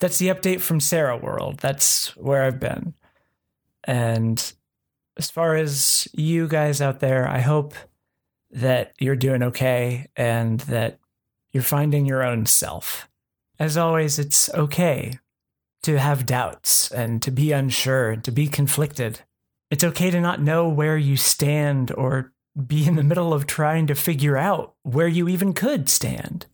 that's 0.01 0.18
the 0.18 0.28
update 0.28 0.61
from 0.61 0.80
Sarah 0.80 1.16
World. 1.16 1.59
That's 1.59 2.16
where 2.16 2.43
I've 2.43 2.59
been. 2.59 2.95
And 3.85 4.53
as 5.16 5.30
far 5.30 5.55
as 5.55 6.09
you 6.12 6.49
guys 6.49 6.80
out 6.80 7.01
there, 7.01 7.28
I 7.28 7.39
hope 7.39 7.74
that 8.51 8.93
you're 8.99 9.16
doing 9.16 9.43
okay 9.45 10.09
and 10.16 10.61
that 10.61 10.99
you're 11.53 11.62
finding 11.62 12.07
your 12.07 12.24
own 12.24 12.47
self. 12.47 13.09
As 13.59 13.76
always, 13.76 14.18
it's 14.18 14.53
okay 14.55 15.18
to 15.83 15.99
have 15.99 16.26
doubts 16.26 16.91
and 16.91 17.22
to 17.22 17.30
be 17.30 17.53
unsure 17.53 18.11
and 18.11 18.24
to 18.24 18.30
be 18.30 18.47
conflicted. 18.47 19.20
It's 19.72 19.84
okay 19.84 20.10
to 20.10 20.20
not 20.20 20.42
know 20.42 20.68
where 20.68 20.98
you 20.98 21.16
stand 21.16 21.92
or 21.92 22.30
be 22.66 22.86
in 22.86 22.96
the 22.96 23.02
middle 23.02 23.32
of 23.32 23.46
trying 23.46 23.86
to 23.86 23.94
figure 23.94 24.36
out 24.36 24.74
where 24.82 25.08
you 25.08 25.28
even 25.28 25.54
could 25.54 25.88
stand. 25.88 26.44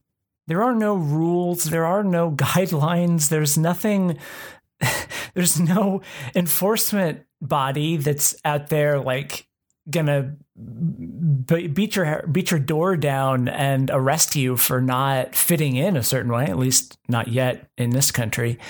There 0.47 0.63
are 0.63 0.73
no 0.73 0.95
rules, 0.95 1.65
there 1.65 1.85
are 1.85 2.05
no 2.05 2.31
guidelines, 2.37 3.29
there's 3.29 3.59
nothing, 3.59 4.19
there's 5.35 5.59
no 5.59 6.01
enforcement 6.37 7.25
body 7.43 7.97
that's 7.97 8.37
out 8.45 8.69
there 8.69 9.01
like 9.01 9.49
gonna 9.91 10.37
beat 11.75 11.97
your 11.97 12.25
beat 12.31 12.53
your 12.53 12.61
door 12.61 12.97
down 12.97 13.49
and 13.49 13.91
arrest 13.93 14.37
you 14.37 14.57
for 14.57 14.81
not 14.81 15.35
fitting 15.35 15.75
in 15.75 15.97
a 15.97 16.05
certain 16.05 16.31
way 16.31 16.45
at 16.45 16.59
least 16.59 16.99
not 17.09 17.27
yet 17.27 17.69
in 17.77 17.91
this 17.91 18.13
country. 18.13 18.61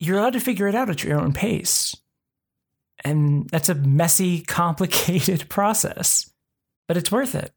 You're 0.00 0.16
allowed 0.16 0.34
to 0.34 0.40
figure 0.40 0.68
it 0.68 0.74
out 0.74 0.88
at 0.88 1.04
your 1.04 1.20
own 1.20 1.34
pace 1.34 1.94
and 3.04 3.48
that's 3.50 3.68
a 3.68 3.74
messy 3.74 4.40
complicated 4.40 5.48
process 5.48 6.30
but 6.88 6.96
it's 6.96 7.12
worth 7.12 7.34
it. 7.34 7.52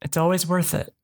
It's 0.00 0.16
always 0.16 0.46
worth 0.46 0.72
it 0.74 0.94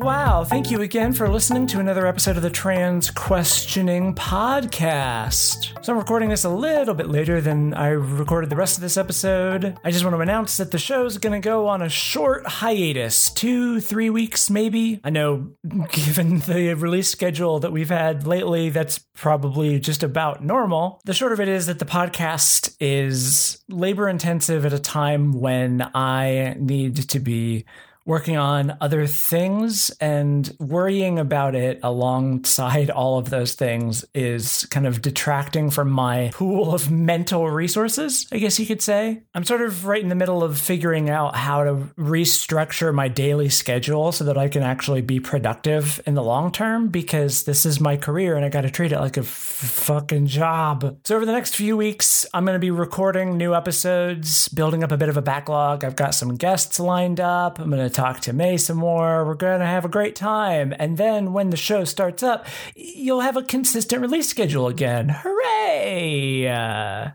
Wow, 0.00 0.44
thank 0.44 0.70
you 0.70 0.80
again 0.82 1.12
for 1.12 1.28
listening 1.28 1.66
to 1.66 1.80
another 1.80 2.06
episode 2.06 2.36
of 2.36 2.44
the 2.44 2.50
Trans 2.50 3.10
Questioning 3.10 4.14
Podcast. 4.14 5.84
So 5.84 5.92
I'm 5.92 5.98
recording 5.98 6.28
this 6.28 6.44
a 6.44 6.48
little 6.48 6.94
bit 6.94 7.08
later 7.08 7.40
than 7.40 7.74
I 7.74 7.88
recorded 7.88 8.48
the 8.48 8.54
rest 8.54 8.76
of 8.76 8.80
this 8.80 8.96
episode. 8.96 9.76
I 9.82 9.90
just 9.90 10.04
want 10.04 10.14
to 10.14 10.20
announce 10.20 10.56
that 10.58 10.70
the 10.70 10.78
show's 10.78 11.18
going 11.18 11.32
to 11.32 11.44
go 11.44 11.66
on 11.66 11.82
a 11.82 11.88
short 11.88 12.46
hiatus, 12.46 13.30
two, 13.30 13.80
three 13.80 14.08
weeks 14.08 14.50
maybe. 14.50 15.00
I 15.02 15.10
know, 15.10 15.50
given 15.90 16.38
the 16.40 16.74
release 16.74 17.10
schedule 17.10 17.58
that 17.58 17.72
we've 17.72 17.88
had 17.88 18.24
lately, 18.24 18.70
that's 18.70 19.00
probably 19.16 19.80
just 19.80 20.04
about 20.04 20.44
normal. 20.44 21.00
The 21.06 21.14
short 21.14 21.32
of 21.32 21.40
it 21.40 21.48
is 21.48 21.66
that 21.66 21.80
the 21.80 21.84
podcast 21.84 22.76
is 22.78 23.64
labor 23.68 24.08
intensive 24.08 24.64
at 24.64 24.72
a 24.72 24.78
time 24.78 25.32
when 25.32 25.90
I 25.92 26.54
need 26.56 27.08
to 27.08 27.18
be 27.18 27.64
working 28.08 28.38
on 28.38 28.74
other 28.80 29.06
things 29.06 29.90
and 30.00 30.56
worrying 30.58 31.18
about 31.18 31.54
it 31.54 31.78
alongside 31.82 32.88
all 32.88 33.18
of 33.18 33.28
those 33.28 33.52
things 33.52 34.02
is 34.14 34.64
kind 34.70 34.86
of 34.86 35.02
detracting 35.02 35.68
from 35.68 35.90
my 35.90 36.30
pool 36.32 36.72
of 36.72 36.90
mental 36.90 37.50
resources, 37.50 38.26
I 38.32 38.38
guess 38.38 38.58
you 38.58 38.64
could 38.64 38.80
say. 38.80 39.20
I'm 39.34 39.44
sort 39.44 39.60
of 39.60 39.84
right 39.84 40.02
in 40.02 40.08
the 40.08 40.14
middle 40.14 40.42
of 40.42 40.58
figuring 40.58 41.10
out 41.10 41.36
how 41.36 41.64
to 41.64 41.74
restructure 41.98 42.94
my 42.94 43.08
daily 43.08 43.50
schedule 43.50 44.10
so 44.10 44.24
that 44.24 44.38
I 44.38 44.48
can 44.48 44.62
actually 44.62 45.02
be 45.02 45.20
productive 45.20 46.00
in 46.06 46.14
the 46.14 46.22
long 46.22 46.50
term 46.50 46.88
because 46.88 47.44
this 47.44 47.66
is 47.66 47.78
my 47.78 47.98
career 47.98 48.36
and 48.36 48.44
I 48.44 48.48
got 48.48 48.62
to 48.62 48.70
treat 48.70 48.92
it 48.92 49.00
like 49.00 49.18
a 49.18 49.20
f- 49.20 49.26
fucking 49.26 50.28
job. 50.28 50.98
So 51.04 51.14
over 51.14 51.26
the 51.26 51.32
next 51.32 51.56
few 51.56 51.76
weeks, 51.76 52.24
I'm 52.32 52.46
going 52.46 52.54
to 52.54 52.58
be 52.58 52.70
recording 52.70 53.36
new 53.36 53.54
episodes, 53.54 54.48
building 54.48 54.82
up 54.82 54.92
a 54.92 54.96
bit 54.96 55.10
of 55.10 55.18
a 55.18 55.22
backlog. 55.22 55.84
I've 55.84 55.94
got 55.94 56.14
some 56.14 56.36
guests 56.36 56.80
lined 56.80 57.20
up. 57.20 57.58
I'm 57.58 57.68
going 57.68 57.86
to 57.86 57.97
talk 57.98 58.20
to 58.20 58.32
May 58.32 58.56
some 58.56 58.76
more. 58.76 59.24
We're 59.24 59.34
going 59.34 59.58
to 59.58 59.66
have 59.66 59.84
a 59.84 59.88
great 59.88 60.14
time. 60.14 60.72
And 60.78 60.96
then 60.96 61.32
when 61.32 61.50
the 61.50 61.56
show 61.56 61.82
starts 61.82 62.22
up, 62.22 62.46
you'll 62.76 63.22
have 63.22 63.36
a 63.36 63.42
consistent 63.42 64.00
release 64.00 64.28
schedule 64.28 64.68
again. 64.68 65.08
Hooray! 65.08 66.44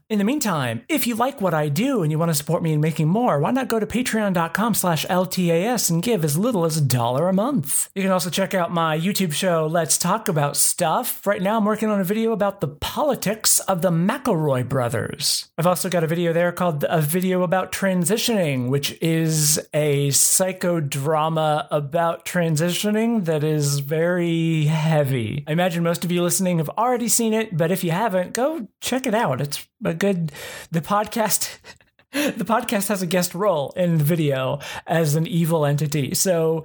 In 0.09 0.17
the 0.17 0.25
meantime, 0.25 0.81
if 0.89 1.07
you 1.07 1.15
like 1.15 1.39
what 1.39 1.53
I 1.53 1.69
do 1.69 2.03
and 2.03 2.11
you 2.11 2.19
want 2.19 2.31
to 2.31 2.35
support 2.35 2.61
me 2.61 2.73
in 2.73 2.81
making 2.81 3.07
more, 3.07 3.39
why 3.39 3.51
not 3.51 3.69
go 3.69 3.79
to 3.79 3.85
patreon.com 3.85 4.73
slash 4.73 5.05
LTAS 5.05 5.89
and 5.89 6.03
give 6.03 6.25
as 6.25 6.37
little 6.37 6.65
as 6.65 6.75
a 6.75 6.81
dollar 6.81 7.29
a 7.29 7.33
month? 7.33 7.89
You 7.95 8.01
can 8.01 8.11
also 8.11 8.29
check 8.29 8.53
out 8.53 8.73
my 8.73 8.99
YouTube 8.99 9.31
show, 9.31 9.65
Let's 9.67 9.97
Talk 9.97 10.27
About 10.27 10.57
Stuff. 10.57 11.25
Right 11.25 11.41
now, 11.41 11.57
I'm 11.57 11.65
working 11.65 11.89
on 11.89 12.01
a 12.01 12.03
video 12.03 12.33
about 12.33 12.59
the 12.59 12.67
politics 12.67 13.59
of 13.61 13.81
the 13.81 13.91
McElroy 13.91 14.67
brothers. 14.67 15.47
I've 15.57 15.67
also 15.67 15.89
got 15.89 16.03
a 16.03 16.07
video 16.07 16.33
there 16.33 16.51
called 16.51 16.83
A 16.89 16.99
Video 16.99 17.43
About 17.43 17.71
Transitioning, 17.71 18.67
which 18.67 18.97
is 19.01 19.65
a 19.73 20.09
psycho 20.09 20.72
drama 20.79 21.67
about 21.71 22.25
transitioning 22.25 23.25
that 23.25 23.43
is 23.43 23.79
very 23.79 24.65
heavy. 24.65 25.43
I 25.47 25.51
imagine 25.51 25.83
most 25.83 26.03
of 26.03 26.11
you 26.11 26.21
listening 26.23 26.57
have 26.57 26.69
already 26.69 27.07
seen 27.07 27.33
it, 27.33 27.55
but 27.55 27.71
if 27.71 27.83
you 27.83 27.91
haven't, 27.91 28.33
go 28.33 28.67
check 28.81 29.05
it 29.05 29.15
out. 29.15 29.41
It's 29.41 29.67
a 29.83 29.93
good 29.93 30.31
the 30.71 30.81
podcast 30.81 31.57
the 32.13 32.45
podcast 32.45 32.89
has 32.89 33.01
a 33.01 33.07
guest 33.07 33.33
role 33.33 33.73
in 33.75 33.97
the 33.97 34.03
video 34.03 34.59
as 34.85 35.15
an 35.15 35.25
evil 35.25 35.65
entity. 35.65 36.13
So 36.13 36.63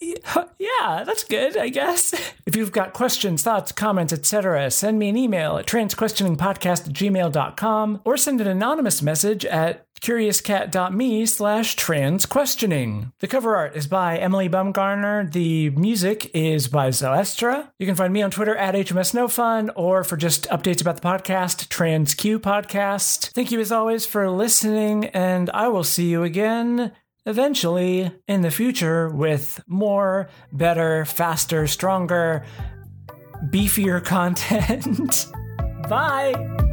yeah, 0.00 1.04
that's 1.04 1.24
good, 1.24 1.56
I 1.56 1.68
guess. 1.68 2.14
If 2.44 2.56
you've 2.56 2.72
got 2.72 2.92
questions, 2.92 3.44
thoughts, 3.44 3.70
comments, 3.70 4.12
etc., 4.12 4.70
send 4.72 4.98
me 4.98 5.08
an 5.08 5.16
email 5.16 5.56
at 5.56 5.66
transquestioningpodcast 5.66 6.88
at 6.88 6.92
gmail.com 6.92 8.00
or 8.04 8.16
send 8.16 8.40
an 8.40 8.48
anonymous 8.48 9.00
message 9.00 9.44
at 9.44 9.86
curiouscat.me 10.02 11.26
slash 11.26 11.76
transquestioning. 11.76 13.12
The 13.20 13.28
cover 13.28 13.54
art 13.56 13.76
is 13.76 13.86
by 13.86 14.18
Emily 14.18 14.48
Bumgarner. 14.48 15.32
The 15.32 15.70
music 15.70 16.30
is 16.34 16.66
by 16.66 16.88
Zoestra. 16.88 17.70
You 17.78 17.86
can 17.86 17.94
find 17.94 18.12
me 18.12 18.20
on 18.20 18.32
Twitter 18.32 18.56
at 18.56 18.74
HMSNoFun 18.74 19.70
or 19.76 20.02
for 20.02 20.16
just 20.16 20.48
updates 20.48 20.80
about 20.80 20.96
the 21.00 21.08
podcast, 21.08 21.68
TransQ 21.68 22.38
Podcast. 22.38 23.30
Thank 23.30 23.52
you 23.52 23.60
as 23.60 23.70
always 23.70 24.04
for 24.04 24.28
listening, 24.28 25.06
and 25.06 25.48
I 25.50 25.68
will 25.68 25.84
see 25.84 26.08
you 26.08 26.24
again 26.24 26.92
eventually 27.24 28.10
in 28.26 28.40
the 28.42 28.50
future 28.50 29.08
with 29.08 29.62
more, 29.68 30.28
better, 30.52 31.04
faster, 31.04 31.68
stronger, 31.68 32.44
beefier 33.50 34.04
content. 34.04 35.28
Bye! 35.88 36.71